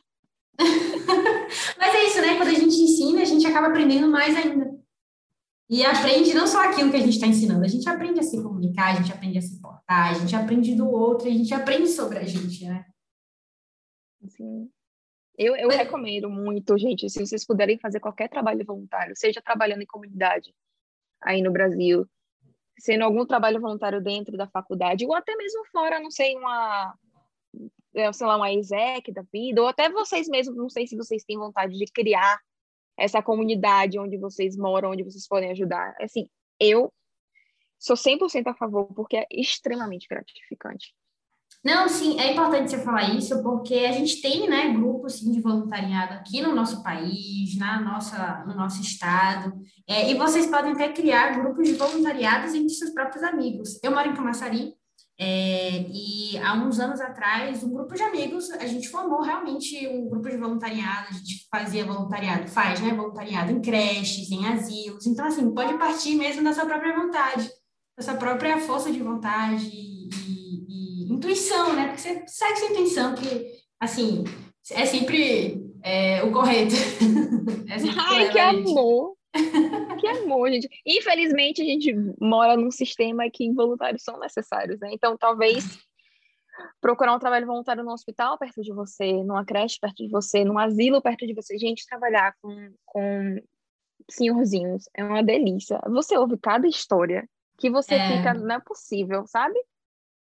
Mas 1.77 1.95
é 1.95 2.03
isso, 2.05 2.21
né? 2.21 2.37
Quando 2.37 2.49
a 2.49 2.53
gente 2.53 2.75
ensina, 2.75 3.21
a 3.21 3.25
gente 3.25 3.45
acaba 3.45 3.67
aprendendo 3.67 4.07
mais 4.07 4.35
ainda. 4.35 4.77
E 5.69 5.85
aprende 5.85 6.33
não 6.33 6.47
só 6.47 6.63
aquilo 6.63 6.89
que 6.89 6.97
a 6.97 7.01
gente 7.01 7.13
está 7.13 7.27
ensinando, 7.27 7.63
a 7.63 7.67
gente 7.67 7.87
aprende 7.87 8.19
a 8.19 8.23
se 8.23 8.41
comunicar, 8.41 8.91
a 8.91 8.95
gente 8.95 9.13
aprende 9.13 9.37
a 9.37 9.41
se 9.41 9.61
portar, 9.61 10.09
a 10.09 10.13
gente 10.15 10.35
aprende 10.35 10.73
do 10.73 10.89
outro, 10.89 11.27
a 11.27 11.31
gente 11.31 11.53
aprende 11.53 11.87
sobre 11.87 12.17
a 12.17 12.23
gente, 12.23 12.65
né? 12.65 12.85
Sim. 14.27 14.69
Eu, 15.37 15.55
eu 15.55 15.67
Mas... 15.67 15.77
recomendo 15.77 16.29
muito, 16.29 16.77
gente, 16.77 17.07
se 17.09 17.25
vocês 17.25 17.45
puderem 17.45 17.77
fazer 17.77 17.99
qualquer 17.99 18.27
trabalho 18.29 18.65
voluntário, 18.65 19.15
seja 19.15 19.41
trabalhando 19.41 19.83
em 19.83 19.87
comunidade 19.87 20.53
aí 21.21 21.41
no 21.41 21.51
Brasil, 21.51 22.05
sendo 22.79 23.03
algum 23.03 23.25
trabalho 23.25 23.61
voluntário 23.61 24.01
dentro 24.01 24.35
da 24.37 24.47
faculdade, 24.47 25.05
ou 25.05 25.13
até 25.13 25.35
mesmo 25.35 25.65
fora, 25.65 25.99
não 25.99 26.09
sei, 26.09 26.35
uma, 26.35 26.95
é, 27.93 28.11
sei 28.13 28.25
lá, 28.25 28.37
uma 28.37 28.51
ISEC 28.51 29.11
da 29.11 29.23
vida, 29.31 29.61
ou 29.61 29.67
até 29.67 29.89
vocês 29.89 30.27
mesmos, 30.27 30.57
não 30.57 30.69
sei 30.69 30.87
se 30.87 30.95
vocês 30.95 31.23
têm 31.23 31.37
vontade 31.37 31.77
de 31.77 31.85
criar 31.85 32.39
essa 32.97 33.21
comunidade 33.21 33.99
onde 33.99 34.17
vocês 34.17 34.57
moram, 34.57 34.91
onde 34.91 35.03
vocês 35.03 35.27
podem 35.27 35.51
ajudar. 35.51 35.95
Assim, 36.01 36.29
eu 36.59 36.91
sou 37.77 37.95
100% 37.95 38.47
a 38.47 38.53
favor, 38.53 38.93
porque 38.93 39.17
é 39.17 39.27
extremamente 39.31 40.07
gratificante. 40.07 40.93
Não, 41.63 41.89
sim, 41.89 42.17
é 42.17 42.31
importante 42.31 42.71
você 42.71 42.79
falar 42.79 43.13
isso, 43.13 43.43
porque 43.43 43.75
a 43.75 43.91
gente 43.91 44.21
tem, 44.21 44.49
né, 44.49 44.71
grupos 44.73 45.15
assim, 45.15 45.31
de 45.31 45.41
voluntariado 45.41 46.13
aqui 46.13 46.41
no 46.41 46.55
nosso 46.55 46.81
país, 46.81 47.57
na 47.57 47.81
nossa, 47.81 48.45
no 48.47 48.55
nosso 48.55 48.81
estado, 48.81 49.53
é, 49.85 50.09
e 50.09 50.15
vocês 50.15 50.47
podem 50.47 50.71
até 50.71 50.87
criar 50.93 51.37
grupos 51.37 51.67
de 51.67 51.75
voluntariados 51.75 52.53
entre 52.53 52.69
seus 52.69 52.91
próprios 52.91 53.23
amigos. 53.23 53.77
Eu 53.83 53.91
moro 53.91 54.07
em 54.07 54.15
Camaçari, 54.15 54.73
é, 55.21 55.85
e 55.91 56.37
há 56.37 56.53
uns 56.53 56.79
anos 56.79 57.01
atrás, 57.01 57.61
um 57.61 57.73
grupo 57.73 57.93
de 57.93 58.03
amigos, 58.03 58.49
a 58.51 58.65
gente 58.65 58.87
formou 58.87 59.21
realmente 59.21 59.85
um 59.85 60.07
grupo 60.07 60.29
de 60.29 60.37
voluntariado, 60.37 61.07
a 61.09 61.13
gente 61.13 61.45
fazia 61.51 61.85
voluntariado, 61.85 62.47
faz, 62.47 62.79
né, 62.79 62.93
voluntariado 62.93 63.51
em 63.51 63.59
creches, 63.59 64.31
em 64.31 64.47
asilos, 64.47 65.05
então, 65.05 65.25
assim, 65.25 65.53
pode 65.53 65.77
partir 65.77 66.15
mesmo 66.15 66.41
da 66.41 66.53
sua 66.53 66.65
própria 66.65 66.95
vontade, 66.95 67.51
da 67.97 68.03
sua 68.03 68.13
própria 68.13 68.59
força 68.59 68.89
de 68.89 69.03
vontade 69.03 69.88
porque 71.99 72.23
você 72.23 72.23
segue 72.27 72.55
sua 72.57 72.69
intuição, 72.69 73.15
que, 73.15 73.51
assim, 73.79 74.23
é 74.71 74.85
sempre 74.85 75.61
é, 75.83 76.23
o 76.23 76.31
correto. 76.31 76.73
é 77.67 77.75
Ai, 77.97 78.31
que 78.31 78.39
amor! 78.39 79.15
que 79.99 80.07
amor, 80.07 80.49
gente. 80.49 80.67
Infelizmente, 80.85 81.61
a 81.61 81.65
gente 81.65 81.93
mora 82.19 82.55
num 82.57 82.71
sistema 82.71 83.29
que 83.29 83.43
involuntários 83.43 84.03
são 84.03 84.17
necessários, 84.19 84.79
né? 84.79 84.89
Então, 84.91 85.17
talvez 85.17 85.79
procurar 86.81 87.15
um 87.15 87.19
trabalho 87.19 87.45
voluntário 87.45 87.83
no 87.83 87.91
hospital 87.91 88.37
perto 88.37 88.61
de 88.61 88.73
você, 88.73 89.11
numa 89.23 89.45
creche 89.45 89.77
perto 89.79 89.97
de 89.97 90.09
você, 90.09 90.43
num 90.43 90.57
asilo 90.57 91.01
perto 91.01 91.27
de 91.27 91.33
você. 91.33 91.57
Gente, 91.57 91.85
trabalhar 91.85 92.33
com, 92.41 92.73
com 92.85 93.37
senhorzinhos 94.09 94.85
é 94.95 95.03
uma 95.03 95.21
delícia. 95.21 95.79
Você 95.87 96.17
ouve 96.17 96.37
cada 96.37 96.67
história 96.67 97.29
que 97.57 97.69
você 97.69 97.95
é. 97.95 98.17
fica, 98.17 98.33
não 98.33 98.55
é 98.55 98.59
possível, 98.59 99.25
sabe? 99.27 99.59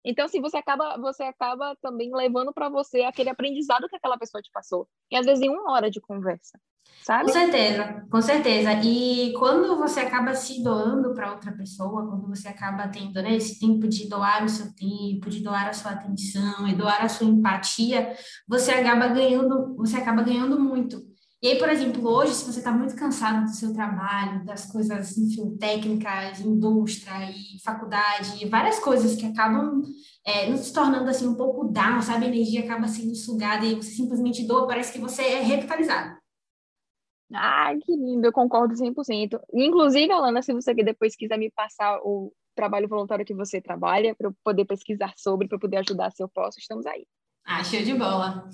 Então, 0.04 0.26
assim, 0.26 0.40
você 0.40 0.58
acaba, 0.58 0.98
você 0.98 1.22
acaba 1.22 1.74
também 1.80 2.14
levando 2.14 2.52
para 2.52 2.68
você 2.68 3.02
aquele 3.02 3.30
aprendizado 3.30 3.88
que 3.88 3.96
aquela 3.96 4.18
pessoa 4.18 4.42
te 4.42 4.50
passou. 4.52 4.86
E 5.10 5.16
às 5.16 5.24
vezes 5.24 5.42
em 5.42 5.48
uma 5.48 5.72
hora 5.72 5.90
de 5.90 6.00
conversa, 6.00 6.60
sabe? 7.02 7.24
Com 7.24 7.32
certeza, 7.32 8.06
com 8.10 8.20
certeza. 8.20 8.72
E 8.84 9.32
quando 9.38 9.76
você 9.78 10.00
acaba 10.00 10.34
se 10.34 10.62
doando 10.62 11.14
para 11.14 11.32
outra 11.32 11.52
pessoa, 11.52 12.06
quando 12.06 12.28
você 12.28 12.48
acaba 12.48 12.86
tendo 12.88 13.14
né, 13.22 13.34
esse 13.34 13.58
tempo 13.58 13.88
de 13.88 14.06
doar 14.08 14.44
o 14.44 14.48
seu 14.48 14.74
tempo, 14.74 15.30
de 15.30 15.42
doar 15.42 15.68
a 15.68 15.72
sua 15.72 15.92
atenção 15.92 16.68
e 16.68 16.74
doar 16.74 17.02
a 17.02 17.08
sua 17.08 17.26
empatia, 17.26 18.14
você 18.46 18.72
acaba 18.72 19.08
ganhando, 19.08 19.74
você 19.76 19.96
acaba 19.96 20.22
ganhando 20.22 20.60
muito. 20.60 21.13
E 21.44 21.48
aí, 21.48 21.58
por 21.58 21.68
exemplo, 21.68 22.08
hoje, 22.08 22.32
se 22.32 22.50
você 22.50 22.58
está 22.60 22.72
muito 22.72 22.96
cansado 22.96 23.44
do 23.44 23.50
seu 23.50 23.74
trabalho, 23.74 24.42
das 24.46 24.64
coisas, 24.64 25.18
enfim, 25.18 25.54
técnicas, 25.58 26.40
indústria 26.40 27.12
e 27.30 27.62
faculdade, 27.62 28.48
várias 28.48 28.78
coisas 28.78 29.14
que 29.14 29.26
acabam 29.26 29.82
é, 30.24 30.48
nos 30.48 30.70
tornando 30.70 31.10
assim 31.10 31.28
um 31.28 31.34
pouco 31.34 31.68
down, 31.68 32.00
sabe? 32.00 32.24
A 32.24 32.28
energia 32.28 32.64
acaba 32.64 32.88
sendo 32.88 33.14
sugada 33.14 33.66
e 33.66 33.74
você 33.74 33.90
simplesmente 33.90 34.46
doa, 34.46 34.66
parece 34.66 34.90
que 34.90 34.98
você 34.98 35.20
é 35.20 35.40
revitalizado. 35.40 36.16
Ai, 37.30 37.76
que 37.76 37.94
lindo, 37.94 38.26
eu 38.26 38.32
concordo 38.32 38.74
100%. 38.74 39.38
Inclusive, 39.52 40.10
Alana, 40.10 40.40
se 40.40 40.54
você 40.54 40.72
depois 40.72 41.14
quiser 41.14 41.36
me 41.36 41.50
passar 41.50 42.00
o 42.04 42.32
trabalho 42.54 42.88
voluntário 42.88 43.26
que 43.26 43.34
você 43.34 43.60
trabalha, 43.60 44.14
para 44.14 44.28
eu 44.28 44.34
poder 44.42 44.64
pesquisar 44.64 45.12
sobre, 45.14 45.46
para 45.46 45.58
poder 45.58 45.76
ajudar 45.76 46.10
se 46.10 46.22
eu 46.22 46.28
posso, 46.30 46.58
estamos 46.58 46.86
aí. 46.86 47.06
Ah, 47.44 47.62
show 47.62 47.82
de 47.82 47.92
bola. 47.92 48.48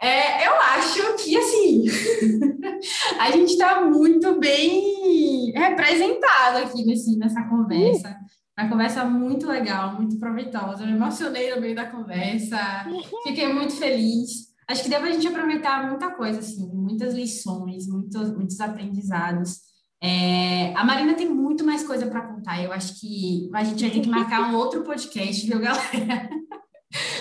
É, 0.00 0.46
eu 0.46 0.52
acho 0.60 1.16
que, 1.24 1.36
assim, 1.36 1.84
a 3.18 3.30
gente 3.30 3.52
está 3.52 3.80
muito 3.80 4.38
bem 4.38 5.52
representado 5.52 6.58
aqui 6.58 6.84
nessa 7.18 7.42
conversa. 7.48 8.16
Uma 8.58 8.68
conversa 8.68 9.04
muito 9.04 9.46
legal, 9.46 9.94
muito 9.94 10.18
proveitosa. 10.18 10.82
Eu 10.82 10.86
me 10.86 10.94
emocionei 10.94 11.54
no 11.54 11.60
meio 11.60 11.74
da 11.74 11.90
conversa, 11.90 12.86
fiquei 13.22 13.52
muito 13.52 13.74
feliz. 13.74 14.46
Acho 14.68 14.82
que 14.82 14.88
deu 14.88 14.98
para 14.98 15.10
a 15.10 15.12
gente 15.12 15.28
aproveitar 15.28 15.88
muita 15.88 16.10
coisa, 16.10 16.40
assim, 16.40 16.66
muitas 16.74 17.14
lições, 17.14 17.86
muitos, 17.86 18.34
muitos 18.34 18.60
aprendizados. 18.60 19.60
É, 20.02 20.74
a 20.74 20.84
Marina 20.84 21.14
tem 21.14 21.28
muito 21.28 21.64
mais 21.64 21.84
coisa 21.84 22.06
para 22.06 22.26
contar. 22.26 22.62
Eu 22.62 22.72
acho 22.72 22.98
que 23.00 23.48
a 23.54 23.64
gente 23.64 23.82
vai 23.82 23.90
ter 23.90 24.00
que 24.00 24.08
marcar 24.08 24.50
um 24.50 24.56
outro 24.56 24.82
podcast, 24.82 25.46
viu, 25.46 25.60
galera? 25.60 26.30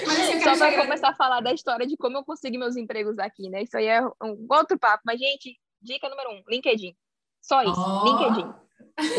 Mas, 0.05 0.19
assim, 0.19 0.39
Só 0.41 0.57
para 0.57 0.81
começar 0.81 1.09
a 1.09 1.15
falar 1.15 1.41
da 1.41 1.53
história 1.53 1.87
de 1.87 1.97
como 1.97 2.17
eu 2.17 2.23
consegui 2.23 2.57
meus 2.57 2.75
empregos 2.75 3.17
aqui, 3.17 3.49
né? 3.49 3.63
Isso 3.63 3.77
aí 3.77 3.87
é 3.87 4.01
um 4.01 4.45
outro 4.49 4.77
papo. 4.77 5.03
Mas, 5.05 5.19
gente, 5.19 5.57
dica 5.81 6.09
número 6.09 6.29
um: 6.31 6.43
LinkedIn. 6.49 6.95
Só 7.41 7.61
isso. 7.63 7.73
Oh. 7.75 8.05
LinkedIn. 8.05 8.53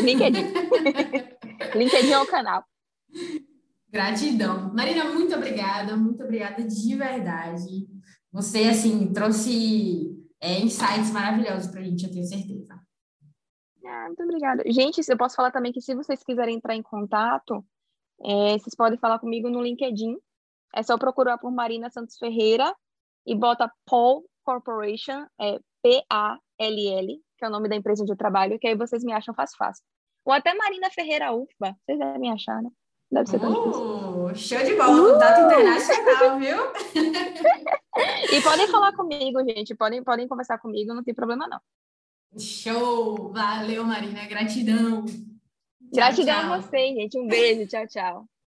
LinkedIn. 0.03 0.43
LinkedIn 1.77 2.11
é 2.11 2.19
o 2.19 2.27
canal. 2.27 2.63
Gratidão. 3.89 4.73
Marina, 4.73 5.05
muito 5.05 5.35
obrigada. 5.35 5.95
Muito 5.95 6.23
obrigada 6.23 6.63
de 6.63 6.95
verdade. 6.95 7.87
Você, 8.31 8.63
assim, 8.63 9.11
trouxe 9.13 10.15
é, 10.39 10.59
insights 10.59 11.11
maravilhosos 11.11 11.71
para 11.71 11.81
a 11.81 11.83
gente, 11.83 12.05
eu 12.05 12.11
tenho 12.11 12.25
certeza. 12.25 12.79
Ah, 13.85 14.05
muito 14.07 14.23
obrigada. 14.23 14.63
Gente, 14.67 15.01
eu 15.07 15.17
posso 15.17 15.35
falar 15.35 15.51
também 15.51 15.71
que 15.71 15.81
se 15.81 15.95
vocês 15.95 16.21
quiserem 16.23 16.57
entrar 16.57 16.75
em 16.75 16.83
contato, 16.83 17.65
é, 18.21 18.57
vocês 18.57 18.75
podem 18.75 18.99
falar 18.99 19.19
comigo 19.19 19.49
no 19.49 19.61
LinkedIn. 19.61 20.17
É 20.77 20.83
só 20.83 20.95
procurar 20.95 21.39
por 21.39 21.51
Marina 21.51 21.89
Santos 21.89 22.17
Ferreira 22.19 22.71
e 23.25 23.33
bota 23.33 23.71
Paul 23.83 24.23
Corporation, 24.43 25.25
é 25.41 25.57
P-A-L-L, 25.81 27.21
que 27.35 27.45
é 27.45 27.47
o 27.47 27.51
nome 27.51 27.67
da 27.67 27.75
empresa 27.75 28.03
onde 28.03 28.11
eu 28.11 28.17
trabalho, 28.17 28.59
que 28.59 28.67
aí 28.67 28.75
vocês 28.75 29.03
me 29.03 29.11
acham 29.11 29.33
fácil, 29.33 29.57
fácil. 29.57 29.83
Ou 30.23 30.31
até 30.31 30.53
Marina 30.53 30.91
Ferreira 30.91 31.33
UFBA, 31.33 31.75
vocês 31.83 31.97
devem 31.97 32.31
achar, 32.31 32.61
né? 32.61 32.69
Deve 33.11 33.27
ser 33.27 33.39
tão 33.39 34.25
uh, 34.27 34.35
Show 34.35 34.63
de 34.63 34.75
bola, 34.75 35.01
uh! 35.01 35.13
contato 35.13 35.41
internacional, 35.41 36.39
viu? 36.39 36.57
e 38.37 38.41
podem 38.41 38.67
falar 38.67 38.93
comigo, 38.93 39.43
gente, 39.49 39.73
podem, 39.73 40.03
podem 40.03 40.27
conversar 40.27 40.59
comigo, 40.59 40.93
não 40.93 41.03
tem 41.03 41.15
problema 41.15 41.47
não. 41.47 41.59
Show! 42.37 43.31
Valeu, 43.33 43.83
Marina, 43.83 44.27
gratidão. 44.27 45.05
Gratidão 45.91 46.35
tchau, 46.35 46.43
tchau. 46.43 46.53
a 46.53 46.61
vocês, 46.61 46.95
gente. 46.95 47.17
Um 47.17 47.27
beijo, 47.27 47.65
tchau, 47.65 47.87
tchau. 47.87 48.27